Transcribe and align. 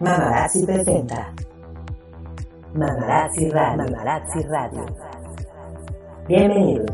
Mamarazzi 0.00 0.64
presenta 0.64 1.34
Mamarazzi 2.72 3.50
Radio. 3.50 3.84
Mamarazzi 3.84 4.42
Radio. 4.46 4.86
Bienvenidos. 6.28 6.86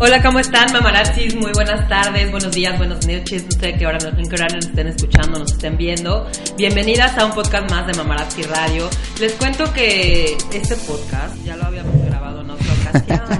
Hola, 0.00 0.22
¿cómo 0.22 0.38
están, 0.40 0.72
mamarazzis? 0.72 1.34
Muy 1.36 1.52
buenas 1.54 1.88
tardes, 1.88 2.30
buenos 2.30 2.52
días, 2.52 2.76
buenas 2.78 3.06
noches. 3.06 3.44
No 3.44 3.60
sé 3.60 3.74
qué 3.74 3.86
hora, 3.86 3.98
en 3.98 4.28
qué 4.28 4.34
hora 4.34 4.48
nos 4.52 4.66
estén 4.66 4.86
escuchando, 4.88 5.38
nos 5.38 5.52
estén 5.52 5.76
viendo. 5.76 6.26
Bienvenidas 6.56 7.16
a 7.18 7.26
un 7.26 7.32
podcast 7.32 7.70
más 7.70 7.86
de 7.86 7.94
Mamarazzi 7.94 8.42
Radio. 8.42 8.88
Les 9.20 9.32
cuento 9.34 9.72
que 9.72 10.36
este 10.52 10.76
podcast 10.76 11.36
ya 11.44 11.56
lo 11.56 11.64
habíamos 11.66 11.97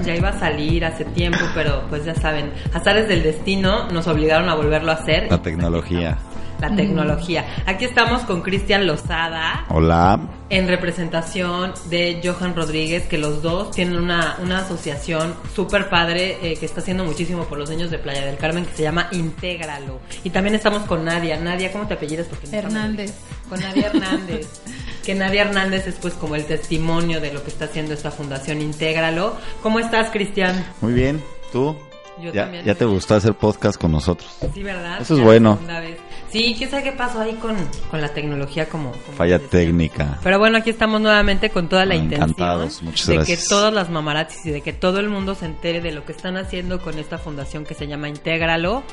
ya 0.05 0.15
iba 0.15 0.29
a 0.29 0.39
salir 0.39 0.85
hace 0.85 1.05
tiempo, 1.05 1.39
pero 1.53 1.83
pues 1.89 2.05
ya 2.05 2.15
saben, 2.15 2.51
azares 2.73 3.07
del 3.07 3.23
destino 3.23 3.89
nos 3.91 4.07
obligaron 4.07 4.49
a 4.49 4.55
volverlo 4.55 4.91
a 4.91 4.95
hacer. 4.95 5.27
La 5.29 5.41
tecnología. 5.41 6.17
La 6.59 6.75
tecnología. 6.75 7.45
Aquí 7.67 7.85
estamos 7.85 8.23
con 8.23 8.41
Cristian 8.41 8.85
Lozada. 8.85 9.63
Hola. 9.69 10.19
En 10.49 10.67
representación 10.67 11.71
de 11.89 12.19
Johan 12.21 12.53
Rodríguez, 12.53 13.03
que 13.07 13.17
los 13.17 13.41
dos 13.41 13.71
tienen 13.71 13.95
una, 13.97 14.35
una 14.43 14.59
asociación 14.59 15.35
súper 15.55 15.87
padre 15.87 16.37
eh, 16.41 16.57
que 16.59 16.65
está 16.65 16.81
haciendo 16.81 17.05
muchísimo 17.05 17.45
por 17.45 17.57
los 17.59 17.69
niños 17.69 17.91
de 17.91 17.97
Playa 17.99 18.25
del 18.25 18.35
Carmen 18.35 18.65
que 18.65 18.75
se 18.75 18.83
llama 18.83 19.07
Intégralo. 19.11 19.99
Y 20.25 20.31
también 20.31 20.53
estamos 20.53 20.83
con 20.83 21.05
Nadia. 21.05 21.39
Nadia, 21.39 21.71
¿cómo 21.71 21.87
te 21.87 21.93
apellidas? 21.93 22.27
Porque 22.27 22.47
me- 22.47 22.57
Hernández. 22.57 23.13
Con 23.47 23.61
Nadia 23.61 23.87
Hernández. 23.87 24.61
que 25.09 25.15
Nadia 25.15 25.41
Hernández 25.41 25.87
es 25.87 25.95
pues 25.95 26.13
como 26.13 26.35
el 26.35 26.45
testimonio 26.45 27.19
de 27.19 27.33
lo 27.33 27.41
que 27.43 27.49
está 27.49 27.65
haciendo 27.65 27.95
esta 27.95 28.11
fundación 28.11 28.61
Intégralo. 28.61 29.35
¿Cómo 29.63 29.79
estás, 29.79 30.11
Cristian? 30.11 30.63
Muy 30.81 30.93
bien. 30.93 31.23
¿Tú? 31.51 31.75
Yo 32.21 32.31
ya, 32.31 32.43
también. 32.43 32.63
ya 32.63 32.75
te 32.75 32.85
gustó 32.85 33.15
hacer 33.15 33.33
podcast 33.33 33.81
con 33.81 33.91
nosotros. 33.91 34.29
Sí, 34.53 34.61
¿verdad? 34.61 35.01
Eso 35.01 35.15
es 35.15 35.19
Ya 35.21 35.25
bueno. 35.25 35.49
la 35.49 35.55
segunda 35.55 35.79
vez. 35.79 35.97
Sí, 36.31 36.53
quién 36.57 36.69
sabe 36.69 36.83
qué 36.83 36.91
pasó 36.91 37.21
ahí 37.21 37.33
con, 37.35 37.55
con 37.89 38.01
la 38.01 38.09
tecnología 38.13 38.69
como... 38.69 38.91
como 38.91 39.17
Falla 39.17 39.39
técnica. 39.39 40.19
Pero 40.23 40.37
bueno, 40.37 40.57
aquí 40.59 40.69
estamos 40.69 41.01
nuevamente 41.01 41.49
con 41.49 41.67
toda 41.67 41.85
la 41.85 41.95
Encantados, 41.95 42.81
intención 42.81 42.85
muchas 42.85 43.07
de 43.07 43.15
gracias. 43.15 43.39
que 43.39 43.45
todas 43.49 43.73
las 43.73 43.89
mamarazzis 43.89 44.45
y 44.45 44.51
de 44.51 44.61
que 44.61 44.73
todo 44.73 44.99
el 44.99 45.09
mundo 45.09 45.33
se 45.35 45.45
entere 45.45 45.81
de 45.81 45.91
lo 45.91 46.05
que 46.05 46.11
están 46.11 46.37
haciendo 46.37 46.79
con 46.81 46.99
esta 46.99 47.17
fundación 47.17 47.65
que 47.65 47.73
se 47.73 47.87
llama 47.87 48.09
Intégralo 48.09 48.83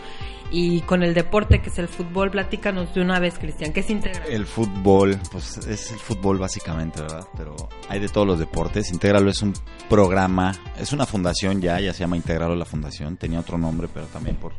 y 0.50 0.80
con 0.82 1.02
el 1.02 1.12
deporte 1.12 1.60
que 1.60 1.68
es 1.70 1.78
el 1.78 1.88
fútbol. 1.88 2.30
Platícanos 2.30 2.94
de 2.94 3.00
una 3.02 3.18
vez, 3.18 3.38
Cristian, 3.38 3.72
¿qué 3.72 3.80
es 3.80 3.90
Intégralo? 3.90 4.26
El 4.30 4.46
fútbol, 4.46 5.18
pues 5.30 5.58
es 5.58 5.92
el 5.92 5.98
fútbol 5.98 6.38
básicamente, 6.38 7.02
¿verdad? 7.02 7.26
Pero 7.36 7.54
hay 7.88 7.98
de 8.00 8.08
todos 8.08 8.26
los 8.26 8.38
deportes. 8.38 8.90
Intégralo 8.92 9.28
es 9.30 9.42
un 9.42 9.52
programa, 9.90 10.54
es 10.78 10.92
una 10.92 11.04
fundación 11.04 11.60
ya, 11.60 11.80
ya 11.80 11.92
se 11.92 12.00
llama 12.00 12.16
Intégralo 12.16 12.54
la 12.54 12.64
fundación. 12.64 13.16
Tenía 13.18 13.40
otro 13.40 13.58
nombre, 13.58 13.88
pero 13.92 14.06
también 14.06 14.36
por 14.36 14.52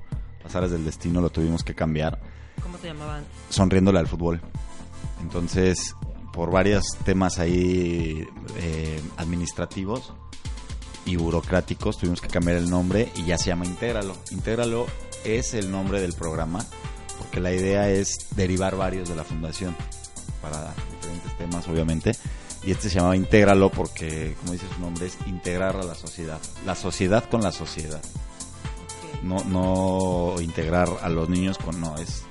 pasares 0.43 0.69
del 0.71 0.85
destino 0.85 1.21
lo 1.21 1.29
tuvimos 1.29 1.63
que 1.63 1.73
cambiar. 1.73 2.19
¿Cómo 2.61 2.77
se 2.77 2.87
llamaban? 2.87 3.25
sonriéndole 3.49 3.99
al 3.99 4.07
fútbol. 4.07 4.41
Entonces, 5.21 5.95
por 6.33 6.51
varios 6.51 6.85
temas 7.03 7.39
ahí 7.39 8.27
eh, 8.57 9.01
administrativos 9.17 10.13
y 11.05 11.15
burocráticos, 11.15 11.97
tuvimos 11.97 12.21
que 12.21 12.27
cambiar 12.27 12.57
el 12.57 12.69
nombre 12.69 13.11
y 13.15 13.25
ya 13.25 13.37
se 13.37 13.47
llama 13.47 13.65
Intégralo. 13.65 14.15
Intégralo 14.31 14.85
es 15.23 15.53
el 15.53 15.71
nombre 15.71 16.01
del 16.01 16.13
programa, 16.13 16.65
porque 17.17 17.39
la 17.39 17.51
idea 17.51 17.89
es 17.89 18.27
derivar 18.35 18.75
varios 18.75 19.09
de 19.09 19.15
la 19.15 19.23
fundación 19.23 19.75
para 20.41 20.73
diferentes 20.91 21.37
temas, 21.37 21.67
obviamente. 21.67 22.11
Y 22.63 22.71
este 22.71 22.89
se 22.89 22.95
llamaba 22.95 23.15
Intégralo 23.15 23.69
porque, 23.71 24.35
como 24.41 24.53
dice 24.53 24.65
su 24.73 24.81
nombre, 24.81 25.07
es 25.07 25.17
integrar 25.25 25.75
a 25.77 25.83
la 25.83 25.95
sociedad. 25.95 26.39
La 26.65 26.75
sociedad 26.75 27.23
con 27.29 27.41
la 27.41 27.51
sociedad. 27.51 28.01
No, 29.23 29.43
no 29.45 30.39
integrar 30.41 30.89
a 31.01 31.09
los 31.09 31.29
niños 31.29 31.57
con, 31.57 31.79
no, 31.79 31.97
es 31.97 32.23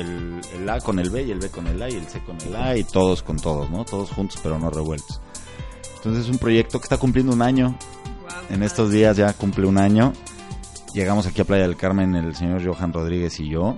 el, 0.00 0.40
el 0.54 0.68
A 0.68 0.80
con 0.80 0.98
el 0.98 1.10
B 1.10 1.22
y 1.24 1.30
el 1.30 1.38
B 1.38 1.50
con 1.50 1.66
el 1.66 1.82
A 1.82 1.88
y 1.90 1.94
el 1.94 2.06
C 2.06 2.20
con 2.20 2.40
el 2.40 2.56
A 2.56 2.76
y 2.76 2.84
todos 2.84 3.22
con 3.22 3.36
todos, 3.36 3.70
¿no? 3.70 3.84
Todos 3.84 4.10
juntos 4.10 4.40
pero 4.42 4.58
no 4.58 4.70
revueltos. 4.70 5.20
Entonces 5.96 6.24
es 6.24 6.30
un 6.30 6.38
proyecto 6.38 6.78
que 6.78 6.84
está 6.84 6.96
cumpliendo 6.96 7.32
un 7.32 7.42
año. 7.42 7.76
En 8.50 8.62
estos 8.62 8.90
días 8.90 9.16
ya 9.16 9.32
cumple 9.32 9.66
un 9.66 9.78
año. 9.78 10.12
Llegamos 10.94 11.26
aquí 11.26 11.42
a 11.42 11.44
Playa 11.44 11.64
del 11.64 11.76
Carmen 11.76 12.14
el 12.14 12.34
señor 12.34 12.64
Johan 12.64 12.92
Rodríguez 12.92 13.38
y 13.40 13.48
yo 13.48 13.76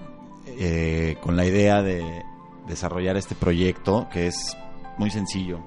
eh, 0.63 1.17
con 1.23 1.37
la 1.37 1.47
idea 1.47 1.83
de 1.83 2.23
desarrollar 2.69 3.17
este 3.17 3.35
proyecto 3.35 4.09
que 4.13 4.27
es 4.27 4.57
muy 4.99 5.11
sencillo. 5.11 5.61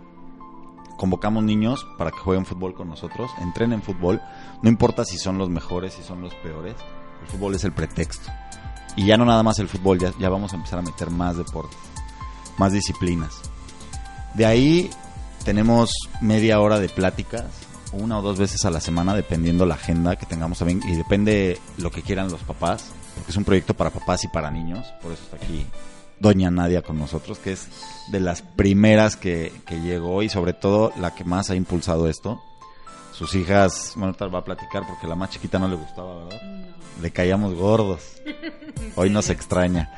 Convocamos 0.98 1.44
niños 1.44 1.86
para 1.98 2.12
que 2.12 2.20
jueguen 2.20 2.46
fútbol 2.46 2.76
con 2.76 2.90
nosotros, 2.90 3.32
entrenen 3.42 3.82
fútbol, 3.82 4.22
no 4.62 4.70
importa 4.70 5.04
si 5.04 5.18
son 5.18 5.40
los 5.40 5.50
mejores, 5.50 5.94
si 5.96 6.04
son 6.04 6.22
los 6.22 6.36
peores, 6.36 6.76
el 7.22 7.28
fútbol 7.28 7.56
es 7.56 7.64
el 7.64 7.72
pretexto. 7.72 8.32
Y 8.96 9.06
ya 9.06 9.18
no 9.18 9.26
nada 9.26 9.44
más 9.44 9.60
el 9.60 9.68
fútbol, 9.68 10.00
ya, 10.00 10.14
ya 10.20 10.30
vamos 10.30 10.54
a 10.54 10.56
empezar 10.56 10.80
a 10.80 10.84
meter 10.84 11.10
más 11.10 11.38
deportes, 11.38 11.78
más 12.58 12.72
disciplinas. 12.72 13.42
De 14.36 14.46
ahí 14.46 14.90
tenemos 15.44 15.92
media 16.22 16.60
hora 16.60 16.80
de 16.80 16.90
pláticas, 16.90 17.46
una 17.92 18.20
o 18.20 18.22
dos 18.22 18.40
veces 18.40 18.66
a 18.66 18.72
la 18.72 18.80
semana, 18.80 19.16
dependiendo 19.16 19.66
la 19.66 19.76
agenda 19.76 20.16
que 20.16 20.26
tengamos 20.26 20.60
también, 20.60 20.82
y 20.88 20.96
depende 20.96 21.60
lo 21.78 21.92
que 21.92 22.02
quieran 22.02 22.32
los 22.32 22.42
papás, 22.42 22.92
porque 23.16 23.32
es 23.32 23.38
un 23.38 23.44
proyecto 23.44 23.74
para 23.74 23.90
papás 23.90 24.24
y 24.24 24.28
para 24.28 24.50
niños, 24.50 24.86
por 25.02 25.12
eso 25.12 25.24
está 25.24 25.38
aquí 25.38 25.66
Doña 26.20 26.50
Nadia 26.50 26.82
con 26.82 26.98
nosotros, 26.98 27.38
que 27.38 27.52
es 27.52 27.68
de 28.12 28.20
las 28.20 28.42
primeras 28.42 29.18
que, 29.18 29.52
que 29.66 29.82
llegó 29.82 30.24
y 30.24 30.30
sobre 30.30 30.54
todo 30.54 30.94
la 30.98 31.14
que 31.14 31.24
más 31.24 31.50
ha 31.50 31.56
impulsado 31.56 32.08
esto. 32.08 32.42
Sus 33.14 33.36
hijas, 33.36 33.94
bueno, 33.96 34.08
ahorita 34.08 34.28
va 34.28 34.40
a 34.40 34.44
platicar 34.44 34.88
porque 34.88 35.08
la 35.08 35.16
más 35.16 35.30
chiquita 35.30 35.60
no 35.60 35.68
le 35.68 35.76
gustaba, 35.76 36.26
¿verdad? 36.26 36.42
Le 37.02 37.12
caíamos 37.12 37.54
gordos. 37.54 38.22
Hoy 38.96 39.10
nos 39.10 39.30
extraña. 39.30 39.92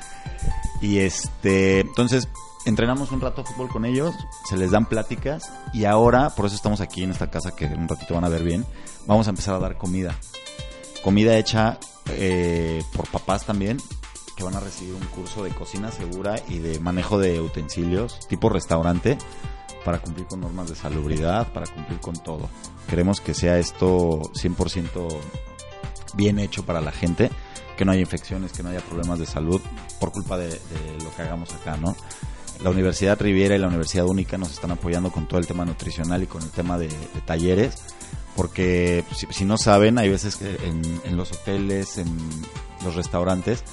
Y 0.81 0.99
este, 0.99 1.79
entonces 1.79 2.27
entrenamos 2.65 3.11
un 3.11 3.21
rato 3.21 3.45
fútbol 3.45 3.69
con 3.69 3.85
ellos, 3.85 4.13
se 4.49 4.57
les 4.57 4.71
dan 4.71 4.87
pláticas 4.87 5.51
y 5.73 5.85
ahora, 5.85 6.31
por 6.31 6.45
eso 6.45 6.55
estamos 6.55 6.81
aquí 6.81 7.03
en 7.03 7.11
esta 7.11 7.29
casa 7.29 7.55
que 7.55 7.65
en 7.65 7.79
un 7.79 7.87
ratito 7.87 8.15
van 8.15 8.25
a 8.25 8.29
ver 8.29 8.43
bien, 8.43 8.65
vamos 9.05 9.27
a 9.27 9.29
empezar 9.29 9.55
a 9.55 9.59
dar 9.59 9.77
comida. 9.77 10.15
Comida 11.03 11.37
hecha 11.37 11.79
eh, 12.09 12.83
por 12.93 13.07
papás 13.09 13.45
también, 13.45 13.77
que 14.35 14.43
van 14.43 14.55
a 14.55 14.59
recibir 14.59 14.93
un 14.93 15.05
curso 15.07 15.43
de 15.43 15.51
cocina 15.51 15.91
segura 15.91 16.35
y 16.49 16.57
de 16.57 16.79
manejo 16.79 17.17
de 17.17 17.39
utensilios 17.39 18.27
tipo 18.27 18.49
restaurante 18.49 19.17
para 19.85 19.99
cumplir 19.99 20.25
con 20.25 20.41
normas 20.41 20.67
de 20.67 20.75
salubridad, 20.75 21.53
para 21.53 21.67
cumplir 21.67 21.99
con 22.01 22.15
todo. 22.15 22.49
Queremos 22.89 23.21
que 23.21 23.33
sea 23.33 23.59
esto 23.59 24.19
100% 24.33 25.07
bien 26.15 26.39
hecho 26.39 26.65
para 26.65 26.81
la 26.81 26.91
gente, 26.91 27.29
que 27.77 27.85
no 27.85 27.91
haya 27.91 28.01
infecciones, 28.01 28.51
que 28.51 28.63
no 28.63 28.69
haya 28.69 28.81
problemas 28.81 29.19
de 29.19 29.27
salud 29.27 29.61
por 29.99 30.11
culpa 30.11 30.37
de, 30.37 30.47
de 30.47 31.03
lo 31.03 31.15
que 31.15 31.21
hagamos 31.21 31.53
acá, 31.53 31.77
¿no? 31.77 31.95
La 32.63 32.69
Universidad 32.69 33.19
Riviera 33.19 33.55
y 33.55 33.59
la 33.59 33.67
Universidad 33.67 34.05
Única 34.07 34.37
nos 34.37 34.51
están 34.51 34.71
apoyando 34.71 35.11
con 35.11 35.27
todo 35.27 35.39
el 35.39 35.45
tema 35.45 35.65
nutricional 35.65 36.23
y 36.23 36.27
con 36.27 36.41
el 36.41 36.49
tema 36.49 36.77
de, 36.77 36.87
de 36.87 37.21
talleres, 37.25 37.75
porque 38.35 39.03
si, 39.13 39.27
si 39.29 39.45
no 39.45 39.57
saben, 39.57 39.97
hay 39.97 40.09
veces 40.09 40.37
que 40.37 40.55
en, 40.65 40.81
en 41.03 41.15
los 41.15 41.31
hoteles, 41.31 41.97
en 41.97 42.17
los 42.83 42.95
restaurantes, 42.95 43.63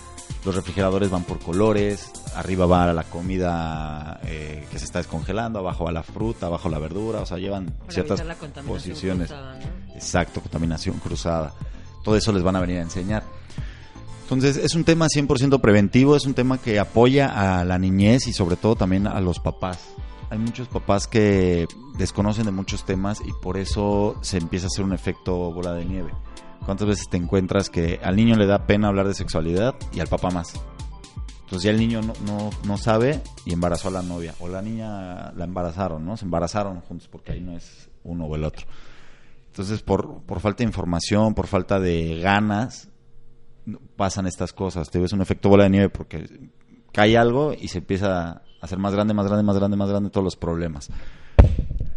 los 0.45 0.55
refrigeradores 0.55 1.11
van 1.11 1.23
por 1.25 1.39
colores, 1.39 2.11
arriba 2.35 2.67
va 2.67 2.93
la 2.93 3.05
comida 3.05 4.21
eh, 4.25 4.67
que 4.71 4.79
se 4.79 4.85
está 4.85 4.99
descongelando, 4.99 5.61
abajo 5.61 5.85
va 5.85 5.93
la 5.93 6.03
fruta, 6.03 6.47
abajo 6.47 6.69
la 6.69 6.79
verdura, 6.79 7.21
o 7.21 7.27
sea, 7.27 7.39
llevan 7.39 7.67
Para 7.67 7.93
ciertas 7.93 8.25
la 8.25 8.35
posiciones. 8.67 9.29
cruzada, 9.29 9.55
¿no? 9.59 9.95
Exacto, 9.95 10.41
contaminación 10.41 10.99
cruzada. 10.99 11.53
Todo 12.03 12.17
eso 12.17 12.33
les 12.33 12.43
van 12.43 12.57
a 12.57 12.61
venir 12.61 12.79
a 12.79 12.83
enseñar. 12.83 13.23
Entonces, 14.23 14.57
es 14.57 14.75
un 14.75 14.85
tema 14.85 15.07
100% 15.07 15.61
preventivo, 15.61 16.17
es 16.17 16.25
un 16.27 16.35
tema 16.35 16.59
que 16.59 16.81
apoya 16.81 17.61
a 17.61 17.65
la 17.65 17.79
niñez 17.79 18.27
y 18.27 18.33
sobre 18.33 18.57
todo 18.57 18.75
también 18.75 19.07
a 19.07 19.21
los 19.21 19.39
papás. 19.39 19.79
Hay 20.31 20.39
muchos 20.39 20.67
papás 20.67 21.07
que 21.07 21.69
desconocen 21.99 22.47
de 22.47 22.53
muchos 22.53 22.85
temas 22.85 23.21
y 23.21 23.33
por 23.43 23.59
eso 23.59 24.17
se 24.23 24.39
empieza 24.39 24.67
a 24.67 24.69
hacer 24.69 24.85
un 24.85 24.95
efecto 24.95 25.37
bola 25.53 25.75
de 25.75 25.85
nieve. 25.85 26.13
¿Cuántas 26.65 26.87
veces 26.87 27.09
te 27.09 27.17
encuentras 27.17 27.69
que 27.69 28.01
al 28.03 28.17
niño 28.17 28.37
le 28.37 28.47
da 28.47 28.67
pena 28.67 28.89
hablar 28.89 29.09
de 29.09 29.15
sexualidad 29.15 29.75
y 29.93 30.01
al 30.01 30.07
papá 30.07 30.31
más? 30.31 30.55
Entonces 31.41 31.65
ya 31.65 31.71
el 31.71 31.79
niño 31.79 32.01
no, 32.01 32.15
no, 32.25 32.51
no 32.65 32.79
sabe 32.79 33.21
y 33.45 33.53
embarazó 33.53 33.89
a 33.89 33.91
la 33.91 34.03
novia. 34.03 34.35
O 34.41 34.49
la 34.49 34.63
niña 34.63 35.33
la 35.33 35.45
embarazaron, 35.45 36.05
¿no? 36.05 36.17
Se 36.17 36.25
embarazaron 36.25 36.81
juntos 36.81 37.09
porque 37.09 37.33
ahí 37.33 37.41
no 37.41 37.57
es 37.57 37.91
uno 38.05 38.27
o 38.27 38.37
el 38.37 38.45
otro. 38.45 38.67
Entonces 39.49 39.83
por, 39.83 40.23
por 40.23 40.41
falta 40.41 40.59
de 40.59 40.69
información, 40.69 41.35
por 41.35 41.47
falta 41.47 41.79
de 41.79 42.21
ganas, 42.21 42.89
pasan 43.97 44.27
estas 44.27 44.53
cosas. 44.53 44.91
Te 44.91 44.99
ves 44.99 45.13
un 45.13 45.21
efecto 45.21 45.49
bola 45.49 45.65
de 45.65 45.71
nieve 45.71 45.89
porque 45.91 46.49
cae 46.93 47.19
algo 47.19 47.53
y 47.53 47.69
se 47.69 47.79
empieza 47.79 48.31
a 48.31 48.43
hacer 48.61 48.79
más 48.79 48.95
grande, 48.95 49.15
más 49.15 49.27
grande, 49.27 49.43
más 49.43 49.57
grande, 49.57 49.77
más 49.77 49.91
grande 49.91 50.11
todos 50.11 50.25
los 50.25 50.37
problemas. 50.37 50.91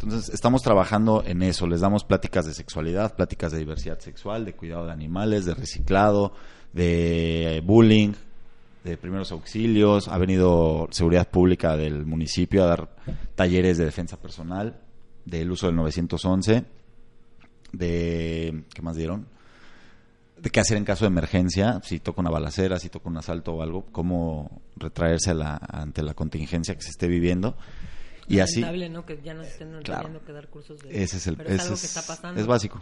Entonces, 0.06 0.36
estamos 0.36 0.62
trabajando 0.62 1.24
en 1.26 1.42
eso. 1.42 1.66
Les 1.66 1.82
damos 1.82 2.04
pláticas 2.04 2.46
de 2.46 2.54
sexualidad, 2.54 3.16
pláticas 3.16 3.52
de 3.52 3.58
diversidad 3.58 3.98
sexual, 3.98 4.46
de 4.46 4.54
cuidado 4.54 4.86
de 4.86 4.92
animales, 4.92 5.46
de 5.46 5.56
reciclado, 5.56 6.32
de 6.74 7.64
bullying, 7.66 8.14
de 8.84 8.98
primeros 8.98 9.32
auxilios. 9.32 10.08
Ha 10.08 10.20
venido 10.20 10.88
Seguridad 10.92 11.28
Pública 11.28 11.76
del 11.76 12.06
municipio 12.06 12.64
a 12.64 12.68
dar 12.68 12.96
talleres 13.34 13.80
de 13.80 13.86
defensa 13.86 14.22
personal, 14.22 14.80
del 15.26 15.50
uso 15.50 15.66
del 15.66 15.76
911. 15.76 16.66
de 17.72 18.64
¿qué 18.76 18.82
más 18.84 18.96
dieron? 18.96 19.26
De 20.38 20.52
qué 20.52 20.60
hacer 20.60 20.78
en 20.78 20.86
caso 20.86 21.06
de 21.06 21.10
emergencia, 21.10 21.82
si 21.84 22.00
toca 22.00 22.22
una 22.22 22.30
balacera, 22.30 22.78
si 22.78 22.90
toca 22.90 23.10
un 23.10 23.18
asalto 23.18 23.56
o 23.56 23.64
algo, 23.64 23.88
cómo 23.92 24.62
retraerse 24.76 25.32
a 25.32 25.34
la, 25.34 25.56
ante 25.56 26.04
la 26.04 26.14
contingencia 26.14 26.76
que 26.76 26.84
se 26.84 26.92
esté 26.92 27.08
viviendo. 27.08 27.58
Y 28.28 28.40
así, 28.40 28.62
Lamentable, 28.62 28.90
¿no? 28.90 29.06
Que 29.06 29.20
ya 29.24 29.34
nos 29.34 29.48
estén 29.48 29.70
Claro. 29.84 30.02
teniendo 30.04 30.26
que 30.26 30.34
dar 30.34 30.48
cursos 30.48 30.80
de 30.82 31.04
ese 31.04 31.18
es 31.18 31.28
el, 31.28 31.38
pero 31.38 31.50
es 31.52 31.62
algo 31.62 31.76
es- 31.76 31.82
que 31.82 31.88
está 31.88 32.02
pasando. 32.02 32.40
es 32.42 32.48
básico. 32.48 32.82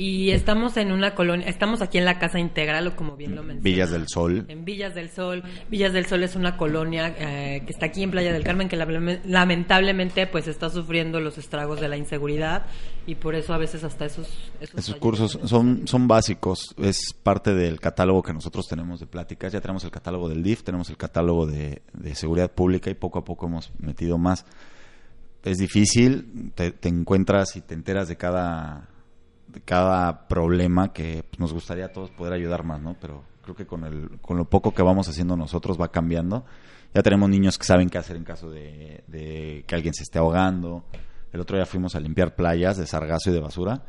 Y 0.00 0.30
estamos 0.30 0.76
en 0.76 0.92
una 0.92 1.16
colonia, 1.16 1.48
estamos 1.48 1.82
aquí 1.82 1.98
en 1.98 2.04
la 2.04 2.20
Casa 2.20 2.38
Integral, 2.38 2.86
o 2.86 2.94
como 2.94 3.16
bien 3.16 3.34
lo 3.34 3.42
mencionas. 3.42 3.64
Villas 3.64 3.90
del 3.90 4.06
Sol. 4.08 4.44
En 4.46 4.64
Villas 4.64 4.94
del 4.94 5.10
Sol. 5.10 5.42
Villas 5.68 5.92
del 5.92 6.06
Sol 6.06 6.22
es 6.22 6.36
una 6.36 6.56
colonia 6.56 7.12
eh, 7.18 7.64
que 7.66 7.72
está 7.72 7.86
aquí 7.86 8.04
en 8.04 8.12
Playa 8.12 8.32
del 8.32 8.44
Carmen 8.44 8.68
que 8.68 8.76
lame- 8.76 9.20
lamentablemente 9.24 10.26
pues 10.28 10.46
está 10.46 10.70
sufriendo 10.70 11.18
los 11.20 11.36
estragos 11.36 11.80
de 11.80 11.88
la 11.88 11.96
inseguridad 11.96 12.66
y 13.08 13.16
por 13.16 13.34
eso 13.34 13.52
a 13.54 13.58
veces 13.58 13.82
hasta 13.82 14.04
esos 14.04 14.28
esos, 14.60 14.78
Esos 14.78 14.94
cursos 14.96 15.32
son 15.32 15.48
son, 15.48 15.88
son 15.88 16.06
básicos, 16.06 16.76
es 16.78 17.12
parte 17.12 17.52
del 17.54 17.80
catálogo 17.80 18.22
que 18.22 18.32
nosotros 18.32 18.68
tenemos 18.68 19.00
de 19.00 19.06
pláticas. 19.06 19.52
Ya 19.52 19.60
tenemos 19.60 19.82
el 19.82 19.90
catálogo 19.90 20.28
del 20.28 20.44
DIF, 20.44 20.62
tenemos 20.62 20.88
el 20.90 20.96
catálogo 20.96 21.44
de, 21.46 21.82
de 21.92 22.14
seguridad 22.14 22.52
pública 22.52 22.88
y 22.88 22.94
poco 22.94 23.18
a 23.18 23.24
poco 23.24 23.46
hemos 23.46 23.72
metido 23.80 24.16
más. 24.16 24.46
Es 25.42 25.58
difícil, 25.58 26.52
te, 26.54 26.74
encuentras 26.88 27.56
y 27.56 27.60
te 27.60 27.74
enteras 27.74 28.08
de 28.08 28.16
cada, 28.16 28.88
de 29.46 29.60
cada 29.60 30.28
problema 30.28 30.92
que 30.92 31.24
pues, 31.28 31.38
nos 31.38 31.52
gustaría 31.52 31.86
a 31.86 31.92
todos 31.92 32.10
poder 32.10 32.32
ayudar 32.32 32.64
más, 32.64 32.80
¿no? 32.80 32.96
Pero 33.00 33.22
creo 33.42 33.54
que 33.54 33.66
con, 33.66 33.84
el, 33.84 34.18
con 34.20 34.36
lo 34.36 34.44
poco 34.44 34.74
que 34.74 34.82
vamos 34.82 35.08
haciendo 35.08 35.36
nosotros 35.36 35.80
va 35.80 35.88
cambiando. 35.88 36.44
Ya 36.94 37.02
tenemos 37.02 37.28
niños 37.30 37.56
que 37.58 37.64
saben 37.64 37.88
qué 37.88 37.98
hacer 37.98 38.16
en 38.16 38.24
caso 38.24 38.50
de, 38.50 39.04
de 39.06 39.64
que 39.66 39.74
alguien 39.74 39.94
se 39.94 40.02
esté 40.02 40.18
ahogando. 40.18 40.84
El 41.32 41.40
otro 41.40 41.56
día 41.56 41.66
fuimos 41.66 41.94
a 41.94 42.00
limpiar 42.00 42.34
playas 42.34 42.76
de 42.76 42.86
sargazo 42.86 43.30
y 43.30 43.34
de 43.34 43.40
basura 43.40 43.84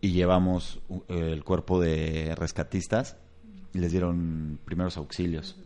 y 0.00 0.12
llevamos 0.12 0.80
uh, 0.88 1.02
el 1.08 1.44
cuerpo 1.44 1.80
de 1.80 2.34
rescatistas 2.36 3.16
y 3.72 3.78
les 3.78 3.92
dieron 3.92 4.58
primeros 4.64 4.96
auxilios. 4.96 5.56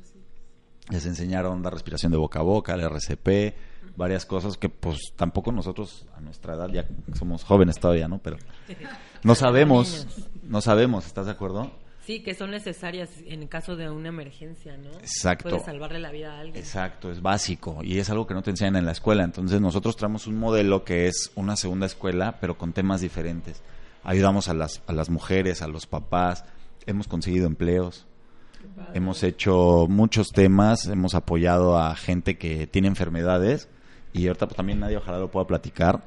Les 0.91 1.07
enseñaron 1.07 1.63
la 1.63 1.71
respiración 1.71 2.13
de 2.13 2.19
boca 2.19 2.41
a 2.41 2.43
boca, 2.43 2.75
el 2.75 2.83
RCP, 2.83 3.55
varias 3.97 4.27
cosas 4.27 4.57
que 4.57 4.69
pues 4.69 5.13
tampoco 5.17 5.51
nosotros 5.53 6.07
a 6.15 6.21
nuestra 6.21 6.55
edad 6.55 6.69
ya 6.69 6.87
somos 7.15 7.45
jóvenes 7.45 7.79
todavía, 7.79 8.09
¿no? 8.09 8.19
Pero 8.19 8.37
no 9.23 9.35
sabemos, 9.35 10.07
no 10.43 10.61
sabemos, 10.61 11.07
¿estás 11.07 11.27
de 11.27 11.33
acuerdo? 11.33 11.71
Sí, 12.05 12.21
que 12.23 12.35
son 12.35 12.51
necesarias 12.51 13.09
en 13.25 13.47
caso 13.47 13.77
de 13.77 13.89
una 13.89 14.11
emergencia, 14.11 14.77
¿no? 14.77 14.91
Exacto. 14.99 15.49
Puede 15.49 15.65
salvarle 15.65 15.99
la 15.99 16.11
vida 16.11 16.35
a 16.35 16.41
alguien. 16.41 16.63
Exacto, 16.63 17.11
es 17.11 17.23
básico 17.23 17.79
y 17.83 17.99
es 17.99 18.11
algo 18.11 18.27
que 18.27 18.35
no 18.35 18.43
te 18.43 18.51
enseñan 18.51 18.77
en 18.77 18.85
la 18.85 18.93
escuela. 18.93 19.25
Entonces 19.25 19.59
nosotros 19.63 19.97
traemos 19.97 20.27
un 20.27 20.39
modelo 20.39 20.85
que 20.85 21.07
es 21.07 21.33
una 21.35 21.57
segunda 21.57 21.87
escuela, 21.87 22.39
pero 22.41 22.59
con 22.59 22.75
temas 22.75 23.01
diferentes. 23.01 23.63
Ayudamos 24.03 24.49
a 24.49 24.55
las, 24.55 24.83
a 24.87 24.93
las 24.93 25.09
mujeres, 25.09 25.63
a 25.63 25.67
los 25.67 25.87
papás, 25.87 26.45
hemos 26.85 27.09
conseguido 27.09 27.47
empleos, 27.47 28.07
hemos 28.95 29.23
hecho 29.23 29.87
muchos 29.89 30.31
temas, 30.31 30.87
hemos 30.87 31.15
apoyado 31.15 31.79
a 31.79 31.95
gente 31.97 32.39
que 32.39 32.67
tiene 32.67 32.89
enfermedades 32.89 33.69
y 34.13 34.29
ahorita 34.29 34.47
pues, 34.47 34.57
también 34.57 34.81
nadie 34.81 34.97
ojalá 34.97 35.19
lo 35.19 35.31
pueda 35.31 35.47
platicar. 35.47 36.05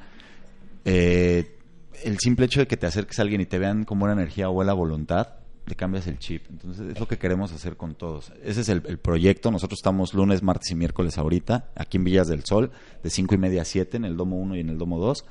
Eh, 0.86 1.58
el 2.04 2.18
simple 2.20 2.46
hecho 2.46 2.62
de 2.62 2.68
que 2.68 2.78
te 2.78 2.86
acerques 2.86 3.20
a 3.20 3.24
alguien 3.24 3.42
y 3.42 3.46
te 3.46 3.60
vean 3.60 3.84
con 3.84 4.00
buena 4.00 4.14
energía 4.14 4.50
o 4.50 4.54
buena 4.54 4.74
voluntad, 4.74 5.28
le 5.66 5.76
cambias 5.76 6.08
el 6.08 6.18
chip. 6.18 6.46
Entonces 6.50 6.88
es 6.88 7.00
lo 7.00 7.08
que 7.08 7.18
queremos 7.18 7.52
hacer 7.52 7.76
con 7.76 7.96
todos. 7.96 8.32
Ese 8.44 8.62
es 8.62 8.70
el, 8.70 8.82
el 8.86 8.98
proyecto. 8.98 9.52
Nosotros 9.52 9.80
estamos 9.80 10.14
lunes, 10.14 10.42
martes 10.42 10.72
y 10.72 10.76
miércoles 10.76 11.18
ahorita, 11.18 11.72
aquí 11.76 11.98
en 11.98 12.06
Villas 12.06 12.28
del 12.28 12.46
Sol, 12.46 12.72
de 13.04 13.10
5 13.10 13.36
y 13.36 13.38
media 13.38 13.64
a 13.64 13.66
7 13.66 13.98
en 13.98 14.06
el 14.06 14.16
Domo 14.16 14.38
1 14.38 14.56
y 14.56 14.60
en 14.62 14.70
el 14.70 14.78
Domo 14.78 15.00
2. 15.00 15.26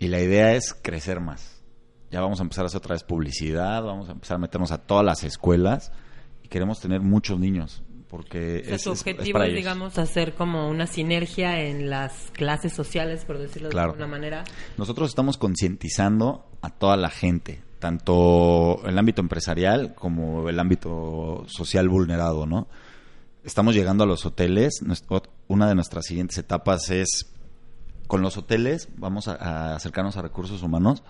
Y 0.00 0.08
la 0.08 0.20
idea 0.20 0.54
es 0.54 0.74
crecer 0.74 1.20
más. 1.20 1.62
Ya 2.10 2.20
vamos 2.20 2.40
a 2.40 2.42
empezar 2.42 2.64
a 2.64 2.66
hacer 2.66 2.78
otra 2.78 2.94
vez 2.94 3.04
publicidad, 3.04 3.82
vamos 3.82 4.08
a 4.08 4.12
empezar 4.12 4.36
a 4.36 4.38
meternos 4.38 4.72
a 4.72 4.78
todas 4.78 5.04
las 5.04 5.24
escuelas 5.24 5.92
queremos 6.48 6.80
tener 6.80 7.00
muchos 7.00 7.38
niños. 7.38 7.82
Porque 8.08 8.62
O 8.62 8.64
sea, 8.64 8.76
es, 8.76 8.82
su 8.82 8.92
es- 8.92 9.00
es 9.00 9.06
objetivo 9.06 9.38
es, 9.40 9.44
ellos. 9.48 9.56
digamos, 9.58 9.98
hacer 9.98 10.32
como 10.34 10.70
una 10.70 10.86
sinergia 10.86 11.60
en 11.60 11.90
las 11.90 12.30
clases 12.32 12.72
sociales, 12.72 13.26
por 13.26 13.36
decirlo 13.38 13.68
Claro. 13.68 13.88
de 13.88 13.92
alguna 14.02 14.06
manera. 14.06 14.44
Nosotros 14.78 15.10
estamos 15.10 15.36
concientizando 15.36 16.46
a 16.62 16.70
toda 16.70 16.96
la 16.96 17.10
gente, 17.10 17.60
tanto 17.78 18.80
el 18.86 18.98
ámbito 18.98 19.20
empresarial 19.20 19.94
como 19.94 20.48
el 20.48 20.58
ámbito 20.58 21.44
social 21.48 21.88
vulnerado, 21.90 22.46
¿no? 22.46 22.66
Estamos 23.44 23.74
llegando 23.74 24.04
a 24.04 24.06
los 24.06 24.24
hoteles. 24.24 24.80
Nuestro- 24.82 25.22
Una 25.46 25.68
de 25.68 25.74
nuestras 25.74 26.06
siguientes 26.06 26.36
etapas 26.38 26.88
es 26.90 27.30
con 28.06 28.22
los 28.22 28.38
hoteles, 28.38 28.88
vamos 28.96 29.28
a, 29.28 29.34
a 29.34 29.76
acercarnos 29.76 30.16
a 30.16 30.22
recursos 30.22 30.62
humanos 30.62 31.02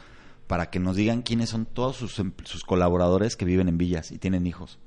para 0.48 0.68
que 0.70 0.80
nos 0.80 0.96
digan 0.96 1.22
quiénes 1.22 1.50
son 1.50 1.64
todos 1.64 1.94
sus, 1.96 2.18
em- 2.18 2.32
sus 2.44 2.64
colaboradores 2.64 3.36
que 3.36 3.44
viven 3.44 3.68
en 3.68 3.78
villas 3.78 4.10
y 4.10 4.18
tienen 4.18 4.46
hijos. 4.48 4.78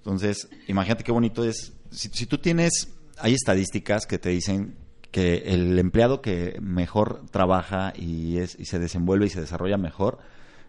Entonces, 0.00 0.48
imagínate 0.66 1.04
qué 1.04 1.12
bonito 1.12 1.44
es. 1.44 1.72
Si, 1.90 2.08
si 2.08 2.26
tú 2.26 2.38
tienes, 2.38 2.88
hay 3.18 3.34
estadísticas 3.34 4.06
que 4.06 4.18
te 4.18 4.30
dicen 4.30 4.76
que 5.10 5.42
el 5.46 5.78
empleado 5.78 6.20
que 6.22 6.56
mejor 6.60 7.22
trabaja 7.30 7.92
y, 7.96 8.38
es, 8.38 8.58
y 8.58 8.64
se 8.64 8.78
desenvuelve 8.78 9.26
y 9.26 9.30
se 9.30 9.40
desarrolla 9.40 9.76
mejor 9.76 10.18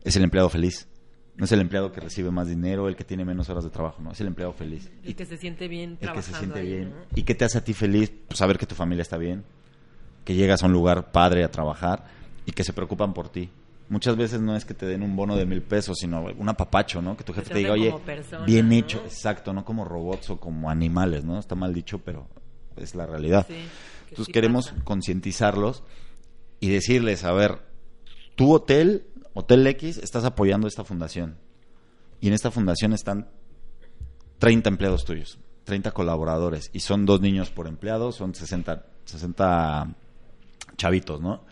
es 0.04 0.16
el 0.16 0.24
empleado 0.24 0.50
feliz. 0.50 0.88
No 1.38 1.45
es 1.45 1.51
el 1.51 1.62
empleado 1.62 1.92
que 1.92 2.01
recibe 2.01 2.30
más 2.30 2.48
dinero, 2.48 2.88
el 2.88 2.95
que 2.95 3.04
tiene 3.04 3.24
menos 3.24 3.50
horas 3.50 3.63
de 3.63 3.69
trabajo, 3.69 4.01
no, 4.01 4.12
es 4.12 4.19
el 4.19 4.28
empleado 4.28 4.54
feliz. 4.54 4.92
El 5.04 5.16
que 5.16 5.25
se 5.25 5.38
siente 5.38 5.68
bien 5.68 5.92
El 5.92 5.98
que 5.98 6.06
trabajando 6.06 6.38
se 6.38 6.39
siente 6.39 6.60
ahí, 6.60 6.68
bien. 6.68 6.89
¿no? 6.89 6.95
¿Y 7.16 7.24
qué 7.24 7.36
te 7.36 7.45
hace 7.45 7.57
a 7.57 7.63
ti 7.63 7.74
feliz? 7.74 8.12
Pues 8.27 8.38
saber 8.38 8.57
que 8.57 8.66
tu 8.66 8.75
familia 8.75 9.01
está 9.01 9.18
bien, 9.18 9.44
que 10.25 10.36
llegas 10.36 10.62
a 10.63 10.66
un 10.66 10.74
lugar 10.74 11.12
padre 11.12 11.44
a 11.44 11.50
trabajar 11.50 12.06
y 12.45 12.51
que 12.51 12.63
se 12.63 12.74
preocupan 12.74 13.13
por 13.13 13.30
ti. 13.30 13.50
Muchas 13.92 14.16
veces 14.16 14.40
no 14.40 14.56
es 14.56 14.64
que 14.64 14.74
te 14.74 14.86
den 14.86 15.04
un 15.04 15.18
bono 15.18 15.36
de 15.36 15.46
mil 15.46 15.62
pesos, 15.62 15.98
sino 16.00 16.24
un 16.24 16.48
apapacho, 16.48 17.02
¿no? 17.02 17.18
Que 17.18 17.26
tu 17.26 17.34
jefe 17.34 17.50
te 17.50 17.54
te 17.56 17.60
diga, 17.60 17.74
oye, 17.74 17.94
persona, 18.06 18.46
bien 18.46 18.70
¿no? 18.70 18.76
hecho, 18.76 19.00
exacto, 19.00 19.52
no 19.52 19.66
como 19.66 19.84
robots 19.84 20.30
o 20.30 20.40
como 20.40 20.70
animales, 20.70 21.26
¿no? 21.26 21.38
Está 21.38 21.56
mal 21.56 21.74
dicho, 21.74 22.00
pero 22.00 22.26
es 22.78 22.96
la 22.96 23.06
realidad. 23.06 23.46
Sí, 23.50 23.54
que 23.54 23.60
Entonces 24.12 24.28
sí 24.28 24.32
queremos 24.32 24.74
concientizarlos 24.86 25.84
y 26.62 26.70
decirles, 26.70 27.26
a 27.26 27.34
ver, 27.34 27.60
tu 28.36 28.54
hotel, 28.54 29.08
Hotel 29.34 29.68
X, 29.68 29.98
estás 29.98 30.24
apoyando 30.24 30.70
esta 30.70 30.86
fundación. 30.86 31.36
Y 32.22 32.30
en 32.30 32.34
esta 32.34 32.50
fundación 32.50 32.94
están 32.94 33.28
30 34.40 34.70
empleados 34.70 35.04
tuyos, 35.04 35.38
30 35.66 35.92
colaboradores. 35.92 36.70
Y 36.72 36.80
son 36.80 37.06
dos 37.06 37.20
niños 37.20 37.52
por 37.52 37.68
empleado, 37.68 38.14
son 38.14 38.36
60, 38.36 38.86
60 39.04 39.96
chavitos, 40.78 41.20
¿no? 41.20 41.44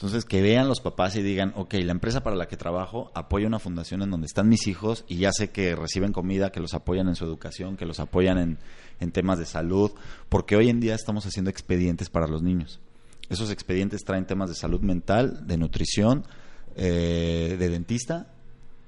Entonces, 0.00 0.24
que 0.24 0.40
vean 0.40 0.66
los 0.66 0.80
papás 0.80 1.14
y 1.16 1.22
digan, 1.22 1.52
ok, 1.56 1.74
la 1.74 1.92
empresa 1.92 2.22
para 2.22 2.34
la 2.34 2.48
que 2.48 2.56
trabajo 2.56 3.10
apoya 3.14 3.46
una 3.46 3.58
fundación 3.58 4.00
en 4.00 4.10
donde 4.10 4.28
están 4.28 4.48
mis 4.48 4.66
hijos 4.66 5.04
y 5.08 5.16
ya 5.16 5.30
sé 5.30 5.50
que 5.50 5.76
reciben 5.76 6.14
comida, 6.14 6.50
que 6.50 6.58
los 6.58 6.72
apoyan 6.72 7.08
en 7.08 7.16
su 7.16 7.26
educación, 7.26 7.76
que 7.76 7.84
los 7.84 8.00
apoyan 8.00 8.38
en, 8.38 8.58
en 8.98 9.12
temas 9.12 9.38
de 9.38 9.44
salud, 9.44 9.90
porque 10.30 10.56
hoy 10.56 10.70
en 10.70 10.80
día 10.80 10.94
estamos 10.94 11.26
haciendo 11.26 11.50
expedientes 11.50 12.08
para 12.08 12.28
los 12.28 12.40
niños. 12.40 12.80
Esos 13.28 13.50
expedientes 13.50 14.02
traen 14.02 14.24
temas 14.24 14.48
de 14.48 14.54
salud 14.54 14.80
mental, 14.80 15.46
de 15.46 15.58
nutrición, 15.58 16.24
eh, 16.76 17.56
de 17.58 17.68
dentista, 17.68 18.32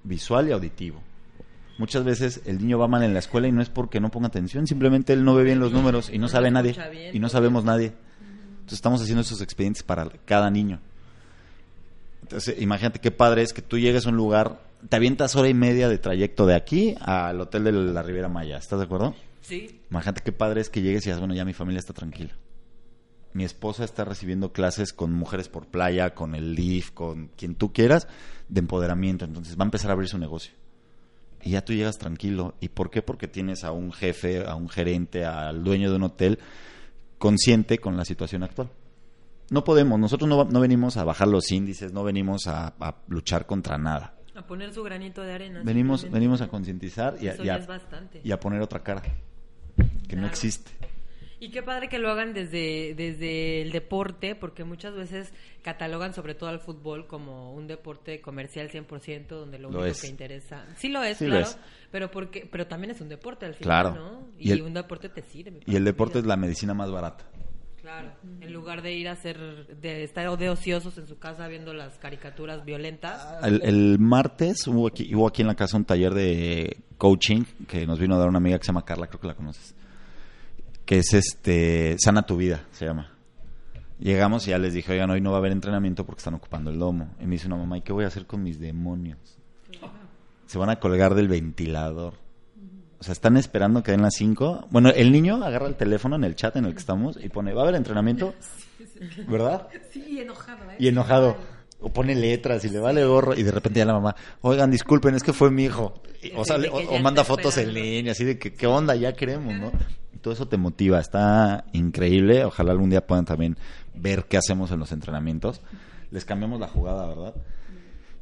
visual 0.04 0.48
y 0.48 0.52
auditivo. 0.52 1.02
Muchas 1.76 2.04
veces 2.04 2.40
el 2.46 2.56
niño 2.56 2.78
va 2.78 2.88
mal 2.88 3.02
en 3.02 3.12
la 3.12 3.18
escuela 3.18 3.48
y 3.48 3.52
no 3.52 3.60
es 3.60 3.68
porque 3.68 4.00
no 4.00 4.10
ponga 4.10 4.28
atención, 4.28 4.66
simplemente 4.66 5.12
él 5.12 5.24
no 5.24 5.34
ve 5.34 5.44
bien 5.44 5.60
los 5.60 5.72
números 5.72 6.08
y 6.10 6.16
no 6.16 6.28
sabe 6.28 6.50
nadie 6.50 6.74
y 7.12 7.18
no 7.18 7.28
sabemos 7.28 7.64
nadie. 7.64 7.92
Entonces 8.60 8.78
estamos 8.78 9.02
haciendo 9.02 9.20
esos 9.20 9.42
expedientes 9.42 9.82
para 9.82 10.08
cada 10.24 10.50
niño. 10.50 10.80
Entonces, 12.32 12.62
imagínate 12.62 12.98
qué 12.98 13.10
padre 13.10 13.42
es 13.42 13.52
que 13.52 13.60
tú 13.60 13.78
llegues 13.78 14.06
a 14.06 14.08
un 14.08 14.16
lugar, 14.16 14.62
te 14.88 14.96
avientas 14.96 15.36
hora 15.36 15.50
y 15.50 15.54
media 15.54 15.90
de 15.90 15.98
trayecto 15.98 16.46
de 16.46 16.54
aquí 16.54 16.94
al 16.98 17.38
hotel 17.42 17.64
de 17.64 17.72
la 17.72 18.02
Riviera 18.02 18.30
Maya, 18.30 18.56
¿estás 18.56 18.78
de 18.78 18.86
acuerdo? 18.86 19.14
Sí, 19.42 19.82
Imagínate 19.90 20.22
qué 20.22 20.32
padre 20.32 20.62
es 20.62 20.70
que 20.70 20.80
llegues 20.80 21.02
y 21.04 21.10
digas, 21.10 21.18
bueno, 21.18 21.34
ya 21.34 21.44
mi 21.44 21.52
familia 21.52 21.80
está 21.80 21.92
tranquila. 21.92 22.32
Mi 23.34 23.44
esposa 23.44 23.84
está 23.84 24.06
recibiendo 24.06 24.50
clases 24.50 24.94
con 24.94 25.12
mujeres 25.12 25.50
por 25.50 25.66
playa, 25.66 26.14
con 26.14 26.34
el 26.34 26.54
LIF, 26.54 26.92
con 26.92 27.28
quien 27.36 27.54
tú 27.54 27.70
quieras, 27.74 28.08
de 28.48 28.60
empoderamiento. 28.60 29.26
Entonces 29.26 29.58
va 29.58 29.64
a 29.64 29.66
empezar 29.66 29.90
a 29.90 29.92
abrir 29.92 30.08
su 30.08 30.16
negocio. 30.16 30.54
Y 31.42 31.50
ya 31.50 31.62
tú 31.66 31.74
llegas 31.74 31.98
tranquilo. 31.98 32.54
¿Y 32.60 32.70
por 32.70 32.88
qué? 32.88 33.02
Porque 33.02 33.28
tienes 33.28 33.62
a 33.62 33.72
un 33.72 33.92
jefe, 33.92 34.46
a 34.46 34.54
un 34.54 34.70
gerente, 34.70 35.26
al 35.26 35.62
dueño 35.64 35.90
de 35.90 35.96
un 35.96 36.04
hotel 36.04 36.38
consciente 37.18 37.76
con 37.76 37.98
la 37.98 38.06
situación 38.06 38.42
actual. 38.42 38.70
No 39.52 39.62
podemos, 39.64 40.00
nosotros 40.00 40.28
no, 40.28 40.44
no 40.44 40.60
venimos 40.60 40.96
a 40.96 41.04
bajar 41.04 41.28
los 41.28 41.50
índices, 41.52 41.92
no 41.92 42.02
venimos 42.02 42.46
a, 42.46 42.68
a 42.80 42.96
luchar 43.08 43.46
contra 43.46 43.76
nada. 43.78 44.14
a 44.34 44.46
poner 44.46 44.72
su 44.72 44.82
granito 44.82 45.22
de 45.22 45.32
arena. 45.34 45.60
Venimos, 45.62 46.10
venimos 46.10 46.40
a 46.40 46.48
concientizar 46.48 47.16
y, 47.20 47.26
y 47.28 47.50
y 48.24 48.32
a 48.32 48.40
poner 48.40 48.62
otra 48.62 48.82
cara, 48.82 49.02
que 50.08 50.16
no 50.16 50.26
existe. 50.26 50.70
Y 51.38 51.50
qué 51.50 51.60
padre 51.60 51.88
que 51.88 51.98
lo 51.98 52.08
hagan 52.08 52.34
desde, 52.34 52.94
desde 52.94 53.62
el 53.62 53.72
deporte, 53.72 54.36
porque 54.36 54.62
muchas 54.62 54.94
veces 54.94 55.32
catalogan 55.62 56.14
sobre 56.14 56.36
todo 56.36 56.48
al 56.48 56.60
fútbol 56.60 57.08
como 57.08 57.52
un 57.52 57.66
deporte 57.66 58.20
comercial 58.20 58.70
100%, 58.70 59.26
donde 59.26 59.58
lo, 59.58 59.68
Lo 59.70 59.80
único 59.80 59.86
es. 59.92 60.00
que 60.02 60.06
interesa... 60.06 60.64
Sí 60.76 60.88
lo 60.88 61.02
es, 61.02 61.16
Sí 61.18 61.24
lo 61.26 61.32
claro, 61.32 61.46
es. 61.46 61.58
pero 61.90 62.10
porque 62.12 62.48
pero 62.50 62.68
también 62.68 62.92
es 62.92 63.00
un 63.00 63.08
deporte 63.08 63.44
al 63.46 63.54
final, 63.54 63.64
Claro. 63.92 63.94
¿no? 63.96 64.28
Y 64.38 64.50
Y, 64.50 64.52
el- 64.52 64.62
un 64.62 64.72
deporte 64.72 65.08
te 65.08 65.20
sirve. 65.22 65.60
Y 65.66 65.74
el 65.74 65.84
deporte 65.84 66.20
es 66.20 66.26
la 66.26 66.36
medicina 66.36 66.74
más 66.74 66.92
barata. 66.92 67.24
Claro, 67.82 68.12
en 68.40 68.52
lugar 68.52 68.80
de 68.80 68.92
ir 68.92 69.08
a 69.08 69.12
hacer, 69.12 69.66
de 69.80 70.04
estar 70.04 70.38
de 70.38 70.48
ociosos 70.48 70.98
en 70.98 71.08
su 71.08 71.18
casa 71.18 71.48
viendo 71.48 71.74
las 71.74 71.98
caricaturas 71.98 72.64
violentas. 72.64 73.42
El, 73.42 73.60
el 73.64 73.98
martes 73.98 74.68
hubo 74.68 74.86
aquí, 74.86 75.12
hubo 75.12 75.26
aquí 75.26 75.42
en 75.42 75.48
la 75.48 75.56
casa 75.56 75.76
un 75.76 75.84
taller 75.84 76.14
de 76.14 76.84
coaching 76.96 77.42
que 77.66 77.84
nos 77.84 77.98
vino 77.98 78.14
a 78.14 78.18
dar 78.18 78.28
una 78.28 78.38
amiga 78.38 78.56
que 78.56 78.64
se 78.64 78.68
llama 78.68 78.84
Carla, 78.84 79.08
creo 79.08 79.20
que 79.20 79.26
la 79.26 79.34
conoces. 79.34 79.74
Que 80.84 80.98
es 80.98 81.12
este, 81.12 81.96
Sana 81.98 82.22
tu 82.22 82.36
vida, 82.36 82.64
se 82.70 82.86
llama. 82.86 83.16
Llegamos 83.98 84.46
y 84.46 84.50
ya 84.50 84.58
les 84.58 84.74
dije, 84.74 84.92
oigan, 84.92 85.10
hoy 85.10 85.20
no 85.20 85.30
va 85.30 85.38
a 85.38 85.40
haber 85.40 85.50
entrenamiento 85.50 86.06
porque 86.06 86.20
están 86.20 86.34
ocupando 86.34 86.70
el 86.70 86.78
domo. 86.78 87.16
Y 87.20 87.24
me 87.24 87.32
dice 87.32 87.48
una 87.48 87.56
mamá, 87.56 87.78
¿y 87.78 87.82
qué 87.82 87.92
voy 87.92 88.04
a 88.04 88.08
hacer 88.08 88.26
con 88.26 88.44
mis 88.44 88.60
demonios? 88.60 89.18
Se 90.46 90.58
van 90.58 90.70
a 90.70 90.78
colgar 90.78 91.16
del 91.16 91.26
ventilador. 91.26 92.14
O 93.02 93.04
sea, 93.04 93.14
están 93.14 93.36
esperando 93.36 93.82
que 93.82 93.90
den 93.90 94.00
las 94.02 94.14
5. 94.14 94.68
Bueno, 94.70 94.90
el 94.90 95.10
niño 95.10 95.42
agarra 95.44 95.66
el 95.66 95.74
teléfono 95.74 96.14
en 96.14 96.22
el 96.22 96.36
chat 96.36 96.54
en 96.54 96.66
el 96.66 96.72
que 96.72 96.78
estamos 96.78 97.18
y 97.20 97.28
pone, 97.30 97.52
¿va 97.52 97.62
a 97.62 97.64
haber 97.64 97.74
entrenamiento? 97.74 98.32
¿Verdad? 99.26 99.66
Sí, 99.92 100.20
enojado, 100.20 100.70
¿eh? 100.70 100.76
Y 100.78 100.86
enojado. 100.86 101.36
O 101.80 101.92
pone 101.92 102.14
letras 102.14 102.64
y 102.64 102.68
le 102.68 102.78
vale 102.78 103.04
gorro. 103.04 103.34
Y 103.36 103.42
de 103.42 103.50
repente 103.50 103.80
ya 103.80 103.84
la 103.86 103.94
mamá, 103.94 104.14
oigan, 104.42 104.70
disculpen, 104.70 105.16
es 105.16 105.24
que 105.24 105.32
fue 105.32 105.50
mi 105.50 105.64
hijo. 105.64 106.00
O, 106.36 106.44
sale- 106.44 106.70
manda 107.02 107.24
fotos 107.24 107.56
en 107.58 107.74
línea, 107.74 108.12
así 108.12 108.24
de 108.24 108.38
que, 108.38 108.54
¿qué 108.54 108.68
onda? 108.68 108.94
Ya 108.94 109.14
queremos, 109.14 109.52
¿no? 109.52 109.72
Y 110.14 110.18
todo 110.18 110.32
eso 110.32 110.46
te 110.46 110.56
motiva. 110.56 111.00
Está 111.00 111.64
increíble. 111.72 112.44
Ojalá 112.44 112.70
algún 112.70 112.88
día 112.88 113.04
puedan 113.04 113.24
también 113.24 113.56
ver 113.94 114.26
qué 114.26 114.36
hacemos 114.36 114.70
en 114.70 114.78
los 114.78 114.92
entrenamientos. 114.92 115.60
Les 116.12 116.24
cambiamos 116.24 116.60
la 116.60 116.68
jugada, 116.68 117.08
¿verdad? 117.08 117.34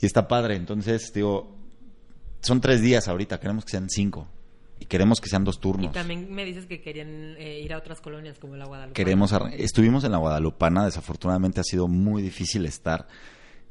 Y 0.00 0.06
está 0.06 0.26
padre. 0.26 0.56
Entonces, 0.56 1.12
digo, 1.12 1.54
son 2.40 2.62
tres 2.62 2.80
días 2.80 3.08
ahorita. 3.08 3.38
Queremos 3.40 3.66
que 3.66 3.72
sean 3.72 3.90
cinco. 3.90 4.26
Y 4.80 4.86
queremos 4.86 5.20
que 5.20 5.28
sean 5.28 5.44
dos 5.44 5.56
Y 5.56 5.60
turnos. 5.60 5.92
también 5.92 6.32
me 6.34 6.44
dices 6.44 6.66
que 6.66 6.80
querían 6.80 7.36
eh, 7.38 7.60
ir 7.62 7.72
a 7.72 7.78
otras 7.78 8.00
colonias 8.00 8.38
como 8.40 8.56
la 8.56 8.64
Guadalupe. 8.66 8.94
Queremos 8.94 9.32
estuvimos 9.52 10.02
en 10.04 10.10
la 10.12 10.18
Guadalupana, 10.18 10.84
desafortunadamente 10.86 11.60
ha 11.60 11.64
sido 11.64 11.86
muy 11.86 12.22
difícil 12.22 12.64
estar 12.66 13.06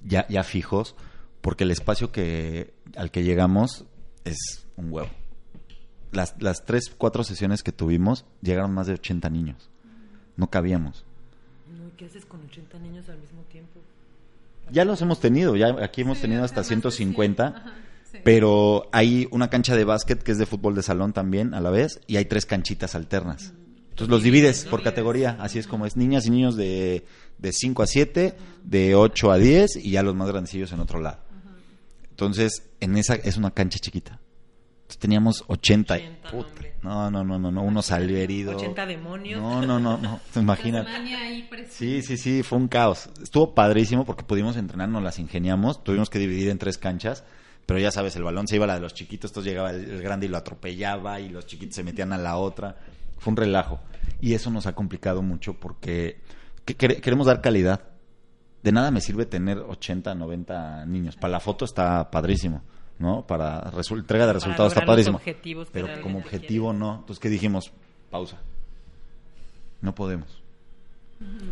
ya, 0.04 0.26
ya 0.30 0.44
fijos, 0.44 0.96
porque 1.42 1.64
el 1.66 1.72
espacio 1.72 2.12
que 2.12 2.74
al 2.96 3.12
que 3.12 3.24
llegamos 3.24 3.86
es 4.24 4.68
un 4.78 4.94
huevo. 4.94 5.10
Las, 6.12 6.36
las 6.42 6.64
tres, 6.66 6.94
cuatro 6.98 7.24
sesiones 7.24 7.64
que 7.64 7.72
tuvimos, 7.72 8.26
llegaron 8.42 8.72
más 8.74 8.88
de 8.88 8.94
80 8.94 9.30
niños. 9.30 9.70
No 10.38 10.50
cabíamos. 10.50 11.06
No, 11.68 11.88
¿y 11.88 11.92
¿Qué 11.98 12.06
haces 12.06 12.26
con 12.26 12.42
80 12.46 12.80
niños 12.80 13.10
al 13.10 13.18
mismo 13.20 13.42
tiempo? 13.52 13.80
Ya 14.72 14.86
los 14.86 15.02
hemos 15.02 15.20
tenido, 15.20 15.56
ya 15.56 15.76
aquí 15.84 16.02
hemos 16.02 16.18
Sí, 16.18 16.24
tenido 16.24 16.44
hasta 16.44 16.64
sea, 16.64 16.76
más 16.76 16.84
de 16.84 16.92
150. 16.92 17.52
100. 17.52 17.56
Ajá, 17.56 17.74
sí. 18.12 18.20
Pero 18.24 18.90
hay 18.92 19.28
una 19.32 19.50
cancha 19.50 19.76
de 19.76 19.84
básquet 19.84 20.22
que 20.22 20.32
es 20.32 20.38
de 20.38 20.46
fútbol 20.46 20.76
de 20.76 20.84
salón 20.84 21.14
también 21.14 21.54
a 21.54 21.62
la 21.62 21.70
vez 21.70 22.00
y 22.08 22.18
hay 22.18 22.26
tres 22.26 22.46
canchitas 22.46 22.96
alternas. 22.96 23.54
Entonces 23.90 24.10
los 24.10 24.24
divides 24.24 24.66
por 24.66 24.82
categoría, 24.82 25.36
así 25.42 25.60
es 25.60 25.68
como 25.68 25.86
es 25.86 25.98
niñas 25.98 26.26
y 26.26 26.30
niños 26.30 26.56
de, 26.56 27.06
de 27.38 27.52
5 27.52 27.84
a 27.84 27.88
7, 27.88 28.36
de 28.64 28.96
8 28.96 29.32
a 29.32 29.38
10 29.38 29.76
y 29.76 29.92
ya 29.92 30.04
los 30.04 30.16
más 30.16 30.30
grandecillos 30.30 30.72
en 30.72 30.80
otro 30.80 31.02
lado. 31.02 31.20
Entonces, 32.10 32.64
en 32.82 32.98
esa 32.98 33.16
es 33.16 33.38
una 33.38 33.52
cancha 33.52 33.80
chiquita. 33.80 34.20
Entonces, 34.82 35.00
teníamos 35.00 35.44
80. 35.48 35.94
80, 35.94 36.32
Puta. 36.32 36.50
No, 36.82 37.10
no, 37.10 37.24
no, 37.24 37.40
no, 37.40 37.52
no, 37.52 37.62
uno 37.64 37.82
salió 37.82 38.18
herido. 38.18 38.58
80 38.58 38.86
demonios. 38.86 39.42
No, 39.42 39.62
no, 39.66 39.80
no, 39.80 39.98
no, 39.98 40.20
imagínate. 40.36 40.90
Sí, 41.70 42.02
sí, 42.02 42.18
sí, 42.18 42.44
fue 42.44 42.58
un 42.58 42.68
caos. 42.68 43.10
Estuvo 43.22 43.54
padrísimo 43.54 44.06
porque 44.06 44.24
pudimos 44.24 44.58
entrenar, 44.58 44.90
nos 44.90 45.04
las 45.04 45.20
ingeniamos. 45.20 45.84
Tuvimos 45.84 46.10
que 46.10 46.20
dividir 46.20 46.50
en 46.50 46.58
tres 46.58 46.78
canchas, 46.78 47.24
pero 47.70 47.80
ya 47.80 47.92
sabes, 47.92 48.16
el 48.16 48.24
balón 48.24 48.48
se 48.48 48.56
iba 48.56 48.66
a 48.66 48.68
la 48.68 48.74
de 48.74 48.80
los 48.82 48.96
chiquitos, 48.96 49.30
entonces 49.30 49.52
llegaba 49.52 49.70
el, 49.70 50.02
grande 50.02 50.26
y 50.26 50.30
lo 50.30 50.38
atropellaba 50.38 51.20
y 51.20 51.30
los 51.30 51.46
chiquitos 51.46 51.76
se 51.76 51.84
metían 51.84 52.12
a 52.14 52.18
la 52.18 52.36
otra. 52.38 52.76
Fue 53.20 53.30
un 53.32 53.38
relajo. 53.38 53.80
Y 54.20 54.34
eso 54.34 54.50
nos 54.50 54.66
ha 54.66 54.74
complicado 54.74 55.22
mucho 55.22 55.54
porque 55.54 56.20
que- 56.66 56.76
quere- 56.76 57.00
queremos 57.00 57.28
dar 57.28 57.42
calidad. 57.42 57.82
De 58.64 58.72
nada 58.72 58.90
me 58.90 59.02
sirve 59.02 59.26
tener 59.28 59.60
80, 59.60 60.16
90 60.16 60.86
niños. 60.88 61.16
Para 61.16 61.32
la 61.34 61.40
foto 61.40 61.64
está 61.64 62.10
padrísimo, 62.10 62.64
¿no? 62.98 63.26
Para 63.28 63.72
entrega 63.92 64.26
de 64.26 64.34
resultados 64.34 64.74
está 64.74 64.86
padrísimo. 64.86 65.20
Pero 65.72 66.02
como 66.02 66.18
objetivo 66.20 66.74
no. 66.74 66.96
Entonces, 67.02 67.20
¿qué 67.20 67.30
dijimos? 67.30 67.72
Pausa. 68.10 68.38
No 69.82 69.94
podemos. 69.96 70.42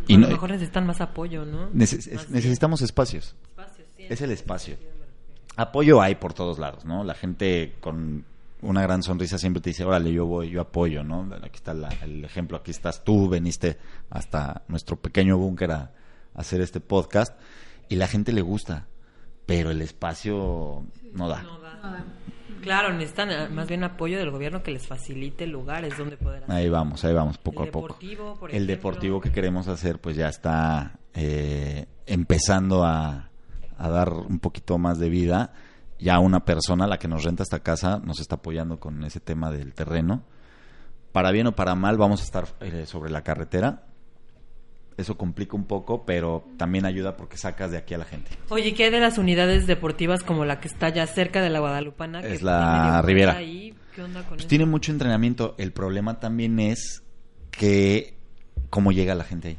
Y 0.06 0.14
a 0.14 0.18
no- 0.18 0.26
lo 0.26 0.32
mejor 0.32 0.50
necesitan 0.50 0.86
más 0.86 1.00
apoyo, 1.00 1.44
¿no? 1.44 1.70
Neces- 1.70 2.12
Más 2.12 2.28
necesitamos 2.30 2.82
espacios. 2.82 3.34
sí, 3.96 4.04
Es 4.08 4.20
el 4.20 4.30
espacio. 4.32 4.76
Apoyo 5.58 6.00
hay 6.00 6.14
por 6.14 6.32
todos 6.34 6.58
lados, 6.58 6.84
¿no? 6.84 7.02
La 7.04 7.14
gente 7.14 7.74
con 7.80 8.24
una 8.62 8.82
gran 8.82 9.02
sonrisa 9.02 9.38
siempre 9.38 9.60
te 9.60 9.70
dice, 9.70 9.84
órale, 9.84 10.12
yo 10.12 10.24
voy, 10.26 10.50
yo 10.50 10.60
apoyo, 10.60 11.02
¿no? 11.04 11.28
Aquí 11.42 11.56
está 11.56 11.74
la- 11.74 11.88
el 12.02 12.24
ejemplo, 12.24 12.56
aquí 12.56 12.70
estás 12.70 13.04
tú, 13.04 13.28
veniste 13.28 13.76
hasta 14.10 14.62
nuestro 14.68 14.96
pequeño 14.96 15.36
búnker 15.36 15.70
a, 15.72 15.76
a 15.76 15.90
hacer 16.34 16.60
este 16.60 16.80
podcast 16.80 17.38
y 17.88 17.96
la 17.96 18.06
gente 18.06 18.32
le 18.32 18.40
gusta, 18.42 18.86
pero 19.46 19.70
el 19.70 19.82
espacio 19.82 20.84
no 21.12 21.28
da. 21.28 21.42
No 21.42 21.58
da. 21.60 21.74
Nada. 21.82 22.04
Claro, 22.62 22.92
necesitan 22.92 23.30
eh, 23.30 23.48
más 23.48 23.68
bien 23.68 23.84
apoyo 23.84 24.18
del 24.18 24.30
gobierno 24.32 24.62
que 24.64 24.72
les 24.72 24.86
facilite 24.86 25.46
lugares 25.46 25.96
donde 25.96 26.16
poder 26.16 26.42
hacer. 26.44 26.54
Ahí 26.56 26.68
vamos, 26.68 27.04
ahí 27.04 27.14
vamos, 27.14 27.38
poco 27.38 27.62
El 27.62 27.68
a 27.68 27.72
poco. 27.72 27.96
por 28.40 28.50
el 28.50 28.56
ejemplo. 28.56 28.66
deportivo 28.76 29.20
que 29.20 29.30
queremos 29.30 29.68
hacer, 29.68 30.00
pues 30.00 30.16
ya 30.16 30.28
está 30.28 30.98
eh, 31.14 31.86
empezando 32.06 32.84
a, 32.84 33.27
a 33.78 33.88
dar 33.88 34.12
un 34.12 34.38
poquito 34.40 34.76
más 34.78 34.98
de 34.98 35.08
vida. 35.08 35.52
Ya 35.98 36.18
una 36.20 36.44
persona, 36.44 36.86
la 36.86 36.98
que 36.98 37.08
nos 37.08 37.24
renta 37.24 37.42
esta 37.42 37.60
casa, 37.60 38.00
nos 38.04 38.20
está 38.20 38.36
apoyando 38.36 38.78
con 38.78 39.02
ese 39.04 39.20
tema 39.20 39.50
del 39.50 39.72
terreno. 39.74 40.22
Para 41.12 41.30
bien 41.32 41.46
o 41.48 41.52
para 41.56 41.74
mal, 41.74 41.96
vamos 41.96 42.20
a 42.20 42.24
estar 42.24 42.46
eh, 42.60 42.84
sobre 42.86 43.10
la 43.10 43.22
carretera. 43.22 43.84
Eso 44.96 45.16
complica 45.16 45.56
un 45.56 45.64
poco, 45.64 46.04
pero 46.04 46.44
también 46.56 46.84
ayuda 46.84 47.16
porque 47.16 47.36
sacas 47.36 47.70
de 47.70 47.78
aquí 47.78 47.94
a 47.94 47.98
la 47.98 48.04
gente. 48.04 48.30
Oye, 48.48 48.74
¿qué 48.74 48.84
hay 48.84 48.90
de 48.90 48.98
las 49.00 49.16
unidades 49.16 49.66
deportivas 49.68 50.24
como 50.24 50.44
la 50.44 50.58
que 50.60 50.66
está 50.68 50.88
ya 50.88 51.06
cerca 51.06 51.40
de 51.40 51.50
la 51.50 51.60
Guadalupana? 51.60 52.20
que 52.20 52.34
Es 52.34 52.42
la 52.42 53.00
Ribera. 53.02 53.36
ahí? 53.36 53.74
¿Qué 53.94 54.02
onda 54.02 54.20
con 54.20 54.30
Pues 54.30 54.40
eso? 54.40 54.48
tiene 54.48 54.66
mucho 54.66 54.90
entrenamiento. 54.92 55.54
El 55.58 55.72
problema 55.72 56.18
también 56.20 56.58
es 56.58 57.02
que 57.52 58.14
cómo 58.70 58.90
llega 58.92 59.14
la 59.14 59.24
gente 59.24 59.48
ahí. 59.48 59.58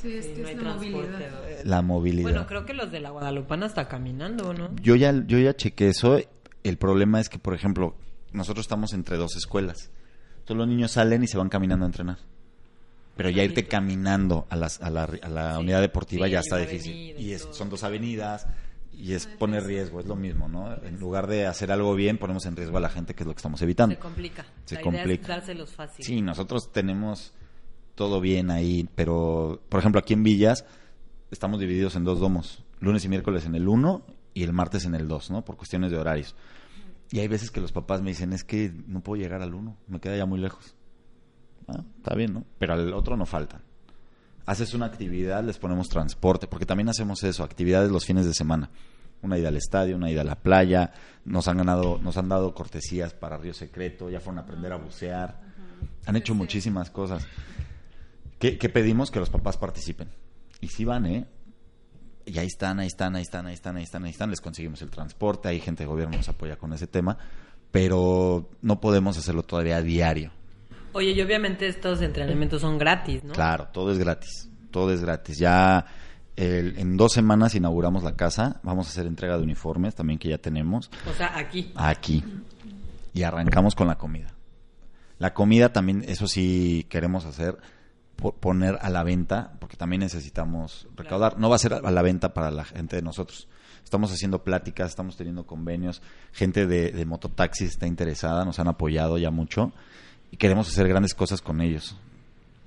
Sí, 0.00 0.14
es 0.14 0.24
Sí, 0.26 0.32
que 0.34 0.42
no 0.42 0.48
hay 0.48 0.54
es 0.54 0.62
la 0.62 0.62
transporte. 0.70 1.08
movilidad. 1.08 1.64
La 1.64 1.82
movilidad. 1.82 2.22
Bueno, 2.30 2.46
creo 2.46 2.64
que 2.64 2.74
los 2.74 2.90
de 2.92 3.00
la 3.00 3.10
Guadalupana 3.10 3.66
está 3.66 3.88
caminando, 3.88 4.54
¿no? 4.54 4.74
Yo 4.76 4.94
ya, 4.96 5.12
yo 5.26 5.38
ya 5.38 5.54
chequé 5.54 5.88
eso. 5.88 6.18
El 6.64 6.76
problema 6.78 7.20
es 7.20 7.28
que, 7.28 7.38
por 7.38 7.54
ejemplo, 7.54 7.94
nosotros 8.32 8.64
estamos 8.64 8.92
entre 8.92 9.16
dos 9.16 9.36
escuelas. 9.36 9.90
Todos 10.44 10.58
los 10.58 10.68
niños 10.68 10.92
salen 10.92 11.22
y 11.22 11.26
se 11.26 11.36
van 11.38 11.48
caminando 11.48 11.84
a 11.84 11.88
entrenar. 11.88 12.18
Pero 13.16 13.30
ya 13.30 13.42
irte 13.42 13.66
caminando 13.66 14.46
a, 14.48 14.56
las, 14.56 14.80
a 14.80 14.90
la, 14.90 15.04
a 15.22 15.28
la 15.28 15.54
Sí. 15.56 15.60
unidad 15.60 15.80
deportiva 15.80 16.26
Sí, 16.26 16.32
ya 16.32 16.40
está 16.40 16.56
difícil. 16.58 16.94
y 17.18 17.32
es- 17.32 17.48
son 17.50 17.68
dos 17.68 17.82
avenidas 17.82 18.46
y 18.92 19.12
es 19.14 19.26
poner 19.26 19.64
riesgo, 19.64 19.98
es 20.00 20.06
lo 20.06 20.14
mismo, 20.14 20.48
¿no? 20.48 20.72
En 20.84 20.98
lugar 21.00 21.26
de 21.26 21.46
hacer 21.46 21.72
algo 21.72 21.94
bien, 21.96 22.18
ponemos 22.18 22.46
en 22.46 22.54
riesgo 22.56 22.76
a 22.78 22.80
la 22.80 22.88
gente, 22.90 23.14
que 23.14 23.24
es 23.24 23.26
lo 23.26 23.32
que 23.32 23.38
estamos 23.38 23.60
evitando. 23.62 23.94
Se 23.96 24.00
complica. 24.00 24.44
Se 24.64 24.76
la 24.76 24.80
idea 24.82 24.92
complica. 24.92 25.22
es 25.22 25.28
dárselos 25.28 25.70
fácil. 25.72 26.04
Sí, 26.04 26.22
nosotros 26.22 26.70
tenemos 26.72 27.32
todo 27.98 28.20
bien 28.20 28.52
ahí, 28.52 28.88
pero 28.94 29.60
por 29.68 29.80
ejemplo 29.80 29.98
aquí 29.98 30.14
en 30.14 30.22
Villas 30.22 30.64
estamos 31.32 31.58
divididos 31.58 31.96
en 31.96 32.04
dos 32.04 32.20
domos, 32.20 32.62
lunes 32.78 33.04
y 33.04 33.08
miércoles 33.08 33.44
en 33.44 33.56
el 33.56 33.66
1 33.66 34.06
y 34.34 34.44
el 34.44 34.52
martes 34.52 34.84
en 34.84 34.94
el 34.94 35.08
2, 35.08 35.32
¿no? 35.32 35.44
Por 35.44 35.56
cuestiones 35.56 35.90
de 35.90 35.98
horarios. 35.98 36.36
Y 37.10 37.18
hay 37.18 37.26
veces 37.26 37.50
que 37.50 37.60
los 37.60 37.72
papás 37.72 38.00
me 38.00 38.10
dicen, 38.10 38.32
es 38.32 38.44
que 38.44 38.72
no 38.86 39.00
puedo 39.00 39.20
llegar 39.20 39.42
al 39.42 39.52
1, 39.52 39.76
me 39.88 39.98
queda 39.98 40.16
ya 40.16 40.26
muy 40.26 40.38
lejos. 40.38 40.76
Ah, 41.66 41.82
está 41.96 42.14
bien, 42.14 42.34
¿no? 42.34 42.44
Pero 42.60 42.74
al 42.74 42.92
otro 42.94 43.16
no 43.16 43.26
faltan. 43.26 43.62
Haces 44.46 44.74
una 44.74 44.86
actividad, 44.86 45.42
les 45.42 45.58
ponemos 45.58 45.88
transporte, 45.88 46.46
porque 46.46 46.66
también 46.66 46.88
hacemos 46.88 47.24
eso, 47.24 47.42
actividades 47.42 47.90
los 47.90 48.06
fines 48.06 48.26
de 48.26 48.32
semana. 48.32 48.70
Una 49.22 49.38
ida 49.38 49.48
al 49.48 49.56
estadio, 49.56 49.96
una 49.96 50.08
ida 50.08 50.20
a 50.20 50.24
la 50.24 50.36
playa, 50.36 50.92
nos 51.24 51.48
han 51.48 51.56
ganado, 51.56 51.98
nos 52.00 52.16
han 52.16 52.28
dado 52.28 52.54
cortesías 52.54 53.12
para 53.12 53.38
Río 53.38 53.54
Secreto, 53.54 54.08
ya 54.08 54.20
fueron 54.20 54.38
a 54.38 54.42
aprender 54.42 54.72
a 54.72 54.76
bucear, 54.76 55.40
han 56.06 56.14
hecho 56.14 56.36
muchísimas 56.36 56.90
cosas. 56.90 57.26
¿Qué, 58.38 58.58
qué 58.58 58.68
pedimos? 58.68 59.10
Que 59.10 59.18
los 59.20 59.30
papás 59.30 59.56
participen. 59.56 60.08
Y 60.60 60.68
sí 60.68 60.84
van, 60.84 61.06
¿eh? 61.06 61.26
Y 62.24 62.38
ahí 62.38 62.46
están, 62.46 62.78
ahí 62.80 62.86
están, 62.86 63.16
ahí 63.16 63.22
están, 63.22 63.46
ahí 63.46 63.54
están, 63.54 63.76
ahí 63.76 63.82
están, 63.84 64.04
ahí 64.04 64.10
están. 64.10 64.30
Les 64.30 64.40
conseguimos 64.40 64.82
el 64.82 64.90
transporte, 64.90 65.48
hay 65.48 65.60
gente 65.60 65.82
de 65.84 65.88
gobierno 65.88 66.12
que 66.12 66.18
nos 66.18 66.28
apoya 66.28 66.56
con 66.56 66.72
ese 66.72 66.86
tema, 66.86 67.16
pero 67.70 68.50
no 68.62 68.80
podemos 68.80 69.16
hacerlo 69.16 69.42
todavía 69.42 69.78
a 69.78 69.82
diario. 69.82 70.30
Oye, 70.92 71.12
y 71.12 71.20
obviamente 71.22 71.66
estos 71.68 72.00
entrenamientos 72.02 72.60
son 72.62 72.78
gratis, 72.78 73.22
¿no? 73.24 73.32
Claro, 73.32 73.68
todo 73.72 73.92
es 73.92 73.98
gratis, 73.98 74.48
todo 74.70 74.92
es 74.92 75.00
gratis. 75.02 75.38
Ya 75.38 75.86
el- 76.36 76.78
en 76.78 76.96
dos 76.96 77.12
semanas 77.12 77.54
inauguramos 77.54 78.02
la 78.04 78.14
casa, 78.16 78.60
vamos 78.62 78.86
a 78.86 78.90
hacer 78.90 79.06
entrega 79.06 79.36
de 79.36 79.42
uniformes 79.44 79.94
también 79.94 80.18
que 80.18 80.28
ya 80.28 80.38
tenemos 80.38 80.90
O 81.08 81.12
sea, 81.14 81.36
aquí. 81.36 81.72
aquí 81.76 82.22
y 83.14 83.22
arrancamos 83.22 83.74
con 83.74 83.86
la 83.88 83.96
comida. 83.96 84.34
La 85.18 85.34
comida 85.34 85.72
también, 85.72 86.04
eso 86.06 86.26
sí 86.28 86.86
queremos 86.88 87.24
hacer, 87.24 87.58
poner 88.18 88.78
a 88.82 88.90
la 88.90 89.04
venta, 89.04 89.52
porque 89.60 89.76
también 89.76 90.00
necesitamos 90.00 90.88
recaudar. 90.96 91.38
No 91.38 91.48
va 91.48 91.56
a 91.56 91.60
ser 91.60 91.74
a 91.74 91.90
la 91.90 92.02
venta 92.02 92.34
para 92.34 92.50
la 92.50 92.64
gente 92.64 92.96
de 92.96 93.02
nosotros. 93.02 93.48
Estamos 93.84 94.12
haciendo 94.12 94.44
pláticas, 94.44 94.90
estamos 94.90 95.16
teniendo 95.16 95.46
convenios, 95.46 96.02
gente 96.32 96.66
de, 96.66 96.90
de 96.90 97.06
mototaxis 97.06 97.70
está 97.70 97.86
interesada, 97.86 98.44
nos 98.44 98.58
han 98.58 98.68
apoyado 98.68 99.16
ya 99.16 99.30
mucho 99.30 99.72
y 100.30 100.36
queremos 100.36 100.68
hacer 100.68 100.88
grandes 100.88 101.14
cosas 101.14 101.40
con 101.40 101.60
ellos. 101.62 101.96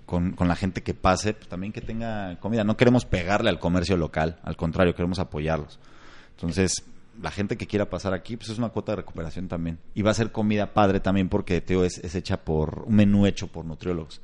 con, 0.05 0.33
con 0.33 0.47
la 0.47 0.55
gente 0.55 0.81
que 0.81 0.93
pase, 0.93 1.33
pues 1.33 1.47
también 1.47 1.71
que 1.71 1.81
tenga 1.81 2.37
comida. 2.39 2.63
No 2.63 2.75
queremos 2.75 3.05
pegarle 3.05 3.49
al 3.49 3.59
comercio 3.59 3.95
local, 3.97 4.39
al 4.43 4.57
contrario, 4.57 4.95
queremos 4.95 5.19
apoyarlos. 5.19 5.79
Entonces, 6.31 6.83
la 7.21 7.31
gente 7.31 7.55
que 7.55 7.67
quiera 7.67 7.89
pasar 7.89 8.13
aquí, 8.13 8.35
pues 8.35 8.49
es 8.49 8.57
una 8.57 8.69
cuota 8.69 8.93
de 8.93 8.97
recuperación 8.97 9.47
también. 9.47 9.79
Y 9.93 10.01
va 10.01 10.11
a 10.11 10.15
ser 10.15 10.31
comida 10.31 10.73
padre 10.73 10.99
también 10.99 11.29
porque, 11.29 11.61
Teo, 11.61 11.85
es, 11.85 11.99
es 11.99 12.15
hecha 12.15 12.43
por, 12.43 12.83
un 12.87 12.95
menú 12.95 13.25
hecho 13.25 13.47
por 13.47 13.63
nutriólogos, 13.63 14.21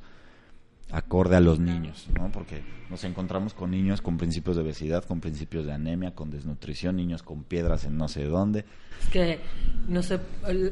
acorde 0.90 1.36
a 1.36 1.40
los 1.40 1.58
niños, 1.60 2.08
¿no? 2.18 2.30
Porque 2.32 2.62
nos 2.88 3.04
encontramos 3.04 3.52
con 3.52 3.70
niños 3.70 4.00
con 4.00 4.16
principios 4.16 4.56
de 4.56 4.62
obesidad, 4.62 5.04
con 5.04 5.20
principios 5.20 5.66
de 5.66 5.72
anemia, 5.72 6.14
con 6.14 6.30
desnutrición, 6.30 6.96
niños 6.96 7.22
con 7.22 7.42
piedras 7.44 7.84
en 7.84 7.98
no 7.98 8.08
sé 8.08 8.24
dónde. 8.24 8.64
Es 9.02 9.08
que, 9.10 9.40
no 9.86 10.02
sé, 10.02 10.18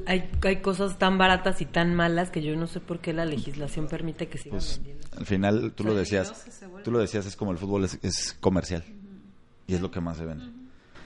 hay, 0.06 0.30
hay 0.42 0.56
cosas 0.62 0.98
tan 0.98 1.18
baratas 1.18 1.60
y 1.60 1.66
tan 1.66 1.94
malas 1.94 2.30
que 2.30 2.42
yo 2.42 2.56
no 2.56 2.66
sé 2.66 2.80
por 2.80 3.00
qué 3.00 3.12
la 3.12 3.24
legislación 3.26 3.86
permite 3.88 4.28
que 4.28 4.38
sigan 4.38 4.58
Pues 4.58 4.76
vendiendo. 4.78 5.06
al 5.18 5.26
final 5.26 5.72
tú 5.74 5.84
lo 5.84 5.94
decías, 5.94 6.46
tú 6.82 6.90
lo 6.90 6.98
decías, 6.98 7.26
es 7.26 7.36
como 7.36 7.52
el 7.52 7.58
fútbol 7.58 7.84
es, 7.84 7.98
es 8.02 8.32
comercial 8.40 8.82
y 9.66 9.74
es 9.74 9.80
lo 9.80 9.90
que 9.90 10.00
más 10.00 10.16
se 10.16 10.24
vende. 10.24 10.46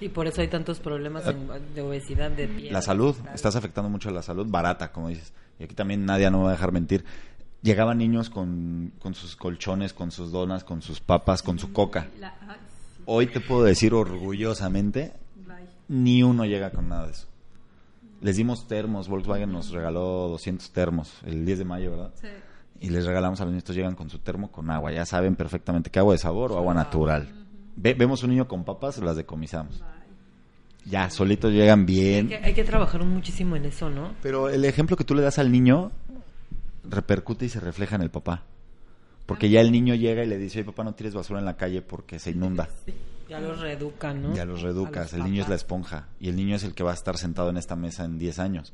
Y 0.01 0.09
por 0.09 0.27
eso 0.27 0.41
hay 0.41 0.49
tantos 0.49 0.81
problemas 0.81 1.27
en- 1.27 1.75
de 1.75 1.83
obesidad, 1.83 2.31
de 2.31 2.49
piel. 2.49 2.73
La 2.73 2.81
salud, 2.81 3.15
estás 3.35 3.55
afectando 3.57 3.91
mucho 3.91 4.09
a 4.09 4.13
la 4.13 4.23
salud, 4.23 4.47
barata, 4.49 4.93
como 4.93 5.09
dices. 5.09 5.33
Y 5.59 5.65
aquí 5.65 5.75
también 5.75 6.07
nadie 6.07 6.31
no 6.31 6.39
me 6.39 6.45
va 6.45 6.51
a 6.51 6.53
dejar 6.53 6.73
mentir. 6.73 7.05
Llegaban 7.63 7.99
niños 7.99 8.31
con, 8.31 8.93
con 9.01 9.15
sus 9.15 9.37
colchones, 9.37 9.93
con 9.93 10.11
sus 10.11 10.33
donas, 10.33 10.65
con 10.65 10.81
sus 10.83 11.01
papas, 11.01 11.43
con 11.43 11.59
su 11.59 11.73
coca. 11.73 12.09
La- 12.19 12.35
ay, 12.49 12.57
sí, 12.97 13.03
Hoy 13.07 13.27
te 13.27 13.41
puedo 13.41 13.65
decir 13.65 13.93
orgullosamente, 13.93 15.13
bye. 15.47 15.57
ni 15.89 16.23
uno 16.23 16.45
llega 16.47 16.71
con 16.71 16.89
nada 16.89 17.07
de 17.07 17.13
eso. 17.13 17.27
Les 18.23 18.37
dimos 18.37 18.67
termos, 18.67 19.09
Volkswagen 19.09 19.51
nos 19.53 19.71
regaló 19.71 20.29
200 20.29 20.71
termos 20.73 21.13
el 21.25 21.45
10 21.45 21.59
de 21.59 21.65
mayo, 21.65 21.91
¿verdad? 21.93 22.13
Sí. 22.21 22.29
y 22.83 22.89
les 22.89 23.05
regalamos 23.05 23.39
a 23.41 23.45
los 23.45 23.53
niños, 23.53 23.61
estos 23.63 23.77
llegan 23.77 23.95
con 23.95 24.09
su 24.09 24.19
termo 24.21 24.51
con 24.51 24.71
agua, 24.71 24.91
ya 24.93 25.05
saben 25.05 25.37
perfectamente 25.37 25.91
qué 25.91 25.99
agua 25.99 26.15
de 26.15 26.19
sabor 26.19 26.53
o 26.53 26.57
agua 26.59 26.73
natural. 26.73 27.29
Ve- 27.77 27.93
vemos 27.95 28.23
un 28.23 28.31
niño 28.31 28.49
con 28.49 28.65
papas, 28.65 28.97
las 28.99 29.17
decomisamos. 29.17 29.83
Ya, 30.87 31.11
solitos 31.11 31.53
llegan 31.53 31.81
Hay 31.81 31.85
bien. 31.87 32.29
que, 32.29 32.37
hay 32.37 32.55
que 32.55 32.65
trabajar 32.65 33.05
muchísimo 33.05 33.55
en 33.57 33.67
eso, 33.67 33.91
¿no? 33.91 34.15
Pero 34.23 34.49
el 34.49 34.65
ejemplo 34.65 34.97
que 34.97 35.05
tú 35.05 35.15
le 35.15 35.21
das 35.23 35.39
al 35.39 35.53
niño 35.53 35.93
repercute 36.91 37.47
y 37.47 37.49
se 37.49 37.61
refleja 37.61 37.97
en 37.97 38.03
el 38.03 38.11
papá. 38.11 38.45
Porque 39.27 39.49
ya 39.49 39.61
el 39.61 39.71
niño 39.71 39.95
llega 39.95 40.25
y 40.25 40.27
le 40.27 40.39
dice, 40.39 40.59
oye 40.59 40.67
papá, 40.67 40.83
no 40.85 40.95
tires 40.95 41.15
basura 41.15 41.39
en 41.39 41.45
la 41.47 41.57
calle 41.57 41.83
porque 41.83 42.19
se 42.19 42.31
inunda. 42.33 42.69
Ya 43.29 43.39
los 43.39 43.61
reeducan, 43.61 44.23
¿no? 44.23 44.35
Ya 44.35 44.45
los 44.45 44.61
reeducas. 44.63 45.13
los 45.13 45.21
el 45.21 45.25
niño 45.31 45.43
es 45.45 45.49
la 45.49 45.55
esponja. 45.55 46.09
Y 46.19 46.29
el 46.29 46.37
niño 46.37 46.57
es 46.57 46.65
el 46.65 46.75
que 46.75 46.83
va 46.83 46.91
a 46.91 46.95
estar 46.95 47.17
sentado 47.17 47.49
en 47.51 47.57
esta 47.57 47.77
mesa 47.77 48.05
en 48.05 48.19
10 48.19 48.39
años. 48.41 48.73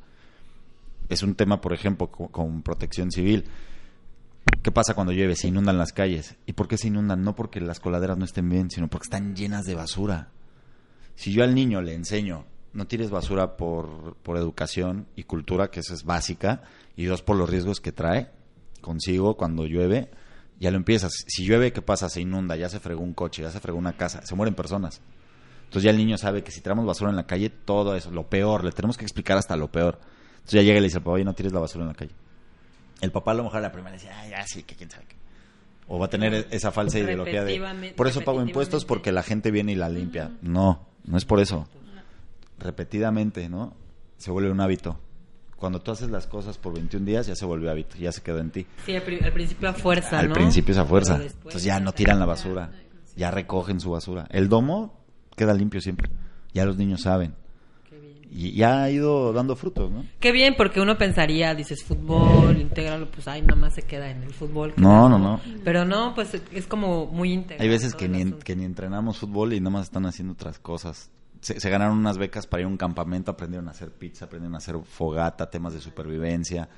Es 1.10 1.22
un 1.22 1.34
tema, 1.34 1.60
por 1.60 1.74
ejemplo, 1.74 2.10
co- 2.10 2.28
con, 2.28 2.62
protección 2.62 3.12
civil. 3.12 3.44
¿Qué 4.62 4.72
pasa 4.72 4.94
cuando 4.94 5.12
llueve? 5.12 5.36
Se 5.36 5.48
inundan 5.48 5.76
las 5.76 5.92
calles. 5.92 6.36
¿Y 6.46 6.54
por 6.54 6.68
qué 6.68 6.78
se 6.78 6.88
inundan? 6.88 7.22
No 7.22 7.36
porque 7.36 7.60
las 7.60 7.78
coladeras 7.80 8.16
no 8.16 8.24
estén 8.24 8.48
bien, 8.48 8.70
sino 8.70 8.88
porque 8.88 9.04
están 9.04 9.36
llenas 9.36 9.66
de 9.66 9.74
basura. 9.74 10.30
Si 11.16 11.32
yo 11.32 11.44
al 11.44 11.54
niño 11.54 11.82
le 11.82 11.94
enseño, 11.94 12.46
no 12.76 12.86
tires 12.86 13.10
basura 13.10 13.56
por, 13.56 14.16
por 14.22 14.36
educación 14.36 15.06
y 15.16 15.24
cultura, 15.24 15.70
que 15.70 15.80
eso 15.80 15.94
es 15.94 16.04
básica, 16.04 16.62
y 16.96 17.06
dos, 17.06 17.22
por 17.22 17.36
los 17.36 17.48
riesgos 17.48 17.80
que 17.80 17.90
trae 17.92 18.30
consigo 18.80 19.36
cuando 19.36 19.64
llueve, 19.66 20.10
ya 20.60 20.70
lo 20.70 20.76
empiezas. 20.76 21.12
Si 21.26 21.44
llueve, 21.44 21.72
¿qué 21.72 21.82
pasa? 21.82 22.08
Se 22.08 22.20
inunda, 22.20 22.54
ya 22.56 22.68
se 22.68 22.78
fregó 22.78 23.02
un 23.02 23.14
coche, 23.14 23.42
ya 23.42 23.50
se 23.50 23.60
fregó 23.60 23.78
una 23.78 23.96
casa, 23.96 24.20
se 24.24 24.34
mueren 24.34 24.54
personas. 24.54 25.00
Entonces 25.64 25.82
ya 25.82 25.90
el 25.90 25.96
niño 25.96 26.16
sabe 26.18 26.44
que 26.44 26.52
si 26.52 26.60
tiramos 26.60 26.86
basura 26.86 27.10
en 27.10 27.16
la 27.16 27.26
calle, 27.26 27.50
todo 27.50 27.96
eso, 27.96 28.10
lo 28.10 28.28
peor, 28.28 28.62
le 28.64 28.70
tenemos 28.72 28.96
que 28.96 29.04
explicar 29.04 29.36
hasta 29.36 29.56
lo 29.56 29.72
peor. 29.72 29.98
Entonces 30.34 30.52
ya 30.52 30.62
llega 30.62 30.76
y 30.78 30.80
le 30.80 30.86
dice 30.86 30.98
al 30.98 31.02
papá, 31.02 31.14
oye, 31.14 31.24
no 31.24 31.34
tires 31.34 31.52
la 31.52 31.60
basura 31.60 31.82
en 31.84 31.88
la 31.88 31.94
calle. 31.94 32.12
El 33.00 33.10
papá 33.10 33.32
a 33.32 33.34
lo 33.34 33.44
mejor 33.44 33.58
a 33.58 33.62
la 33.62 33.72
primera 33.72 33.96
le 33.96 34.00
dice, 34.00 34.12
ah, 34.12 34.28
ya 34.28 34.46
sí, 34.46 34.62
que 34.62 34.76
quién 34.76 34.90
sabe 34.90 35.06
qué. 35.08 35.16
O 35.88 35.98
va 35.98 36.06
a 36.06 36.10
tener 36.10 36.34
e- 36.34 36.46
esa 36.50 36.70
falsa 36.72 36.98
ideología 36.98 37.42
de, 37.44 37.52
por 37.96 38.06
eso 38.06 38.20
pago 38.22 38.38
impuestos 38.48 38.84
porque 38.84 39.12
la 39.12 39.22
gente 39.22 39.50
viene 39.50 39.72
y 39.72 39.76
la 39.76 39.88
limpia. 39.88 40.30
No, 40.42 40.86
no 41.04 41.16
es 41.16 41.24
por 41.24 41.40
eso. 41.40 41.68
Repetidamente, 42.58 43.48
¿no? 43.48 43.74
Se 44.16 44.30
vuelve 44.30 44.50
un 44.50 44.60
hábito. 44.60 44.98
Cuando 45.56 45.80
tú 45.80 45.90
haces 45.90 46.10
las 46.10 46.26
cosas 46.26 46.58
por 46.58 46.74
21 46.74 47.06
días, 47.06 47.26
ya 47.26 47.34
se 47.34 47.46
volvió 47.46 47.70
hábito, 47.70 47.96
ya 47.96 48.12
se 48.12 48.22
quedó 48.22 48.38
en 48.40 48.50
ti. 48.50 48.66
Sí, 48.84 48.94
al, 48.94 49.02
pri- 49.02 49.20
al 49.22 49.32
principio 49.32 49.68
a 49.68 49.72
fuerza, 49.72 50.18
Al 50.18 50.28
¿no? 50.28 50.34
principio 50.34 50.72
es 50.72 50.78
a 50.78 50.84
fuerza. 50.84 51.14
Después 51.18 51.34
Entonces 51.36 51.64
ya 51.64 51.80
no 51.80 51.92
tiran 51.92 52.18
la 52.18 52.26
basura. 52.26 52.70
Ya 53.16 53.30
recogen 53.30 53.80
su 53.80 53.90
basura. 53.90 54.26
El 54.30 54.48
domo 54.50 55.00
queda 55.34 55.54
limpio 55.54 55.80
siempre. 55.80 56.10
Ya 56.52 56.66
los 56.66 56.76
niños 56.76 57.02
saben. 57.02 57.34
Qué 57.88 57.98
bien. 57.98 58.18
Y 58.30 58.52
ya 58.52 58.82
ha 58.82 58.90
ido 58.90 59.32
dando 59.32 59.56
frutos, 59.56 59.90
¿no? 59.90 60.04
Qué 60.20 60.32
bien, 60.32 60.54
porque 60.58 60.80
uno 60.82 60.98
pensaría, 60.98 61.54
dices 61.54 61.82
fútbol, 61.82 62.58
intégralo, 62.60 63.10
pues 63.10 63.26
ay, 63.26 63.40
nada 63.40 63.56
más 63.56 63.74
se 63.74 63.82
queda 63.82 64.10
en 64.10 64.22
el 64.24 64.34
fútbol. 64.34 64.74
No, 64.76 65.08
no, 65.08 65.18
no. 65.18 65.40
Pero 65.64 65.86
no, 65.86 66.14
pues 66.14 66.34
es 66.52 66.66
como 66.66 67.06
muy 67.06 67.32
integral. 67.32 67.62
Hay 67.62 67.68
veces 67.70 67.94
que 67.94 68.08
ni, 68.08 68.20
en- 68.20 68.38
que 68.40 68.54
ni 68.56 68.64
entrenamos 68.66 69.16
fútbol 69.18 69.54
y 69.54 69.60
nada 69.60 69.70
más 69.70 69.84
están 69.84 70.04
haciendo 70.04 70.34
otras 70.34 70.58
cosas. 70.58 71.10
Se, 71.46 71.60
se 71.60 71.70
ganaron 71.70 71.96
unas 71.96 72.18
becas 72.18 72.44
para 72.48 72.62
ir 72.62 72.64
a 72.64 72.68
un 72.68 72.76
campamento, 72.76 73.30
aprendieron 73.30 73.68
a 73.68 73.70
hacer 73.70 73.92
pizza, 73.92 74.24
aprendieron 74.24 74.56
a 74.56 74.58
hacer 74.58 74.76
fogata, 74.82 75.48
temas 75.48 75.74
de 75.74 75.80
supervivencia, 75.80 76.68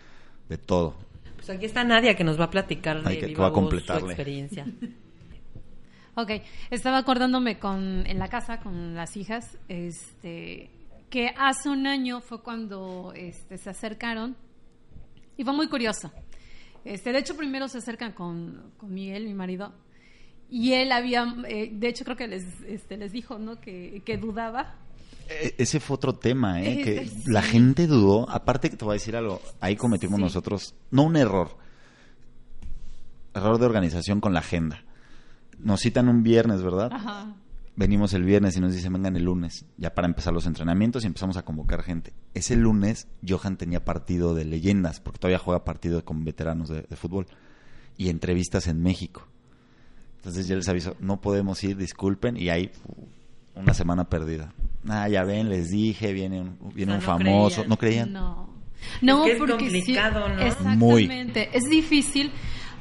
de 0.46 0.58
todo. 0.58 0.94
Pues 1.36 1.48
aquí 1.48 1.64
está 1.64 1.84
Nadia 1.84 2.14
que 2.14 2.22
nos 2.22 2.38
va 2.38 2.44
a 2.44 2.50
platicar 2.50 3.02
de 3.02 3.18
que- 3.18 3.34
va 3.34 3.46
a 3.46 3.52
completarle. 3.52 4.02
su 4.02 4.06
experiencia. 4.10 4.66
Ok, 6.16 6.32
estaba 6.70 6.98
acordándome 6.98 7.58
con, 7.60 8.04
en 8.04 8.18
la 8.18 8.26
casa 8.28 8.58
con 8.58 8.94
las 8.96 9.16
hijas, 9.16 9.56
este, 9.68 10.68
que 11.08 11.32
hace 11.38 11.68
un 11.70 11.86
año 11.86 12.20
fue 12.20 12.42
cuando 12.42 13.12
este, 13.14 13.56
se 13.56 13.70
acercaron 13.70 14.36
y 15.36 15.44
fue 15.44 15.52
muy 15.52 15.68
curioso. 15.68 16.10
Este, 16.84 17.12
de 17.12 17.20
hecho, 17.20 17.36
primero 17.36 17.68
se 17.68 17.78
acercan 17.78 18.12
con, 18.12 18.72
con 18.76 18.92
Miguel, 18.92 19.26
mi 19.26 19.34
marido, 19.34 19.72
y 20.50 20.72
él 20.74 20.92
había, 20.92 21.34
eh, 21.48 21.70
de 21.72 21.88
hecho 21.88 22.04
creo 22.04 22.16
que 22.16 22.28
les, 22.28 22.44
este, 22.66 22.96
les 22.96 23.12
dijo, 23.12 23.38
¿no? 23.38 23.60
Que, 23.60 24.02
que 24.04 24.16
dudaba. 24.16 24.74
E- 25.28 25.54
Ese 25.58 25.78
fue 25.80 25.94
otro 25.96 26.14
tema, 26.14 26.62
¿eh? 26.62 26.80
Eh, 26.80 26.84
Que 26.84 27.06
sí. 27.06 27.22
la 27.26 27.42
gente 27.42 27.86
dudó. 27.86 28.28
Aparte 28.30 28.70
que 28.70 28.76
te 28.76 28.84
voy 28.84 28.92
a 28.92 28.94
decir 29.00 29.14
algo, 29.16 29.40
ahí 29.60 29.76
cometimos 29.76 30.16
Sí. 30.16 30.22
nosotros, 30.22 30.74
no 30.90 31.02
un 31.02 31.16
error, 31.16 31.56
error 33.34 33.58
de 33.58 33.66
organización 33.66 34.20
con 34.20 34.32
la 34.32 34.40
agenda. 34.40 34.82
Nos 35.58 35.80
citan 35.80 36.08
un 36.08 36.22
viernes, 36.22 36.62
¿verdad? 36.62 36.90
Ajá. 36.92 37.34
Venimos 37.76 38.12
el 38.12 38.24
viernes 38.24 38.56
y 38.56 38.60
nos 38.60 38.74
dicen 38.74 38.92
vengan 38.92 39.14
el 39.14 39.22
lunes, 39.24 39.64
ya 39.76 39.94
para 39.94 40.08
empezar 40.08 40.32
los 40.32 40.46
entrenamientos 40.46 41.04
y 41.04 41.06
empezamos 41.06 41.36
a 41.36 41.44
convocar 41.44 41.84
gente. 41.84 42.12
Ese 42.34 42.56
lunes 42.56 43.06
Johan 43.26 43.56
tenía 43.56 43.84
partido 43.84 44.34
de 44.34 44.44
leyendas, 44.44 44.98
porque 44.98 45.20
todavía 45.20 45.38
juega 45.38 45.62
partido 45.64 46.04
con 46.04 46.24
veteranos 46.24 46.68
de, 46.70 46.82
de 46.82 46.96
fútbol, 46.96 47.26
y 47.96 48.08
entrevistas 48.08 48.66
en 48.66 48.82
México. 48.82 49.27
Entonces 50.18 50.46
yo 50.48 50.56
les 50.56 50.68
aviso, 50.68 50.96
no 51.00 51.20
podemos 51.20 51.62
ir, 51.64 51.76
disculpen, 51.76 52.36
y 52.36 52.48
uh, 52.50 52.68
una 53.56 53.74
semana 53.74 54.04
perdida. 54.04 54.52
Ah, 54.88 55.08
ya 55.08 55.24
ven, 55.24 55.48
les 55.48 55.70
dije, 55.70 56.12
viene 56.12 56.40
un, 56.40 56.58
viene 56.74 56.92
O 56.92 56.94
un 56.96 57.00
no 57.00 57.06
famoso, 57.06 57.54
creían. 57.62 57.68
no 57.68 57.76
creían. 57.76 58.12
No. 58.12 58.48
No, 59.02 59.24
que 59.24 59.32
es 59.32 59.38
porque 59.38 59.70
sí- 59.70 59.76
complicado, 59.94 60.28
¿no? 60.28 60.40
Exactamente. 60.40 61.50
Es 61.52 61.64
difícil 61.68 62.30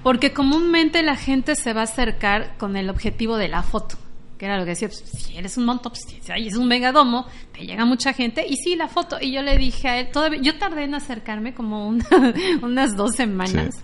porque 0.03 0.31
comúnmente 0.31 1.01
la 1.03 1.15
gente 1.15 1.55
se 1.55 1.73
va 1.73 1.81
a 1.81 1.83
acercar 1.85 2.57
con 2.57 2.75
el 2.75 2.89
objetivo 2.89 3.37
de 3.37 3.47
la 3.47 3.63
foto. 3.63 3.97
Que 4.37 4.45
era 4.45 4.57
lo 4.57 4.65
que 4.65 4.69
decía, 4.71 4.87
pues, 4.87 4.99
si 4.99 5.35
eres 5.35 5.57
un 5.57 5.65
monto, 5.65 5.89
pues 5.89 6.03
si 6.07 6.19
es 6.31 6.55
un 6.55 6.67
megadomo, 6.67 7.25
te 7.51 7.65
llega 7.65 7.83
mucha 7.85 8.13
gente. 8.13 8.45
Y 8.47 8.55
sí, 8.57 8.75
la 8.75 8.87
foto. 8.87 9.17
Y 9.19 9.31
yo 9.33 9.41
le 9.41 9.57
dije 9.57 9.87
a 9.87 9.99
él, 9.99 10.11
todavía, 10.11 10.39
yo 10.41 10.57
tardé 10.59 10.83
en 10.83 10.93
acercarme 10.93 11.55
como 11.55 11.87
una- 11.87 12.05
unas 12.61 12.95
dos 12.95 13.15
semanas. 13.15 13.75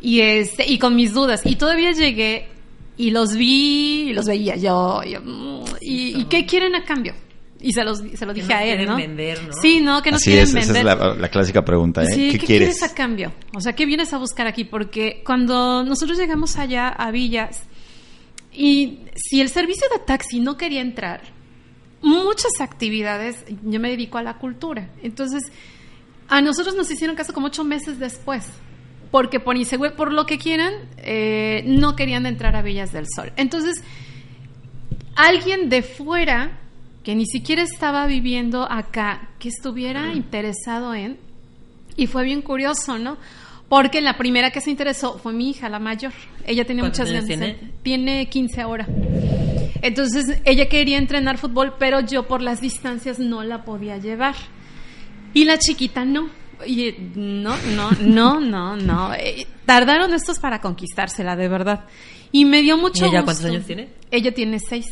Y, 0.00 0.20
este, 0.20 0.66
y 0.66 0.78
con 0.78 0.96
mis 0.96 1.12
dudas. 1.12 1.42
Y 1.44 1.56
todavía 1.56 1.92
llegué 1.92 2.48
y 3.02 3.10
los 3.10 3.34
vi 3.34 4.10
y 4.10 4.12
los 4.12 4.26
veía 4.26 4.54
yo. 4.54 5.02
yo, 5.02 5.20
mm, 5.20 5.64
y, 5.80 6.20
¿Y 6.20 6.24
qué 6.26 6.46
quieren 6.46 6.76
a 6.76 6.84
cambio? 6.84 7.14
Y 7.60 7.72
se, 7.72 7.82
los, 7.82 7.98
se 7.98 8.24
lo 8.24 8.32
dije 8.32 8.54
a 8.54 8.64
él, 8.64 8.86
¿no? 8.86 8.96
vender, 8.96 9.42
¿no? 9.42 9.52
Sí, 9.60 9.80
¿no? 9.80 10.00
Que 10.02 10.12
nos 10.12 10.20
Así 10.20 10.30
quieren 10.30 10.44
es, 10.44 10.50
esa 10.54 10.72
vender. 10.72 10.76
es 10.92 10.98
la, 10.98 11.14
la 11.14 11.28
clásica 11.28 11.64
pregunta, 11.64 12.04
¿eh? 12.04 12.06
Sí, 12.06 12.30
¿Qué, 12.30 12.38
¿qué, 12.38 12.46
quieres? 12.46 12.68
quieres 12.76 12.82
a 12.84 12.94
cambio? 12.94 13.32
O 13.56 13.60
sea, 13.60 13.74
¿qué 13.74 13.86
vienes 13.86 14.12
a 14.12 14.18
buscar 14.18 14.46
aquí? 14.46 14.62
Porque 14.62 15.22
cuando 15.26 15.82
nosotros 15.82 16.16
llegamos 16.16 16.56
allá 16.58 16.88
a 16.88 17.10
Villas 17.10 17.64
y 18.52 19.00
si 19.16 19.40
el 19.40 19.48
servicio 19.48 19.88
de 19.92 19.98
taxi 20.04 20.38
no 20.38 20.56
quería 20.56 20.80
entrar, 20.80 21.22
muchas 22.02 22.52
actividades, 22.60 23.44
yo 23.64 23.80
me 23.80 23.90
dedico 23.90 24.18
a 24.18 24.22
la 24.22 24.38
cultura. 24.38 24.90
Entonces, 25.02 25.50
a 26.28 26.40
nosotros 26.40 26.76
nos 26.76 26.88
hicieron 26.88 27.16
caso 27.16 27.32
como 27.32 27.48
ocho 27.48 27.64
meses 27.64 27.98
después. 27.98 28.44
Porque 29.12 29.38
por 29.38 29.56
inseguro, 29.56 29.94
por 29.94 30.12
lo 30.12 30.26
que 30.26 30.38
quieran, 30.38 30.72
eh, 30.96 31.62
no 31.66 31.94
querían 31.94 32.26
entrar 32.26 32.56
a 32.56 32.62
Villas 32.62 32.92
del 32.92 33.06
Sol. 33.14 33.32
Entonces, 33.36 33.84
alguien 35.14 35.68
de 35.68 35.82
fuera 35.82 36.58
que 37.04 37.14
ni 37.14 37.26
siquiera 37.26 37.62
estaba 37.62 38.06
viviendo 38.06 38.62
acá, 38.68 39.28
que 39.38 39.48
estuviera 39.48 40.12
interesado 40.14 40.94
en, 40.94 41.18
y 41.96 42.06
fue 42.06 42.24
bien 42.24 42.42
curioso, 42.42 42.98
¿no? 42.98 43.18
Porque 43.68 44.00
la 44.00 44.16
primera 44.16 44.50
que 44.50 44.60
se 44.60 44.70
interesó 44.70 45.18
fue 45.18 45.32
mi 45.32 45.50
hija, 45.50 45.68
la 45.68 45.78
mayor. 45.78 46.12
Ella 46.46 46.64
tenía 46.64 46.82
¿Cuántos 46.82 47.00
muchas 47.00 47.12
ganas. 47.12 47.26
tiene? 47.26 47.72
Tiene 47.82 48.28
15 48.28 48.60
ahora. 48.60 48.86
Entonces, 49.82 50.40
ella 50.44 50.68
quería 50.68 50.98
entrenar 50.98 51.38
fútbol, 51.38 51.74
pero 51.78 52.00
yo 52.00 52.26
por 52.28 52.42
las 52.42 52.60
distancias 52.60 53.18
no 53.18 53.42
la 53.42 53.64
podía 53.64 53.98
llevar. 53.98 54.34
Y 55.34 55.44
la 55.44 55.58
chiquita 55.58 56.04
no. 56.04 56.28
Y 56.66 56.94
no, 57.14 57.56
no, 57.74 57.90
no, 58.00 58.40
no, 58.40 58.76
no. 58.76 59.14
Eh, 59.14 59.46
tardaron 59.66 60.12
estos 60.14 60.38
para 60.38 60.60
conquistársela, 60.60 61.36
de 61.36 61.48
verdad. 61.48 61.84
Y 62.30 62.44
me 62.44 62.62
dio 62.62 62.76
mucho 62.76 63.04
¿Y 63.04 63.08
ella 63.08 63.20
gusto. 63.20 63.24
cuántos 63.24 63.44
años 63.44 63.66
tiene? 63.66 63.88
Ella 64.10 64.32
tiene 64.32 64.58
seis. 64.58 64.86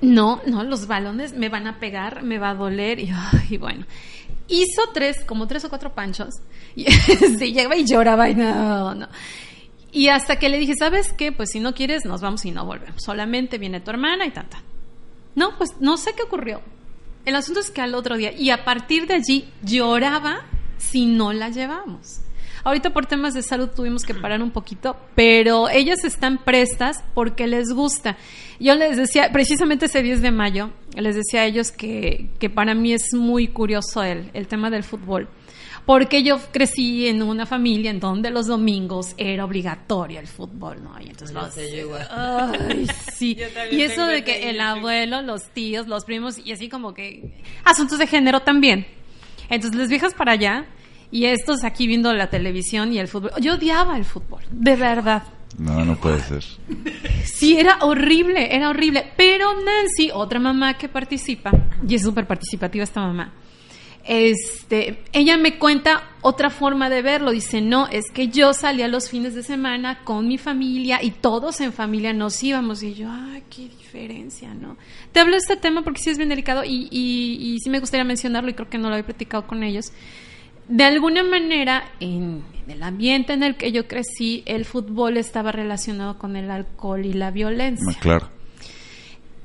No, 0.00 0.40
no, 0.46 0.64
los 0.64 0.86
balones 0.86 1.32
me 1.34 1.48
van 1.48 1.66
a 1.66 1.78
pegar, 1.78 2.22
me 2.22 2.38
va 2.38 2.50
a 2.50 2.54
doler 2.54 2.98
y, 2.98 3.56
bueno. 3.58 3.86
Hizo 4.48 4.82
tres, 4.92 5.24
como 5.24 5.46
tres 5.46 5.64
o 5.64 5.68
cuatro 5.68 5.94
panchos. 5.94 6.34
Y 6.74 6.84
sí, 7.38 7.52
llegaba 7.52 7.76
y 7.76 7.86
lloraba 7.86 8.28
y 8.28 8.34
no, 8.34 8.94
no. 8.94 9.08
Y 9.92 10.08
hasta 10.08 10.36
que 10.36 10.48
le 10.48 10.58
dije, 10.58 10.74
¿sabes 10.74 11.12
qué? 11.12 11.32
Pues 11.32 11.50
si 11.50 11.60
no 11.60 11.74
quieres, 11.74 12.04
nos 12.04 12.20
vamos 12.20 12.44
y 12.44 12.50
no 12.50 12.64
volvemos. 12.64 13.02
Solamente 13.02 13.58
viene 13.58 13.80
tu 13.80 13.90
hermana 13.90 14.26
y 14.26 14.30
tanta. 14.30 14.62
No, 15.34 15.56
pues 15.56 15.70
no 15.80 15.96
sé 15.96 16.14
qué 16.14 16.22
ocurrió. 16.22 16.62
El 17.24 17.36
asunto 17.36 17.60
es 17.60 17.70
que 17.70 17.80
al 17.80 17.94
otro 17.94 18.16
día, 18.16 18.32
y 18.32 18.50
a 18.50 18.64
partir 18.64 19.06
de 19.06 19.14
allí, 19.14 19.48
lloraba 19.62 20.42
si 20.78 21.06
no 21.06 21.32
la 21.32 21.50
llevamos. 21.50 22.20
Ahorita 22.64 22.90
por 22.90 23.06
temas 23.06 23.34
de 23.34 23.42
salud 23.42 23.70
tuvimos 23.74 24.04
que 24.04 24.14
parar 24.14 24.40
un 24.40 24.50
poquito, 24.50 24.96
pero 25.14 25.68
ellas 25.68 26.04
están 26.04 26.38
prestas 26.38 27.02
porque 27.14 27.46
les 27.46 27.72
gusta. 27.72 28.16
Yo 28.60 28.74
les 28.76 28.96
decía, 28.96 29.30
precisamente 29.32 29.86
ese 29.86 30.02
10 30.02 30.22
de 30.22 30.30
mayo, 30.30 30.70
les 30.94 31.16
decía 31.16 31.40
a 31.40 31.46
ellos 31.46 31.72
que, 31.72 32.30
que 32.38 32.50
para 32.50 32.74
mí 32.74 32.92
es 32.92 33.14
muy 33.14 33.48
curioso 33.48 34.04
el, 34.04 34.30
el 34.32 34.46
tema 34.46 34.70
del 34.70 34.84
fútbol. 34.84 35.28
Porque 35.84 36.22
yo 36.22 36.38
crecí 36.52 37.08
en 37.08 37.22
una 37.22 37.44
familia 37.44 37.90
en 37.90 37.98
donde 37.98 38.30
los 38.30 38.46
domingos 38.46 39.14
era 39.16 39.44
obligatorio 39.44 40.20
el 40.20 40.28
fútbol, 40.28 40.82
¿no? 40.82 40.94
Y 41.00 41.08
entonces 41.08 41.32
No 41.34 41.42
los- 41.42 41.54
sé, 41.54 41.70
yo 41.76 41.82
igual. 41.82 42.06
Ay, 42.10 42.86
sí. 43.12 43.34
Yo 43.38 43.46
Y 43.76 43.82
eso 43.82 44.06
de 44.06 44.22
que 44.22 44.48
el 44.50 44.60
abuelo, 44.60 45.22
los 45.22 45.42
tíos, 45.50 45.88
los 45.88 46.04
primos, 46.04 46.38
y 46.38 46.52
así 46.52 46.68
como 46.68 46.94
que 46.94 47.42
asuntos 47.64 47.98
de 47.98 48.06
género 48.06 48.40
también. 48.40 48.86
Entonces 49.50 49.76
les 49.78 49.88
viejas 49.88 50.14
para 50.14 50.32
allá 50.32 50.66
y 51.10 51.24
estos 51.26 51.64
aquí 51.64 51.86
viendo 51.88 52.12
la 52.14 52.28
televisión 52.30 52.92
y 52.92 52.98
el 52.98 53.08
fútbol. 53.08 53.32
Yo 53.40 53.54
odiaba 53.54 53.96
el 53.96 54.04
fútbol, 54.04 54.42
de 54.52 54.76
verdad. 54.76 55.24
No, 55.58 55.84
no 55.84 55.96
puede 55.96 56.20
ser. 56.20 56.44
Sí, 57.24 57.58
era 57.58 57.78
horrible, 57.82 58.54
era 58.54 58.70
horrible. 58.70 59.12
Pero 59.16 59.52
Nancy, 59.52 60.10
otra 60.14 60.38
mamá 60.38 60.74
que 60.78 60.88
participa, 60.88 61.50
y 61.86 61.94
es 61.96 62.02
súper 62.02 62.26
participativa 62.26 62.84
esta 62.84 63.00
mamá, 63.00 63.34
este, 64.04 65.02
ella 65.12 65.36
me 65.36 65.58
cuenta 65.58 66.10
otra 66.22 66.50
forma 66.50 66.90
de 66.90 67.02
verlo. 67.02 67.30
Dice, 67.30 67.60
no, 67.60 67.86
es 67.88 68.10
que 68.12 68.28
yo 68.28 68.52
salía 68.52 68.88
los 68.88 69.08
fines 69.08 69.34
de 69.34 69.42
semana 69.42 70.00
con 70.04 70.26
mi 70.28 70.38
familia 70.38 71.02
y 71.02 71.10
todos 71.10 71.60
en 71.60 71.72
familia 71.72 72.12
nos 72.12 72.42
íbamos. 72.42 72.82
Y 72.82 72.94
yo, 72.94 73.08
ay, 73.10 73.42
qué 73.50 73.62
diferencia, 73.68 74.54
¿no? 74.54 74.76
Te 75.12 75.20
hablo 75.20 75.32
de 75.32 75.38
este 75.38 75.56
tema 75.56 75.82
porque 75.82 76.00
sí 76.00 76.10
es 76.10 76.16
bien 76.18 76.28
delicado 76.28 76.64
y, 76.64 76.88
y, 76.90 77.38
y 77.54 77.58
sí 77.60 77.70
me 77.70 77.80
gustaría 77.80 78.04
mencionarlo 78.04 78.50
y 78.50 78.54
creo 78.54 78.68
que 78.68 78.78
no 78.78 78.88
lo 78.88 78.94
había 78.94 79.06
platicado 79.06 79.46
con 79.46 79.62
ellos. 79.62 79.92
De 80.68 80.84
alguna 80.84 81.22
manera, 81.24 81.84
en, 82.00 82.42
en 82.64 82.70
el 82.70 82.82
ambiente 82.82 83.32
en 83.32 83.42
el 83.42 83.56
que 83.56 83.72
yo 83.72 83.86
crecí, 83.88 84.42
el 84.46 84.64
fútbol 84.64 85.16
estaba 85.16 85.52
relacionado 85.52 86.18
con 86.18 86.36
el 86.36 86.50
alcohol 86.50 87.04
y 87.04 87.12
la 87.12 87.30
violencia 87.30 87.86
Ah, 87.96 88.00
Claro. 88.00 88.30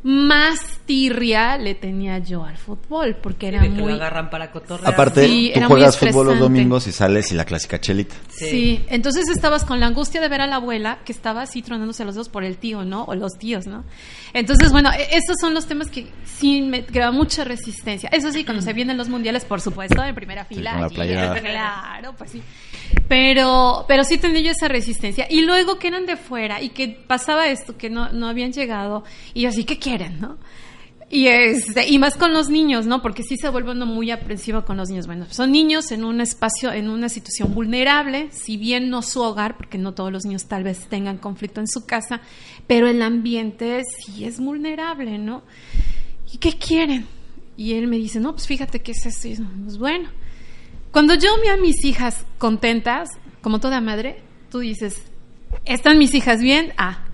Más 0.03 0.79
tirria 0.85 1.57
le 1.57 1.75
tenía 1.75 2.19
yo 2.19 2.45
al 2.45 2.57
fútbol, 2.57 3.17
porque 3.21 3.47
era 3.47 3.61
de 3.61 3.69
que 3.69 3.81
muy... 3.81 3.89
lo 3.91 3.95
agarran 3.95 4.29
para 4.29 4.51
cotorrear. 4.51 4.93
Aparte, 4.93 5.27
Sí, 5.27 5.49
tú 5.53 5.59
era 5.59 5.67
muy 5.67 5.75
juegas 5.77 5.97
fútbol 5.97 6.27
los 6.27 6.39
domingos 6.39 6.87
y 6.87 6.91
sales 6.91 7.31
y 7.31 7.35
la 7.35 7.45
clásica 7.45 7.81
chelita. 7.81 8.15
Sí. 8.29 8.83
entonces 8.89 9.27
estabas 9.29 9.65
con 9.65 9.79
la 9.79 9.87
angustia 9.87 10.21
de 10.21 10.29
ver 10.29 10.41
a 10.41 10.47
la 10.47 10.57
abuela 10.57 10.99
que 11.03 11.11
estaba 11.11 11.41
así 11.41 11.61
tronándose 11.61 12.05
los 12.05 12.15
dos 12.15 12.29
por 12.29 12.43
el 12.43 12.57
tío, 12.57 12.85
¿no? 12.85 13.03
O 13.05 13.15
los 13.15 13.33
tíos, 13.37 13.65
¿no? 13.67 13.83
Entonces, 14.33 14.71
bueno, 14.71 14.91
e- 14.91 15.17
estos 15.17 15.37
son 15.41 15.53
los 15.53 15.65
temas 15.65 15.89
que 15.89 16.07
sí 16.25 16.61
me 16.61 16.85
crean 16.85 17.13
mucha 17.13 17.43
resistencia. 17.43 18.09
Eso 18.11 18.31
sí, 18.31 18.43
cuando 18.45 18.61
se 18.61 18.73
vienen 18.73 18.97
los 18.97 19.09
mundiales, 19.09 19.45
por 19.45 19.61
supuesto, 19.61 20.01
en 20.03 20.15
primera 20.15 20.45
fila. 20.45 20.87
con 20.87 20.97
la 20.97 21.31
allí. 21.31 21.39
Claro, 21.47 22.13
pues 22.17 22.31
sí. 22.31 22.41
Pero, 23.07 23.85
pero 23.87 24.03
sí 24.03 24.17
tenía 24.17 24.41
yo 24.41 24.51
esa 24.51 24.67
resistencia. 24.67 25.27
Y 25.29 25.41
luego 25.41 25.79
que 25.79 25.87
eran 25.87 26.05
de 26.05 26.17
fuera 26.17 26.61
y 26.61 26.69
que 26.69 26.89
pasaba 26.89 27.47
esto, 27.47 27.77
que 27.77 27.89
no, 27.89 28.11
no 28.11 28.27
habían 28.27 28.51
llegado. 28.51 29.03
Y 29.33 29.41
yo 29.41 29.49
así, 29.49 29.63
¿qué 29.63 29.79
quieren, 29.87 30.19
no? 30.19 30.37
Y, 31.09 31.27
este, 31.27 31.87
y 31.87 31.99
más 31.99 32.15
con 32.15 32.33
los 32.33 32.49
niños, 32.49 32.85
¿no? 32.85 33.01
Porque 33.01 33.23
sí 33.23 33.37
se 33.37 33.47
vuelve 33.47 33.71
uno 33.71 33.85
muy 33.85 34.11
aprensivo 34.11 34.65
con 34.65 34.75
los 34.75 34.89
niños. 34.89 35.07
Bueno, 35.07 35.25
son 35.29 35.53
niños 35.53 35.91
en 35.93 36.03
un 36.03 36.19
espacio, 36.19 36.73
en 36.73 36.89
una 36.89 37.07
situación 37.07 37.53
vulnerable, 37.53 38.27
si 38.31 38.57
bien 38.57 38.89
no 38.89 39.01
su 39.01 39.21
hogar, 39.21 39.55
porque 39.55 39.77
no 39.77 39.93
todos 39.93 40.11
los 40.11 40.25
niños 40.25 40.47
tal 40.47 40.63
vez 40.63 40.87
tengan 40.89 41.17
conflicto 41.17 41.61
en 41.61 41.67
su 41.67 41.85
casa, 41.85 42.19
pero 42.67 42.89
el 42.89 43.01
ambiente 43.01 43.83
sí 43.85 44.25
es 44.25 44.39
vulnerable, 44.41 45.17
¿no? 45.17 45.43
¿Y 46.33 46.39
qué 46.39 46.51
quieren? 46.51 47.07
Y 47.55 47.73
él 47.73 47.87
me 47.87 47.95
dice, 47.95 48.19
no, 48.19 48.33
pues 48.33 48.45
fíjate 48.45 48.81
que 48.81 48.91
es 48.91 49.23
yo, 49.23 49.45
Pues 49.63 49.77
bueno, 49.77 50.09
cuando 50.91 51.13
yo 51.13 51.29
veo 51.41 51.53
a 51.53 51.57
mis 51.57 51.85
hijas 51.85 52.25
contentas, 52.37 53.11
como 53.41 53.61
toda 53.61 53.79
madre, 53.79 54.21
tú 54.51 54.59
dices, 54.59 55.01
¿están 55.63 55.97
mis 55.97 56.13
hijas 56.13 56.41
bien? 56.41 56.73
Ah, 56.77 57.05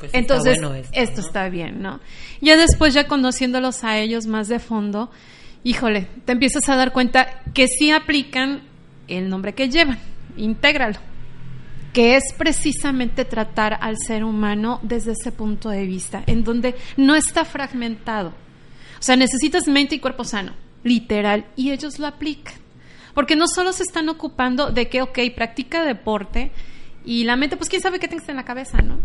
Pues 0.00 0.14
está 0.14 0.18
entonces, 0.18 0.58
bueno 0.58 0.74
esto, 0.74 0.92
esto 0.94 1.20
¿no? 1.20 1.26
está 1.26 1.48
bien, 1.50 1.82
¿no? 1.82 2.00
Ya 2.40 2.56
después, 2.56 2.94
ya 2.94 3.06
conociéndolos 3.06 3.84
a 3.84 3.98
ellos 3.98 4.26
más 4.26 4.48
de 4.48 4.58
fondo, 4.58 5.10
híjole, 5.62 6.08
te 6.24 6.32
empiezas 6.32 6.66
a 6.70 6.76
dar 6.76 6.92
cuenta 6.92 7.42
que 7.52 7.66
sí 7.66 7.90
aplican 7.90 8.62
el 9.08 9.28
nombre 9.28 9.54
que 9.54 9.68
llevan, 9.68 9.98
intégralo, 10.38 10.98
que 11.92 12.16
es 12.16 12.24
precisamente 12.38 13.26
tratar 13.26 13.76
al 13.82 13.98
ser 13.98 14.24
humano 14.24 14.80
desde 14.82 15.12
ese 15.12 15.32
punto 15.32 15.68
de 15.68 15.84
vista, 15.84 16.22
en 16.26 16.44
donde 16.44 16.76
no 16.96 17.14
está 17.14 17.44
fragmentado. 17.44 18.30
O 18.98 19.02
sea, 19.02 19.16
necesitas 19.16 19.68
mente 19.68 19.96
y 19.96 19.98
cuerpo 19.98 20.24
sano, 20.24 20.54
literal, 20.82 21.44
y 21.56 21.72
ellos 21.72 21.98
lo 21.98 22.06
aplican. 22.06 22.54
Porque 23.14 23.36
no 23.36 23.46
solo 23.48 23.74
se 23.74 23.82
están 23.82 24.08
ocupando 24.08 24.70
de 24.70 24.88
que, 24.88 25.02
ok, 25.02 25.18
practica 25.34 25.84
deporte 25.84 26.52
y 27.04 27.24
la 27.24 27.36
mente, 27.36 27.58
pues 27.58 27.68
quién 27.68 27.82
sabe 27.82 27.98
qué 27.98 28.08
tienes 28.08 28.28
en 28.30 28.36
la 28.36 28.44
cabeza, 28.44 28.78
¿no? 28.78 28.98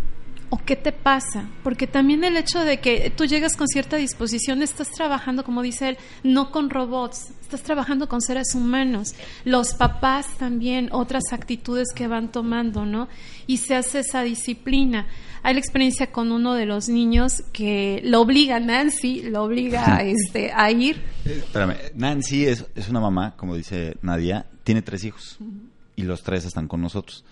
¿O 0.49 0.57
qué 0.57 0.75
te 0.75 0.91
pasa? 0.91 1.49
Porque 1.63 1.87
también 1.87 2.23
el 2.23 2.37
hecho 2.37 2.59
de 2.59 2.79
que 2.79 3.11
tú 3.15 3.25
llegas 3.25 3.55
con 3.55 3.67
cierta 3.67 3.97
disposición, 3.97 4.61
estás 4.61 4.89
trabajando, 4.91 5.43
como 5.43 5.61
dice 5.61 5.89
él, 5.89 5.97
no 6.23 6.51
con 6.51 6.69
robots, 6.69 7.31
estás 7.41 7.63
trabajando 7.63 8.07
con 8.07 8.21
seres 8.21 8.53
humanos. 8.53 9.15
Los 9.43 9.73
papás 9.73 10.27
también, 10.37 10.89
otras 10.91 11.23
actitudes 11.31 11.87
que 11.95 12.07
van 12.07 12.31
tomando, 12.31 12.85
¿no? 12.85 13.07
Y 13.47 13.57
se 13.57 13.75
hace 13.75 13.99
esa 13.99 14.21
disciplina. 14.21 15.07
Hay 15.41 15.53
la 15.55 15.59
experiencia 15.59 16.11
con 16.11 16.31
uno 16.31 16.53
de 16.53 16.65
los 16.65 16.89
niños 16.89 17.43
que 17.51 18.01
lo 18.03 18.21
obliga, 18.21 18.59
Nancy, 18.59 19.23
lo 19.23 19.43
obliga 19.43 20.01
este, 20.03 20.51
a 20.53 20.71
ir. 20.71 21.01
Espérame, 21.25 21.75
Nancy 21.95 22.45
es, 22.45 22.65
es 22.75 22.89
una 22.89 22.99
mamá, 22.99 23.35
como 23.35 23.55
dice 23.55 23.97
Nadia, 24.01 24.45
tiene 24.63 24.81
tres 24.81 25.03
hijos 25.03 25.39
y 25.95 26.03
los 26.03 26.23
tres 26.23 26.45
están 26.45 26.67
con 26.67 26.81
nosotros. 26.81 27.25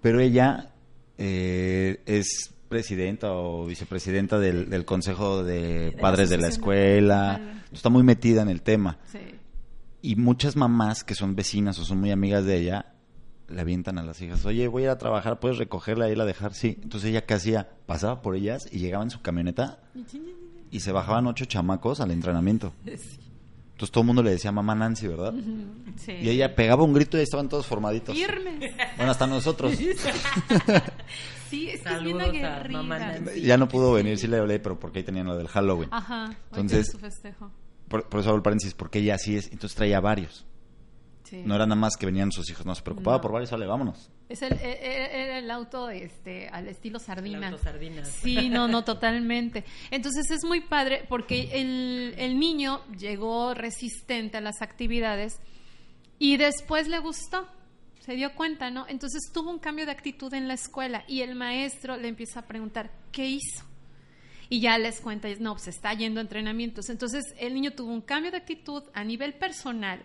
Pero 0.00 0.20
ella 0.20 0.71
eh, 1.18 2.02
es 2.06 2.52
presidenta 2.68 3.32
o 3.32 3.66
vicepresidenta 3.66 4.38
del, 4.38 4.70
del 4.70 4.84
Consejo 4.84 5.44
de 5.44 5.92
la 5.94 6.00
Padres 6.00 6.30
de 6.30 6.38
la 6.38 6.48
Escuela. 6.48 7.62
Está 7.72 7.90
muy 7.90 8.02
metida 8.02 8.42
en 8.42 8.48
el 8.48 8.62
tema. 8.62 8.98
Sí. 9.10 9.18
Y 10.00 10.16
muchas 10.16 10.56
mamás 10.56 11.04
que 11.04 11.14
son 11.14 11.36
vecinas 11.36 11.78
o 11.78 11.84
son 11.84 12.00
muy 12.00 12.10
amigas 12.10 12.44
de 12.44 12.56
ella 12.56 12.92
le 13.52 13.60
avientan 13.60 13.98
a 13.98 14.02
las 14.02 14.20
hijas, 14.20 14.44
oye, 14.46 14.66
voy 14.68 14.82
a 14.82 14.86
ir 14.86 14.90
a 14.90 14.98
trabajar, 14.98 15.38
puedes 15.38 15.58
recogerla 15.58 16.08
y 16.08 16.12
irla 16.12 16.24
a 16.24 16.26
dejar. 16.26 16.54
Sí, 16.54 16.78
entonces 16.82 17.10
ella 17.10 17.24
qué 17.26 17.34
hacía, 17.34 17.68
pasaba 17.86 18.22
por 18.22 18.34
ellas 18.34 18.66
y 18.70 18.78
llegaba 18.78 19.04
en 19.04 19.10
su 19.10 19.20
camioneta 19.20 19.78
y 20.70 20.80
se 20.80 20.92
bajaban 20.92 21.26
ocho 21.26 21.44
chamacos 21.44 22.00
al 22.00 22.10
entrenamiento. 22.10 22.72
Entonces 23.82 23.94
todo 23.94 24.02
el 24.02 24.06
mundo 24.06 24.22
le 24.22 24.30
decía 24.30 24.52
mamá 24.52 24.76
Nancy, 24.76 25.08
¿verdad? 25.08 25.34
Sí. 25.96 26.12
Y 26.12 26.28
ella 26.28 26.54
pegaba 26.54 26.84
un 26.84 26.92
grito 26.92 27.18
y 27.18 27.22
estaban 27.22 27.48
todos 27.48 27.66
formaditos. 27.66 28.14
Firmes. 28.16 28.72
Bueno, 28.96 29.10
hasta 29.10 29.26
nosotros. 29.26 29.74
Sí, 29.74 29.88
es 31.68 31.80
que 31.82 32.70
mamá 32.70 32.98
Nancy. 33.00 33.40
ya 33.40 33.56
no 33.56 33.66
pudo 33.66 33.92
venir, 33.92 34.16
sí 34.18 34.28
le 34.28 34.36
hablé, 34.36 34.60
pero 34.60 34.78
porque 34.78 35.00
ahí 35.00 35.04
tenían 35.04 35.26
lo 35.26 35.36
del 35.36 35.48
Halloween. 35.48 35.88
Ajá. 35.90 36.32
Entonces- 36.52 36.92
su 36.92 36.98
festejo. 37.00 37.50
Por, 37.88 38.08
por 38.08 38.20
eso 38.20 38.28
hago 38.28 38.36
el 38.36 38.42
paréntesis, 38.44 38.74
porque 38.74 39.00
ella 39.00 39.16
así 39.16 39.36
es. 39.36 39.46
Entonces 39.50 39.74
traía 39.74 39.98
varios. 39.98 40.46
Sí. 41.32 41.42
No 41.46 41.54
era 41.54 41.64
nada 41.64 41.80
más 41.80 41.96
que 41.96 42.04
venían 42.04 42.30
sus 42.30 42.50
hijos, 42.50 42.66
no 42.66 42.74
se 42.74 42.82
preocupaba 42.82 43.16
No. 43.16 43.22
por 43.22 43.32
varios, 43.32 43.48
sale, 43.48 43.64
vámonos. 43.64 44.10
Es 44.28 44.42
el, 44.42 44.52
e- 44.52 44.58
e- 44.60 45.24
era 45.24 45.38
el 45.38 45.50
auto 45.50 45.88
este, 45.88 46.46
al 46.50 46.68
estilo 46.68 46.98
sardina. 46.98 47.38
El 47.38 47.44
auto 47.54 47.58
sardina. 47.64 48.04
Sí, 48.04 48.50
no, 48.50 48.68
no, 48.68 48.84
totalmente. 48.84 49.64
Entonces 49.90 50.30
es 50.30 50.44
muy 50.44 50.60
padre 50.60 51.06
porque 51.08 51.48
el, 51.54 52.14
el 52.18 52.38
niño 52.38 52.84
llegó 52.98 53.54
resistente 53.54 54.36
a 54.36 54.40
las 54.42 54.60
actividades 54.60 55.40
y 56.18 56.36
después 56.36 56.86
le 56.86 56.98
gustó, 56.98 57.48
se 58.00 58.12
dio 58.14 58.34
cuenta, 58.34 58.70
¿no? 58.70 58.86
Entonces 58.86 59.30
tuvo 59.32 59.48
un 59.48 59.58
cambio 59.58 59.86
de 59.86 59.92
actitud 59.92 60.34
en 60.34 60.48
la 60.48 60.54
escuela 60.54 61.02
y 61.08 61.22
el 61.22 61.34
maestro 61.34 61.96
le 61.96 62.08
empieza 62.08 62.40
a 62.40 62.46
preguntar, 62.46 62.90
¿qué 63.10 63.24
hizo? 63.26 63.64
Y 64.50 64.60
ya 64.60 64.76
les 64.76 65.00
cuenta, 65.00 65.28
no, 65.40 65.54
pues 65.54 65.68
está 65.68 65.94
yendo 65.94 66.20
a 66.20 66.24
entrenamientos. 66.24 66.90
Entonces 66.90 67.24
el 67.38 67.54
niño 67.54 67.70
tuvo 67.72 67.90
un 67.90 68.02
cambio 68.02 68.30
de 68.30 68.36
actitud 68.36 68.82
a 68.92 69.02
nivel 69.02 69.32
personal 69.32 70.02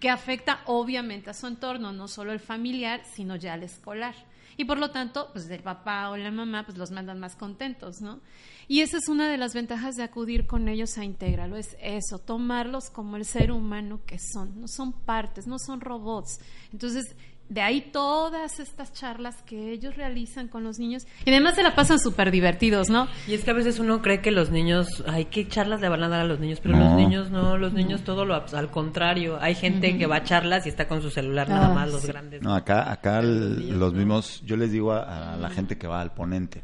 que 0.00 0.10
afecta 0.10 0.62
obviamente 0.66 1.30
a 1.30 1.34
su 1.34 1.46
entorno, 1.46 1.92
no 1.92 2.08
solo 2.08 2.32
el 2.32 2.40
familiar, 2.40 3.02
sino 3.04 3.36
ya 3.36 3.54
el 3.54 3.62
escolar. 3.62 4.14
y 4.56 4.64
por 4.64 4.78
lo 4.78 4.90
tanto, 4.90 5.30
pues 5.32 5.48
el 5.48 5.62
papá 5.62 6.10
o 6.10 6.16
la 6.18 6.30
mamá 6.30 6.66
pues 6.66 6.76
los 6.76 6.90
mandan 6.90 7.18
más 7.18 7.34
contentos, 7.34 8.02
¿no? 8.02 8.20
Y 8.68 8.82
esa 8.82 8.98
es 8.98 9.08
una 9.08 9.30
de 9.30 9.38
las 9.38 9.54
ventajas 9.54 9.96
de 9.96 10.02
acudir 10.02 10.46
con 10.46 10.68
ellos 10.68 10.98
a 10.98 11.04
Intégralo, 11.04 11.56
es 11.56 11.76
eso, 11.80 12.18
tomarlos 12.18 12.90
como 12.90 13.16
el 13.16 13.24
ser 13.24 13.52
humano 13.52 14.00
que 14.06 14.18
son, 14.18 14.60
no 14.60 14.68
son 14.68 14.92
partes, 14.92 15.46
no 15.46 15.58
son 15.58 15.80
robots. 15.80 16.40
Entonces, 16.72 17.16
de 17.50 17.60
ahí 17.60 17.80
todas 17.92 18.60
estas 18.60 18.92
charlas 18.92 19.42
que 19.42 19.72
ellos 19.72 19.96
realizan 19.96 20.46
con 20.48 20.62
los 20.64 20.78
niños 20.78 21.06
y 21.26 21.30
además 21.30 21.56
se 21.56 21.62
la 21.64 21.74
pasan 21.74 21.98
súper 21.98 22.30
divertidos, 22.30 22.88
¿no? 22.88 23.08
Y 23.26 23.34
es 23.34 23.42
que 23.44 23.50
a 23.50 23.54
veces 23.54 23.78
uno 23.80 24.00
cree 24.00 24.20
que 24.22 24.30
los 24.30 24.50
niños, 24.50 25.02
ay, 25.06 25.24
qué 25.26 25.46
charlas 25.48 25.80
le 25.80 25.88
van 25.88 26.02
a 26.04 26.08
dar 26.08 26.20
a 26.20 26.24
los 26.24 26.38
niños, 26.40 26.60
pero 26.62 26.76
No. 26.76 26.84
los 26.84 26.96
niños 26.96 27.30
no, 27.30 27.58
los 27.58 27.72
niños 27.72 28.02
todo 28.04 28.24
lo 28.24 28.34
al 28.36 28.70
contrario. 28.70 29.36
Hay 29.40 29.56
gente 29.56 29.98
que 29.98 30.06
va 30.06 30.16
a 30.16 30.22
charlas 30.22 30.64
y 30.66 30.68
está 30.68 30.86
con 30.88 31.02
su 31.02 31.10
celular 31.10 31.48
nada 31.48 31.74
más, 31.74 31.90
los 31.90 32.02
sí. 32.02 32.06
grandes. 32.08 32.40
No, 32.40 32.54
acá, 32.54 32.90
acá 32.90 33.18
el- 33.18 33.58
niños, 33.58 33.76
los 33.78 33.94
mismos, 33.94 34.42
yo 34.46 34.56
les 34.56 34.70
digo 34.72 34.92
a, 34.92 35.34
a 35.34 35.36
la 35.36 35.50
gente 35.50 35.76
que 35.76 35.86
va 35.88 36.00
al 36.00 36.14
ponente, 36.14 36.62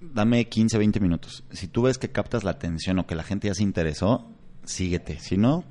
dame 0.00 0.46
15, 0.46 0.78
20 0.78 1.00
minutos. 1.00 1.42
Si 1.50 1.68
tú 1.68 1.82
ves 1.82 1.98
que 1.98 2.10
captas 2.10 2.44
la 2.44 2.50
atención 2.52 2.98
o 2.98 3.06
que 3.06 3.14
la 3.14 3.22
gente 3.22 3.48
ya 3.48 3.54
se 3.54 3.62
interesó, 3.62 4.28
síguete. 4.64 5.18
Si 5.20 5.36
no, 5.36 5.64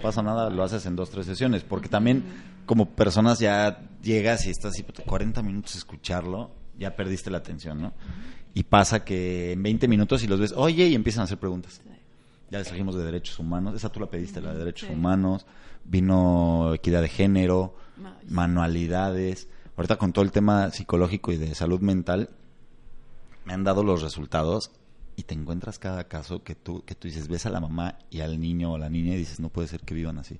pasa 0.00 0.22
nada, 0.22 0.50
lo 0.50 0.62
haces 0.62 0.86
en 0.86 0.96
dos, 0.96 1.10
tres 1.10 1.26
sesiones. 1.26 1.64
Porque 1.64 1.88
también 1.88 2.22
como 2.66 2.90
personas 2.90 3.38
ya 3.38 3.82
llegas 4.02 4.46
y 4.46 4.50
estás 4.50 4.72
así, 4.72 4.82
puta, 4.82 5.02
40 5.04 5.42
minutos 5.42 5.74
escucharlo, 5.76 6.50
ya 6.78 6.94
perdiste 6.96 7.30
la 7.30 7.38
atención, 7.38 7.80
¿no? 7.80 7.92
Y 8.54 8.64
pasa 8.64 9.04
que 9.04 9.52
en 9.52 9.62
20 9.62 9.88
minutos 9.88 10.22
y 10.22 10.26
los 10.26 10.38
ves, 10.40 10.52
oye, 10.56 10.86
y 10.88 10.94
empiezan 10.94 11.22
a 11.22 11.24
hacer 11.24 11.38
preguntas. 11.38 11.80
Ya 12.50 12.58
les 12.58 12.68
trajimos 12.68 12.94
de 12.94 13.02
derechos 13.04 13.38
humanos, 13.38 13.74
esa 13.74 13.88
tú 13.90 13.98
la 14.00 14.06
pediste, 14.10 14.40
la 14.42 14.52
de 14.52 14.58
derechos 14.58 14.88
Sí. 14.88 14.94
humanos, 14.94 15.46
vino 15.84 16.74
equidad 16.74 17.00
de 17.00 17.08
género, 17.08 17.74
manualidades. 18.28 19.48
Ahorita 19.76 19.96
con 19.96 20.12
todo 20.12 20.24
el 20.24 20.32
tema 20.32 20.70
psicológico 20.70 21.32
y 21.32 21.36
de 21.38 21.54
salud 21.54 21.80
mental, 21.80 22.28
me 23.46 23.54
han 23.54 23.64
dado 23.64 23.82
los 23.82 24.02
resultados 24.02 24.70
y 25.16 25.22
te 25.22 25.34
encuentras 25.34 25.78
cada 25.78 26.04
caso 26.08 26.42
que 26.42 26.54
tú, 26.54 26.82
que 26.84 26.94
tú 26.94 27.08
dices, 27.08 27.28
ves 27.28 27.46
a 27.46 27.50
la 27.50 27.60
mamá 27.60 27.98
y 28.10 28.20
al 28.20 28.38
niño 28.38 28.72
o 28.72 28.78
la 28.78 28.90
niña 28.90 29.14
y 29.14 29.18
dices, 29.18 29.40
no 29.40 29.48
puede 29.48 29.68
ser 29.68 29.80
que 29.80 29.94
vivan 29.94 30.18
así. 30.18 30.38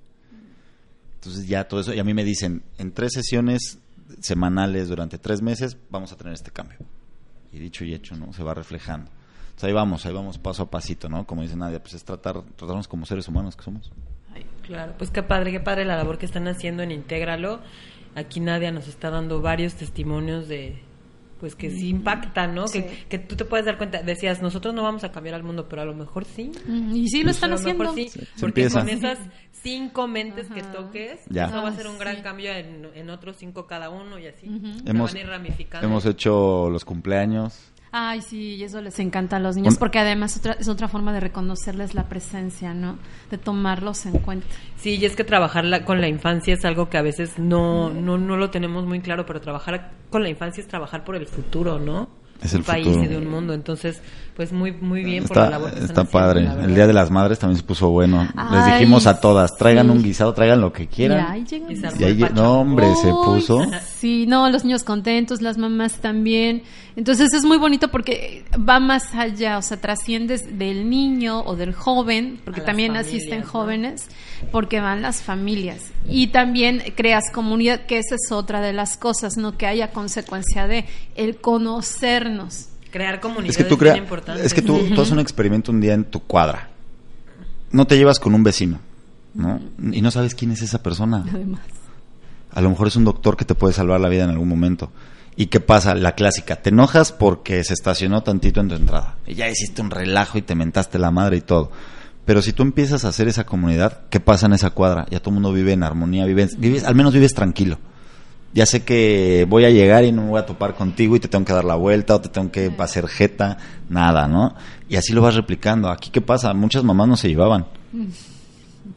Entonces 1.23 1.47
ya 1.47 1.69
todo 1.69 1.79
eso, 1.79 1.95
y 1.95 2.01
a 2.01 2.05
mí 2.05 2.15
me 2.15 2.25
dicen, 2.25 2.65
en 2.79 2.91
tres 2.91 3.13
sesiones 3.13 3.79
semanales 4.19 4.89
durante 4.89 5.19
tres 5.19 5.41
meses 5.41 5.77
vamos 5.89 6.11
a 6.13 6.17
tener 6.17 6.33
este 6.33 6.51
cambio. 6.51 6.79
Y 7.53 7.61
dicho 7.61 7.85
y 7.85 7.95
hecho, 7.95 8.17
¿no? 8.17 8.33
Se 8.33 8.43
va 8.43 8.55
reflejando. 8.55 9.09
Entonces 9.45 9.65
ahí 9.69 9.73
vamos, 9.73 10.05
ahí 10.05 10.13
vamos 10.13 10.39
paso 10.39 10.65
a 10.65 10.71
pasito, 10.71 11.09
¿no? 11.09 11.25
Como 11.25 11.43
dice 11.43 11.55
Nadia, 11.55 11.81
pues 11.81 11.95
es 11.95 12.03
tratar, 12.03 12.43
tratarnos 12.57 12.89
como 12.89 13.07
seres 13.07 13.29
humanos 13.29 13.55
que 13.55 13.63
somos. 13.63 13.93
Ay, 14.35 14.45
claro, 14.63 14.95
pues 14.99 15.13
qué 15.13 15.23
padre, 15.23 15.53
qué 15.53 15.61
padre 15.61 15.85
la 15.85 15.95
labor 15.95 16.19
que 16.19 16.27
están 16.27 16.49
haciendo 16.49 16.83
en 16.83 16.91
Intégralo. 16.91 17.61
Aquí 18.17 18.41
Nadia 18.41 18.73
nos 18.73 18.89
está 18.89 19.11
dando 19.11 19.41
varios 19.41 19.75
testimonios 19.75 20.49
de 20.49 20.83
pues 21.43 21.57
que 21.57 21.71
sí 21.73 21.89
impactan, 21.89 22.55
¿no? 22.55 22.69
Sí. 22.69 22.85
Que, 22.85 23.05
que 23.09 23.19
tú 23.19 23.35
te 23.35 23.45
puedes 23.45 23.67
dar 23.67 23.77
cuenta, 23.79 24.01
decías, 24.01 24.41
nosotros 24.41 24.73
no 24.73 24.85
vamos 24.85 25.03
a 25.03 25.11
cambiar 25.11 25.35
al 25.35 25.43
mundo, 25.43 25.67
pero 25.69 25.83
a 25.83 25.85
lo 25.85 25.93
mejor 25.93 26.25
sí. 26.25 26.53
Y 26.95 27.09
sí 27.09 27.25
lo 27.25 27.33
están 27.33 27.51
A 27.51 27.55
lo 27.55 27.61
haciendo. 27.61 27.83
mejor 27.93 27.97
sí, 27.99 28.21
porque 28.41 28.69
con 28.71 28.89
esas 28.89 29.19
cinco 29.51 30.07
mentes 30.07 30.47
que 30.49 30.63
toques, 30.63 31.19
Ya. 31.29 31.47
eso 31.47 31.61
va 31.61 31.71
a 31.71 31.73
ser 31.75 31.89
un 31.89 31.99
gran 31.99 32.15
sí. 32.15 32.23
cambio 32.23 32.53
en, 32.53 32.87
en 32.95 33.11
otros 33.11 33.39
cinco 33.39 33.67
cada 33.67 33.91
uno 33.91 34.21
y 34.21 34.29
así. 34.29 34.47
Se 34.85 34.91
Hemos, 34.91 35.11
van 35.13 35.17
a 35.17 35.21
ir 35.25 35.27
ramificando. 35.27 35.85
hemos 35.89 36.07
hecho 36.07 36.71
los 36.71 36.85
cumpleaños. 36.85 37.72
Ay, 37.95 38.23
sí, 38.23 38.55
y 38.55 38.65
eso 38.65 38.81
les 38.81 38.99
encanta 39.01 39.37
a 39.37 39.39
los 39.39 39.55
niños 39.55 39.77
porque 39.77 39.99
además 39.99 40.39
otra, 40.39 40.55
es 40.55 40.67
otra 40.69 40.89
forma 40.89 41.13
de 41.13 41.21
reconocerles 41.21 41.95
la 41.95 42.09
presencia, 42.09 42.73
¿no? 42.73 42.99
De 43.31 43.37
tomarlos 43.37 44.07
en 44.07 44.13
cuenta. 44.19 44.47
Sí, 44.77 44.97
y 44.97 45.05
es 45.05 45.15
que 45.15 45.25
trabajar 45.25 45.65
la- 45.67 45.85
con 45.85 46.01
la 46.01 46.09
infancia 46.09 46.55
es 46.55 46.65
algo 46.65 46.89
que 46.89 46.97
a 46.97 47.03
veces 47.03 47.39
no, 47.39 47.91
no, 47.91 48.17
no 48.17 48.39
lo 48.39 48.49
tenemos 48.51 48.87
muy 48.87 49.01
claro, 49.01 49.27
pero 49.27 49.43
trabajar 49.43 49.93
con 50.09 50.23
la 50.23 50.31
infancia 50.31 50.63
es 50.63 50.69
trabajar 50.69 51.05
por 51.05 51.17
el 51.17 51.27
futuro, 51.27 51.79
¿no? 51.79 52.09
Es 52.43 52.55
el 52.55 52.63
país 52.63 52.87
futuro. 52.87 53.05
y 53.05 53.09
de 53.09 53.19
un 53.19 53.29
mundo. 53.29 53.55
Entonces, 53.55 54.01
pues 54.37 54.53
muy 54.53 54.73
muy 54.73 55.05
bien 55.05 55.25
por 55.25 55.37
la 55.37 55.45
Está, 55.45 55.51
labor 55.51 55.71
que 55.71 55.81
están 55.81 55.91
está 55.91 56.01
haciendo, 56.03 56.19
padre. 56.27 56.43
la 56.43 56.65
El. 56.65 56.75
Día 56.75 56.87
de 56.87 56.93
las 56.93 57.11
Madres 57.11 57.39
también 57.39 57.59
se 57.59 57.65
puso 57.65 57.91
bueno. 57.91 58.27
Les 58.51 58.67
dijimos 58.67 59.07
a 59.07 59.21
todas, 59.21 59.57
traigan 59.57 59.87
sí. 59.87 59.93
un 59.93 60.03
guisado, 60.03 60.33
traigan 60.33 60.61
lo 60.61 60.73
que 60.73 60.89
quieran. 60.89 61.45
Y 61.99 62.05
ahí, 62.05 62.25
no, 62.35 62.61
hombre, 62.61 62.87
se 62.97 63.09
puso. 63.11 63.63
Sí, 64.03 64.27
no, 64.27 64.51
los 64.51 64.65
niños 64.65 64.83
contentos, 64.83 65.43
las 65.43 65.59
mamás 65.59 66.01
también. 66.01 66.65
Entonces 66.97 67.33
es 67.33 67.45
muy 67.45 67.57
bonito 67.57 67.87
porque 67.89 68.45
va 68.59 68.81
más 68.81 69.15
allá, 69.15 69.59
o 69.59 69.63
sea, 69.63 69.81
trasciendes 69.81 70.59
del 70.59 70.91
niño 70.91 71.41
o 71.43 71.55
del 71.55 71.73
joven, 71.73 72.41
porque 72.45 72.63
A 72.63 72.65
también 72.65 72.95
familias, 72.95 73.07
asisten 73.07 73.41
¿no? 73.43 73.47
jóvenes, 73.47 74.09
porque 74.51 74.81
van 74.81 75.03
las 75.03 75.23
familias. 75.23 75.93
Y 76.09 76.27
también 76.29 76.83
creas 76.97 77.31
comunidad, 77.33 77.87
que 77.87 77.99
esa 77.99 78.17
es 78.17 78.33
otra 78.33 78.61
de 78.61 78.73
las 78.73 78.97
cosas, 78.97 79.37
¿no? 79.37 79.57
Que 79.57 79.67
haya 79.67 79.93
consecuencia 79.93 80.67
de 80.67 80.85
el 81.15 81.37
Crear 82.91 83.21
comunidad 83.21 83.51
Es 83.51 83.57
que 83.57 83.65
tú 83.65 83.75
es 83.75 83.81
bien 83.81 83.93
crea, 83.93 84.03
importante. 84.03 84.45
es 84.45 84.53
que 84.53 84.63
tú, 84.63 84.79
tú 84.95 85.01
haces 85.01 85.13
un 85.13 85.19
experimento 85.21 85.73
un 85.73 85.81
día 85.81 85.95
en 85.95 86.05
tu 86.05 86.21
cuadra. 86.21 86.69
No 87.71 87.87
te 87.87 87.97
llevas 87.97 88.21
con 88.21 88.35
un 88.35 88.43
vecino, 88.43 88.81
¿no? 89.35 89.61
Y 89.93 90.03
no 90.03 90.11
sabes 90.11 90.35
quién 90.35 90.51
es 90.51 90.61
esa 90.61 90.83
persona. 90.83 91.25
Además. 91.33 91.63
A 92.51 92.61
lo 92.61 92.69
mejor 92.69 92.89
es 92.89 92.97
un 92.97 93.05
doctor 93.05 93.37
que 93.37 93.47
te 93.47 93.55
puede 93.55 93.73
salvar 93.73 93.99
la 94.01 94.11
vida 94.11 94.25
en 94.25 94.31
algún 94.31 94.49
momento. 94.49 94.91
¿Y 95.37 95.47
qué 95.47 95.61
pasa? 95.61 95.95
La 95.95 96.15
clásica, 96.15 96.57
te 96.57 96.69
enojas 96.69 97.13
porque 97.13 97.65
se 97.65 97.73
estacionó 97.73 98.23
tantito 98.23 98.61
en 98.61 98.69
tu 98.69 98.75
entrada. 98.75 99.17
Y 99.27 99.35
ya 99.35 99.49
hiciste 99.49 99.81
un 99.81 99.91
relajo 99.91 100.37
y 100.37 100.43
te 100.43 100.55
mentaste 100.55 100.99
la 100.99 101.11
madre 101.11 101.39
y 101.39 101.41
todo. 101.41 101.73
Pero 102.27 102.43
si 102.43 102.53
tú 102.53 102.63
empiezas 102.63 103.07
a 103.07 103.09
hacer 103.09 103.27
esa 103.29 103.45
comunidad, 103.47 104.03
¿qué 104.11 104.21
pasa 104.21 104.45
en 104.47 104.53
esa 104.53 104.71
cuadra? 104.71 105.07
Ya 105.11 105.21
todo 105.21 105.31
el 105.31 105.35
mundo 105.35 105.53
vive 105.53 105.73
en 105.73 105.83
armonía, 105.83 106.27
vives, 106.27 106.59
vives, 106.59 106.85
al 106.85 106.95
menos 106.95 107.15
vives 107.15 107.33
tranquilo. 107.33 107.79
Ya 108.55 108.67
sé 108.67 108.85
que 108.85 109.47
voy 109.49 109.65
a 109.65 109.71
llegar 109.71 110.05
y 110.05 110.13
no 110.13 110.23
me 110.23 110.29
voy 110.31 110.39
a 110.41 110.45
topar 110.47 110.75
contigo 110.75 111.17
y 111.17 111.21
te 111.21 111.29
tengo 111.29 111.45
que 111.45 111.53
dar 111.55 111.65
la 111.65 111.75
vuelta 111.75 112.17
o 112.17 112.21
te 112.21 112.29
tengo 112.29 112.51
que 112.53 112.71
hacer 112.79 113.09
jeta, 113.09 113.57
nada, 113.89 114.29
¿no? 114.29 114.55
Y 114.91 114.97
así 114.97 115.13
lo 115.15 115.23
vas 115.23 115.35
replicando. 115.35 115.89
Aquí, 115.89 116.11
¿qué 116.11 116.21
pasa? 116.21 116.53
Muchas 116.53 116.85
mamás 116.85 117.09
no 117.09 117.17
se 117.17 117.29
llevaban. 117.29 117.67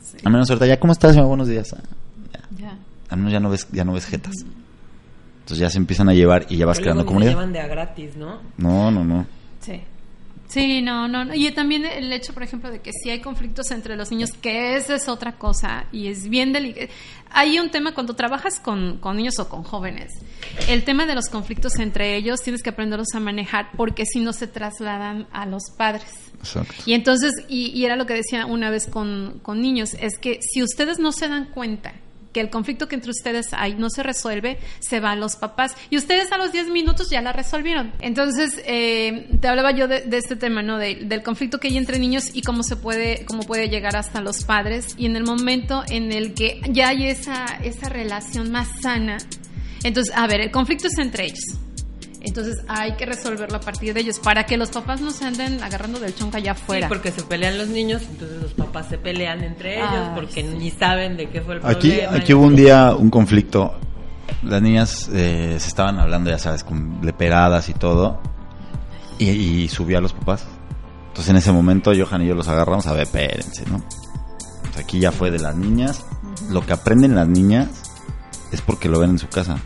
Sí, 0.04 0.18
Al 0.26 0.32
menos 0.34 0.50
ahorita, 0.50 0.66
¿ya 0.68 0.80
cómo 0.80 0.92
estás? 0.94 1.14
señor? 1.14 1.28
Buenos 1.28 1.48
días. 1.48 1.74
Ah, 1.74 1.82
ya 2.34 2.40
ya. 2.66 2.78
al 3.10 3.18
menos 3.18 3.32
ya 3.34 3.40
no 3.40 3.50
ves 3.50 3.68
ya 3.72 3.84
no 3.86 3.94
ves 3.94 4.06
jetas 4.06 4.34
entonces 5.40 5.60
ya 5.60 5.70
se 5.70 5.78
empiezan 5.78 6.10
a 6.10 6.14
llevar 6.14 6.48
y 6.50 6.58
ya 6.58 6.66
vas 6.66 6.78
Pero 6.78 6.86
creando 6.86 7.04
se 7.04 7.08
comunidad 7.08 7.32
llevan 7.32 7.54
de 7.54 7.60
a 7.60 7.68
gratis, 7.68 8.16
¿no? 8.18 8.40
no 8.58 8.90
no 8.92 9.04
no 9.06 9.26
Sí. 9.62 9.80
Sí, 10.48 10.82
no, 10.82 11.08
no, 11.08 11.26
no. 11.26 11.34
Y 11.34 11.50
también 11.52 11.86
el 11.86 12.12
hecho, 12.14 12.34
por 12.34 12.44
ejemplo, 12.44 12.70
de 12.70 12.80
que 12.80 12.92
si 12.92 13.10
hay 13.10 13.20
conflictos 13.20 13.72
entre 13.72 13.96
los 13.96 14.12
niños, 14.12 14.32
que 14.32 14.76
esa 14.76 14.96
es 14.96 15.08
otra 15.08 15.38
cosa 15.38 15.86
y 15.92 16.08
es 16.08 16.30
bien 16.30 16.54
delicado. 16.54 16.88
Hay 17.32 17.60
un 17.60 17.70
tema 17.70 17.94
cuando 17.94 18.16
trabajas 18.16 18.60
con, 18.60 19.00
con 19.00 19.18
niños 19.18 19.40
o 19.40 19.50
con 19.50 19.64
jóvenes, 19.64 20.14
el 20.70 20.84
tema 20.84 21.06
de 21.06 21.16
los 21.16 21.28
conflictos 21.28 21.78
entre 21.80 22.16
ellos 22.16 22.42
tienes 22.42 22.64
que 22.64 22.70
aprenderlos 22.70 23.14
a 23.14 23.20
manejar 23.20 23.72
porque 23.76 24.06
si 24.06 24.20
no 24.20 24.32
se 24.32 24.48
trasladan 24.48 25.28
a 25.32 25.46
los 25.46 25.64
padres. 25.76 26.06
exacto 26.40 26.76
Y 26.86 26.94
entonces, 26.94 27.34
y, 27.50 27.72
y 27.78 27.86
era 27.86 27.96
lo 27.96 28.06
que 28.06 28.14
decía 28.14 28.46
una 28.46 28.70
vez 28.70 28.88
con, 28.88 29.40
con 29.42 29.62
niños, 29.62 29.96
es 30.00 30.18
que 30.18 30.40
si 30.42 30.64
ustedes 30.64 31.00
no 31.00 31.12
se 31.12 31.28
dan 31.28 31.46
cuenta 31.46 31.94
que 32.36 32.42
el 32.42 32.50
conflicto 32.50 32.90
que 32.90 32.96
entre 32.96 33.12
ustedes 33.12 33.54
hay 33.54 33.76
no 33.76 33.90
se 33.90 34.04
resuelve, 34.04 34.58
se 34.80 35.00
va 35.00 35.12
a 35.12 35.16
los 35.16 35.38
papás. 35.38 35.74
Y 35.90 35.96
ustedes 35.96 36.34
a 36.34 36.38
los 36.38 36.52
10 36.52 36.68
minutos 36.68 37.10
ya 37.10 37.22
la 37.22 37.32
resolvieron. 37.32 37.94
Entonces, 38.02 38.62
eh, 38.66 39.30
te 39.40 39.48
hablaba 39.48 39.72
yo 39.72 39.88
de, 39.88 40.04
este 40.12 40.36
tema, 40.36 40.62
¿no? 40.62 40.78
De- 40.78 40.96
del 41.06 41.24
conflicto 41.24 41.62
que 41.62 41.70
hay 41.70 41.78
entre 41.78 41.98
niños 41.98 42.32
y 42.34 42.42
cómo 42.42 42.62
se 42.64 42.76
puede, 42.76 43.24
cómo 43.24 43.44
puede 43.44 43.70
llegar 43.70 43.96
hasta 43.96 44.20
los 44.20 44.44
padres. 44.44 44.96
Y 44.98 45.06
en 45.06 45.16
el 45.16 45.24
momento 45.24 45.86
en 45.88 46.12
el 46.12 46.34
que 46.34 46.60
ya 46.72 46.90
hay 46.90 47.06
esa, 47.08 47.46
esa 47.64 47.88
relación 47.88 48.52
más 48.52 48.68
sana, 48.82 49.18
entonces, 49.86 50.14
a 50.14 50.28
ver, 50.28 50.42
el 50.42 50.52
conflicto 50.52 50.88
es 50.90 50.98
entre 50.98 51.28
ellos. 51.28 51.40
Entonces 52.26 52.64
hay 52.68 52.94
que 52.94 53.06
resolverlo 53.06 53.58
a 53.58 53.60
partir 53.62 53.94
de 53.94 54.02
ellos 54.02 54.20
para 54.20 54.46
que 54.46 54.58
los 54.58 54.70
papás 54.70 55.00
no 55.02 55.12
se 55.12 55.26
anden 55.26 55.62
agarrando 55.64 56.00
del 56.00 56.16
chonca 56.16 56.38
allá 56.40 56.54
afuera. 56.54 56.88
Sí, 56.88 56.90
porque 56.90 57.12
se 57.12 57.22
pelean 57.24 57.58
los 57.58 57.68
niños, 57.70 58.02
entonces 58.10 58.42
los 58.42 58.54
papás 58.54 58.88
se 58.90 58.98
pelean 58.98 59.44
entre 59.44 59.78
ellos 59.78 59.90
Ay, 59.92 60.12
porque 60.16 60.42
sí. 60.42 60.56
ni 60.58 60.72
saben 60.72 61.18
de 61.18 61.30
qué 61.30 61.42
fue 61.42 61.56
el 61.56 61.66
aquí 61.66 61.92
problema. 61.92 62.18
aquí 62.18 62.34
hubo 62.34 62.46
un 62.46 62.56
día 62.56 62.96
un 62.96 63.10
conflicto 63.10 63.76
las 64.44 64.62
niñas 64.62 65.10
eh, 65.14 65.56
se 65.60 65.68
estaban 65.68 66.00
hablando 66.00 66.30
ya 66.30 66.40
sabes 66.40 66.64
con 66.64 67.00
leperadas 67.04 67.70
y 67.70 67.74
todo 67.74 68.20
y, 69.20 69.30
y 69.30 69.68
subió 69.70 69.98
a 70.00 70.02
los 70.02 70.14
papás 70.14 70.46
entonces 71.10 71.30
en 71.30 71.38
ese 71.38 71.52
momento 71.52 71.92
Johan 71.98 72.22
y 72.24 72.28
yo 72.28 72.36
los 72.36 72.48
agarramos 72.48 72.86
a 72.88 72.94
ver 72.94 73.04
espérense 73.04 73.64
no 73.70 73.84
Pues 74.64 74.78
aquí 74.84 75.00
ya 75.00 75.12
fue 75.12 75.32
de 75.32 75.40
las 75.40 75.56
niñas 75.56 76.06
lo 76.50 76.66
que 76.66 76.74
aprenden 76.74 77.16
las 77.16 77.28
niñas 77.28 77.70
es 78.52 78.62
porque 78.62 78.90
lo 78.90 79.00
ven 79.00 79.12
en 79.12 79.20
su 79.20 79.28
casa 79.30 79.58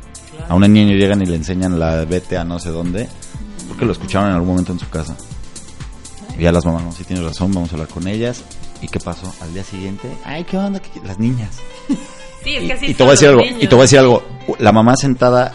a 0.48 0.56
una 0.56 0.68
niña 0.68 0.94
llegan 0.96 1.22
y 1.22 1.26
le 1.26 1.36
enseñan 1.36 1.78
la 1.80 2.06
vete 2.06 2.38
a 2.38 2.44
no 2.44 2.60
sé 2.60 2.70
dónde 2.70 3.08
porque 3.68 3.86
lo 3.86 3.92
escucharon 3.92 4.30
en 4.30 4.36
algún 4.36 4.50
momento 4.50 4.72
en 4.72 4.80
su 4.80 4.90
casa. 4.90 5.16
Y 6.38 6.44
ya 6.44 6.52
las 6.52 6.66
mamás 6.66 6.84
no 6.84 6.92
si 6.92 7.04
tienes 7.04 7.26
razón 7.26 7.54
vamos 7.54 7.70
a 7.72 7.74
hablar 7.76 7.88
con 7.90 8.08
ellas 8.08 8.44
y 8.82 8.88
qué 8.88 9.00
pasó 9.00 9.32
al 9.42 9.54
día 9.54 9.64
siguiente 9.64 10.10
ay 10.24 10.44
qué 10.46 10.58
onda 10.58 10.80
¿Qué- 10.80 11.02
las 11.06 11.20
niñas. 11.20 11.58
Sí, 12.42 12.56
es 12.56 12.64
y, 12.64 12.68
que 12.68 12.74
así 12.74 12.86
y 12.86 12.94
te 12.94 12.98
son 13.00 13.08
voy 13.08 13.10
a 13.10 13.12
decir 13.12 13.28
los 13.28 13.34
algo 13.40 13.46
niños. 13.46 13.64
y 13.64 13.68
te 13.68 13.76
voy 13.76 13.82
a 13.82 13.84
decir 13.84 14.00
algo. 14.00 14.24
La 14.60 14.72
mamá 14.72 14.96
sentada 14.96 15.52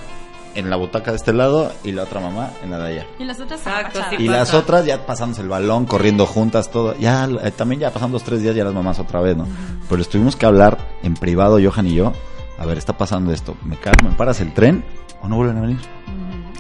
en 0.55 0.69
la 0.69 0.77
butaca 0.77 1.13
de 1.13 1.17
este 1.17 1.33
lado 1.33 1.73
y 1.83 1.93
la 1.93 2.03
otra 2.03 2.21
mamá 2.21 2.51
en 2.63 2.71
la 2.71 2.79
de 2.79 2.87
allá. 2.93 3.07
Y 3.19 3.25
las 3.25 3.41
otras 3.41 3.59
Exacto, 3.61 4.01
sí. 4.11 4.17
y 4.19 4.27
pasa? 4.27 4.39
las 4.39 4.53
otras 4.55 4.85
ya 4.85 5.07
pasándose 5.07 5.41
el 5.41 5.49
balón 5.49 5.87
corriendo 5.87 6.27
juntas 6.27 6.71
todo. 6.71 6.95
Ya 6.99 7.27
eh, 7.43 7.51
también 7.53 7.81
ya 7.81 7.91
pasan 7.91 8.13
dos 8.13 8.23
tres 8.23 8.43
días 8.43 8.55
ya 8.55 8.65
las 8.65 8.75
mamás 8.75 8.99
otra 8.99 9.23
vez 9.23 9.35
no 9.35 9.47
pero 9.89 9.97
les 9.97 10.09
tuvimos 10.11 10.37
que 10.37 10.45
hablar 10.45 10.77
en 11.03 11.15
privado 11.15 11.59
Johan 11.59 11.87
y 11.87 11.95
yo 11.95 12.13
a 12.65 12.67
ver 12.67 12.79
está 12.79 12.97
pasando 12.97 13.33
esto 13.33 13.57
me 13.65 13.77
calmo 13.77 14.11
me 14.11 14.17
paras 14.17 14.41
el 14.41 14.53
tren 14.53 14.85
o 15.23 15.29
no 15.29 15.37
vuelven 15.37 15.59
a 15.59 15.61
venir 15.61 15.79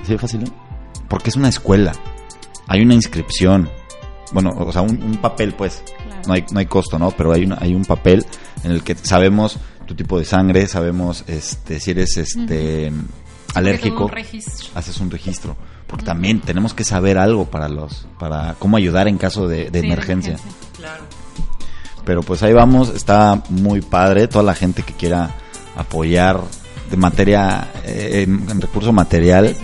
Así 0.04 0.12
de 0.12 0.18
fácil, 0.18 0.44
¿no? 0.44 0.50
Porque 1.08 1.30
es 1.30 1.36
una 1.36 1.48
escuela. 1.48 1.92
Hay 2.66 2.82
una 2.82 2.92
inscripción. 2.92 3.70
Bueno, 4.32 4.50
o 4.50 4.70
sea, 4.70 4.82
un, 4.82 5.02
un 5.02 5.16
papel, 5.16 5.54
pues. 5.54 5.82
Claro. 6.06 6.22
No 6.26 6.34
hay, 6.34 6.44
no 6.52 6.58
hay 6.58 6.66
costo, 6.66 6.98
¿no? 6.98 7.10
Pero 7.12 7.32
hay, 7.32 7.44
una, 7.44 7.56
hay 7.58 7.74
un 7.74 7.86
papel 7.86 8.26
en 8.62 8.70
el 8.70 8.82
que 8.82 8.94
sabemos 8.96 9.58
tu 9.86 9.94
tipo 9.94 10.18
de 10.18 10.26
sangre, 10.26 10.66
sabemos 10.66 11.24
este 11.26 11.80
si 11.80 11.92
eres 11.92 12.18
este 12.18 12.92
alérgico. 13.54 14.04
Un. 14.04 14.12
Haces 14.74 15.00
un 15.00 15.10
registro. 15.10 15.56
Porque 15.86 16.04
también 16.04 16.40
tenemos 16.40 16.74
que 16.74 16.84
saber 16.84 17.16
algo 17.16 17.46
para 17.46 17.70
los 17.70 18.06
para 18.18 18.54
cómo 18.58 18.76
ayudar 18.76 19.08
en 19.08 19.16
caso 19.16 19.48
de, 19.48 19.70
de 19.70 19.80
Sí, 19.80 19.86
emergencia. 19.86 20.36
Claro. 20.76 21.04
Pero 22.04 22.22
pues 22.22 22.42
ahí 22.42 22.52
vamos, 22.52 22.90
está 22.90 23.42
muy 23.48 23.80
padre. 23.80 24.28
Toda 24.28 24.44
la 24.44 24.54
gente 24.54 24.82
que 24.82 24.92
quiera 24.92 25.34
apoyar 25.76 26.40
de 26.90 26.96
materia, 26.96 27.68
eh, 27.84 28.24
en, 28.26 28.48
en 28.50 28.60
recurso 28.60 28.92
material, 28.92 29.54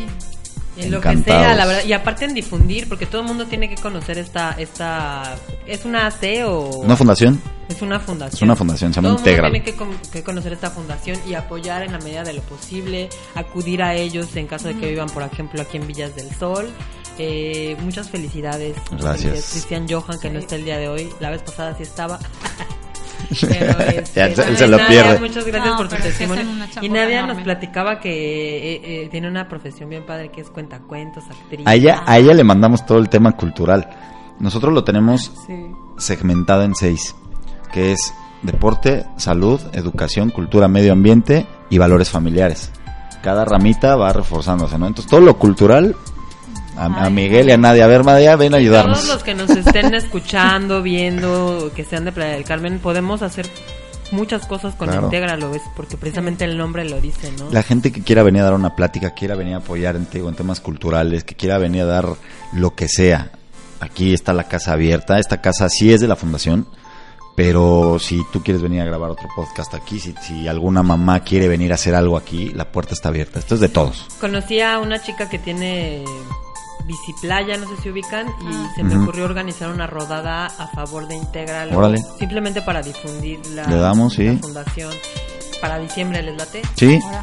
Sí, 0.76 0.86
En 0.86 0.92
lo 0.92 1.00
que 1.02 1.14
sea, 1.18 1.54
la 1.54 1.66
verdad. 1.66 1.84
Y 1.84 1.92
aparte 1.92 2.24
en 2.24 2.32
difundir, 2.32 2.88
porque 2.88 3.04
todo 3.04 3.20
el 3.20 3.26
mundo 3.26 3.44
tiene 3.46 3.68
que 3.68 3.74
conocer 3.74 4.16
esta... 4.16 4.52
esta 4.52 5.36
¿Es 5.66 5.84
una 5.84 6.06
AC 6.06 6.22
o...? 6.46 6.70
una 6.78 6.96
fundación. 6.96 7.38
Es 7.68 7.82
una 7.82 8.00
fundación. 8.00 8.36
Es 8.36 8.40
una 8.42 8.56
fundación, 8.56 8.94
se 8.94 8.96
llama 9.02 9.08
Todo 9.08 9.18
el 9.18 9.20
mundo 9.24 9.30
Integral. 9.30 9.52
tiene 9.52 9.64
que, 9.64 9.74
con- 9.76 10.10
que 10.10 10.22
conocer 10.22 10.54
esta 10.54 10.70
fundación 10.70 11.18
y 11.28 11.34
apoyar 11.34 11.82
en 11.82 11.92
la 11.92 11.98
medida 11.98 12.22
de 12.22 12.32
lo 12.32 12.40
posible, 12.42 13.10
acudir 13.34 13.82
a 13.82 13.94
ellos 13.94 14.34
en 14.36 14.46
caso 14.46 14.68
de 14.68 14.76
que 14.78 14.88
vivan, 14.88 15.10
por 15.10 15.22
ejemplo, 15.22 15.60
aquí 15.60 15.76
en 15.76 15.86
Villas 15.86 16.16
del 16.16 16.34
Sol. 16.36 16.70
Eh, 17.18 17.76
muchas 17.82 18.08
felicidades. 18.08 18.74
Gracias. 18.92 19.50
Cristian 19.50 19.86
Johan, 19.86 20.18
que 20.18 20.30
no 20.30 20.38
está 20.38 20.54
el 20.56 20.64
día 20.64 20.78
de 20.78 20.88
hoy. 20.88 21.10
La 21.20 21.28
vez 21.28 21.42
pasada 21.42 21.76
sí 21.76 21.82
estaba. 21.82 22.18
Pero, 23.48 23.78
este, 23.88 24.20
Ya, 24.20 24.56
se- 24.56 24.66
lo 24.66 24.76
Nadia, 24.78 24.88
pierde. 24.88 25.20
Muchas 25.20 25.44
gracias 25.46 25.70
No, 25.72 25.76
por 25.76 25.88
tu 25.88 25.96
testimonio. 25.96 26.44
Y 26.80 26.88
Nadia 26.88 27.26
nos 27.26 27.40
platicaba 27.42 28.00
que 28.00 28.10
eh, 28.10 28.80
eh, 29.04 29.08
tiene 29.10 29.28
una 29.28 29.48
profesión 29.48 29.88
bien 29.88 30.04
padre 30.04 30.30
que 30.30 30.40
es 30.40 30.50
cuentacuentos, 30.50 31.24
actriz. 31.30 31.66
A 31.66 31.74
ella, 31.74 32.02
a 32.06 32.18
ella 32.18 32.34
le 32.34 32.44
mandamos 32.44 32.84
todo 32.86 32.98
el 32.98 33.08
tema 33.08 33.32
cultural. 33.32 33.88
Nosotros 34.38 34.72
lo 34.72 34.84
tenemos 34.84 35.32
sí. 35.46 35.54
segmentado 35.98 36.62
en 36.64 36.74
seis, 36.74 37.14
que 37.72 37.92
es 37.92 38.14
deporte, 38.42 39.04
salud, 39.16 39.60
educación, 39.74 40.30
cultura, 40.30 40.66
medio 40.68 40.92
ambiente 40.92 41.46
y 41.68 41.78
valores 41.78 42.10
familiares. 42.10 42.70
Cada 43.22 43.44
ramita 43.44 43.96
va 43.96 44.14
reforzándose, 44.14 44.78
¿no? 44.78 44.86
Entonces 44.86 45.10
todo 45.10 45.20
lo 45.20 45.36
cultural, 45.38 45.94
a, 46.80 47.10
Miguel 47.10 47.48
y 47.48 47.52
a 47.52 47.56
Nadia, 47.58 47.84
a 47.84 47.88
ver, 47.88 48.04
Nadia, 48.04 48.36
ven 48.36 48.54
a 48.54 48.56
ayudarnos. 48.56 49.00
Todos 49.00 49.14
los 49.14 49.22
que 49.22 49.34
nos 49.34 49.50
estén 49.50 49.94
escuchando, 49.94 50.82
viendo, 50.82 51.70
que 51.74 51.84
sean 51.84 52.04
de 52.04 52.12
Playa 52.12 52.32
del 52.32 52.44
Carmen, 52.44 52.78
podemos 52.78 53.22
hacer 53.22 53.46
muchas 54.12 54.46
cosas 54.46 54.74
con 54.74 54.88
Claro. 54.88 55.04
Intégralo, 55.04 55.50
¿ves? 55.50 55.62
Porque 55.76 55.96
precisamente 55.96 56.44
el 56.44 56.56
nombre 56.56 56.88
lo 56.88 57.00
dice, 57.00 57.32
¿no? 57.32 57.50
La 57.50 57.62
gente 57.62 57.92
que 57.92 58.02
quiera 58.02 58.22
venir 58.22 58.40
a 58.42 58.44
dar 58.44 58.54
una 58.54 58.74
plática, 58.74 59.10
quiera 59.10 59.34
venir 59.34 59.54
a 59.54 59.58
apoyar 59.58 59.96
en, 59.96 60.08
en 60.12 60.34
temas 60.34 60.60
culturales, 60.60 61.24
que 61.24 61.34
quiera 61.34 61.58
venir 61.58 61.82
a 61.82 61.86
dar 61.86 62.08
lo 62.52 62.74
que 62.74 62.88
sea. 62.88 63.30
Aquí 63.80 64.12
está 64.12 64.32
la 64.32 64.44
casa 64.44 64.72
abierta. 64.72 65.18
Esta 65.18 65.40
casa 65.40 65.68
sí 65.68 65.92
es 65.92 66.00
de 66.00 66.08
la 66.08 66.16
fundación, 66.16 66.66
pero 67.36 67.98
si 67.98 68.22
tú 68.32 68.42
quieres 68.42 68.62
venir 68.62 68.80
a 68.80 68.84
grabar 68.84 69.10
otro 69.10 69.28
podcast 69.34 69.74
aquí, 69.74 69.98
si, 70.00 70.14
si 70.22 70.48
alguna 70.48 70.82
mamá 70.82 71.20
quiere 71.20 71.48
venir 71.48 71.72
a 71.72 71.76
hacer 71.76 71.94
algo 71.94 72.16
aquí, 72.16 72.50
la 72.54 72.72
puerta 72.72 72.94
está 72.94 73.08
abierta. 73.08 73.38
Esto 73.38 73.54
es 73.54 73.60
de 73.60 73.68
todos. 73.68 74.06
Conocí 74.20 74.60
a 74.60 74.78
una 74.78 75.00
chica 75.00 75.28
que 75.28 75.38
tiene 75.38 76.04
biciplaya, 76.86 77.56
no 77.56 77.68
sé 77.68 77.82
si 77.82 77.90
ubican, 77.90 78.26
y 78.28 78.32
Ah. 78.54 78.72
se 78.76 78.82
me 78.82 78.94
Ujú. 78.94 79.02
ocurrió 79.04 79.24
organizar 79.24 79.70
una 79.70 79.86
rodada 79.86 80.46
a 80.46 80.66
favor 80.68 81.06
de 81.08 81.16
Intégralo. 81.16 81.76
Órale. 81.78 81.98
Simplemente 82.18 82.62
para 82.62 82.82
difundir 82.82 83.40
la, 83.54 83.64
Le 83.66 83.76
damos, 83.76 84.14
sí. 84.14 84.24
la 84.24 84.38
fundación. 84.38 84.92
Para 85.60 85.78
diciembre, 85.78 86.22
¿les 86.22 86.36
late? 86.38 86.62
Sí, 86.74 86.98
Ahora, 87.04 87.22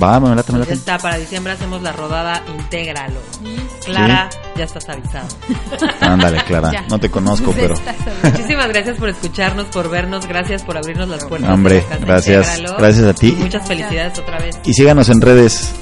va, 0.00 0.20
me 0.20 0.34
late, 0.34 0.52
me 0.52 0.58
late. 0.60 0.72
está, 0.74 0.98
para 0.98 1.16
diciembre 1.16 1.52
hacemos 1.52 1.80
la 1.82 1.92
rodada 1.92 2.42
Intégralo. 2.58 3.20
Sí. 3.40 3.56
Clara, 3.86 4.28
ya 4.56 4.64
estás 4.64 4.88
avisada. 4.88 5.26
Ándale, 6.00 6.42
Clara. 6.44 6.72
Ya. 6.72 6.82
No 6.88 6.98
te 6.98 7.08
conozco, 7.10 7.52
pero... 7.52 7.74
Muchísimas 8.24 8.68
gracias 8.68 8.96
por 8.98 9.08
escucharnos, 9.08 9.66
por 9.66 9.88
vernos, 9.90 10.26
gracias 10.26 10.62
por 10.64 10.76
abrirnos 10.76 11.08
las 11.08 11.24
puertas. 11.24 11.50
Hombre, 11.50 11.76
de 11.76 11.80
la 11.82 11.88
casa 11.88 12.04
gracias. 12.06 12.48
Intégralo. 12.58 12.78
Gracias 12.78 13.06
a 13.06 13.14
ti. 13.14 13.28
Y 13.28 13.32
Muchas 13.42 13.66
felicidades 13.68 14.18
otra 14.18 14.38
vez. 14.38 14.58
Y 14.64 14.72
síganos 14.74 15.08
en 15.08 15.20
redes 15.20 15.72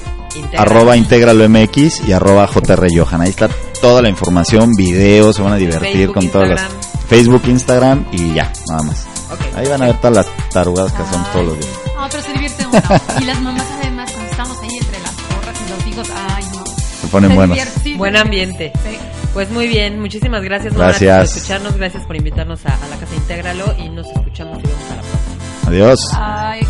Arroba 0.57 0.95
Intégralo 0.97 1.47
MX 1.49 2.07
y 2.07 2.11
arroba 2.13 2.47
JR 2.47 2.87
Johan. 2.95 3.21
Ahí 3.21 3.29
está 3.29 3.49
toda 3.81 4.01
la 4.01 4.09
información, 4.09 4.71
videos, 4.75 5.35
se 5.35 5.41
van 5.41 5.53
a 5.53 5.57
divertir 5.57 5.91
Facebook, 5.93 6.13
con 6.13 6.29
todas 6.29 6.49
las. 6.49 6.61
Facebook, 7.07 7.41
Instagram 7.47 8.05
y 8.11 8.33
ya, 8.33 8.51
nada 8.69 8.83
más. 8.83 9.07
Ahí 9.55 9.67
van 9.67 9.81
a 9.81 9.85
ver 9.87 9.97
todas 9.97 10.17
las 10.17 10.49
tarugadas 10.49 10.93
que 10.93 11.01
hacemos 11.01 11.31
todos 11.31 11.45
los 11.47 11.59
días. 11.59 11.71
No, 11.95 12.07
pero 12.09 12.23
se 12.23 12.33
divierte 12.33 12.65
uno. 12.67 12.81
Y 13.21 13.25
las 13.25 13.41
mamás 13.41 13.65
además, 13.81 14.11
cuando 14.11 14.31
estamos 14.31 14.57
ahí 14.61 14.77
entre 14.77 14.99
las 15.01 15.11
porras 15.11 15.55
y 15.65 15.69
los 15.71 15.87
hijos, 15.87 16.09
ay 16.29 16.45
no. 16.55 16.63
Se 17.01 17.07
ponen 17.07 17.29
Se 17.29 17.35
buenos. 17.35 17.57
Buen 17.97 18.15
ambiente. 18.17 18.71
Sí. 18.83 18.97
Pues 19.33 19.49
muy 19.49 19.67
bien, 19.67 19.99
muchísimas 20.01 20.43
gracias, 20.43 20.73
Gracias. 20.73 21.29
por 21.29 21.37
escucharnos, 21.37 21.77
gracias 21.77 22.03
por 22.05 22.15
invitarnos 22.17 22.65
a, 22.65 22.75
a 22.75 22.87
la 22.89 22.97
casa 22.97 23.15
Intégralo 23.15 23.73
y 23.77 23.87
nos 23.89 24.05
escuchamos 24.07 24.59
y 24.59 24.67
vemos 24.67 24.91
a 24.91 24.95
la 24.95 25.01
próxima. 25.01 25.67
Adiós. 25.67 25.99
Ay. 26.13 26.61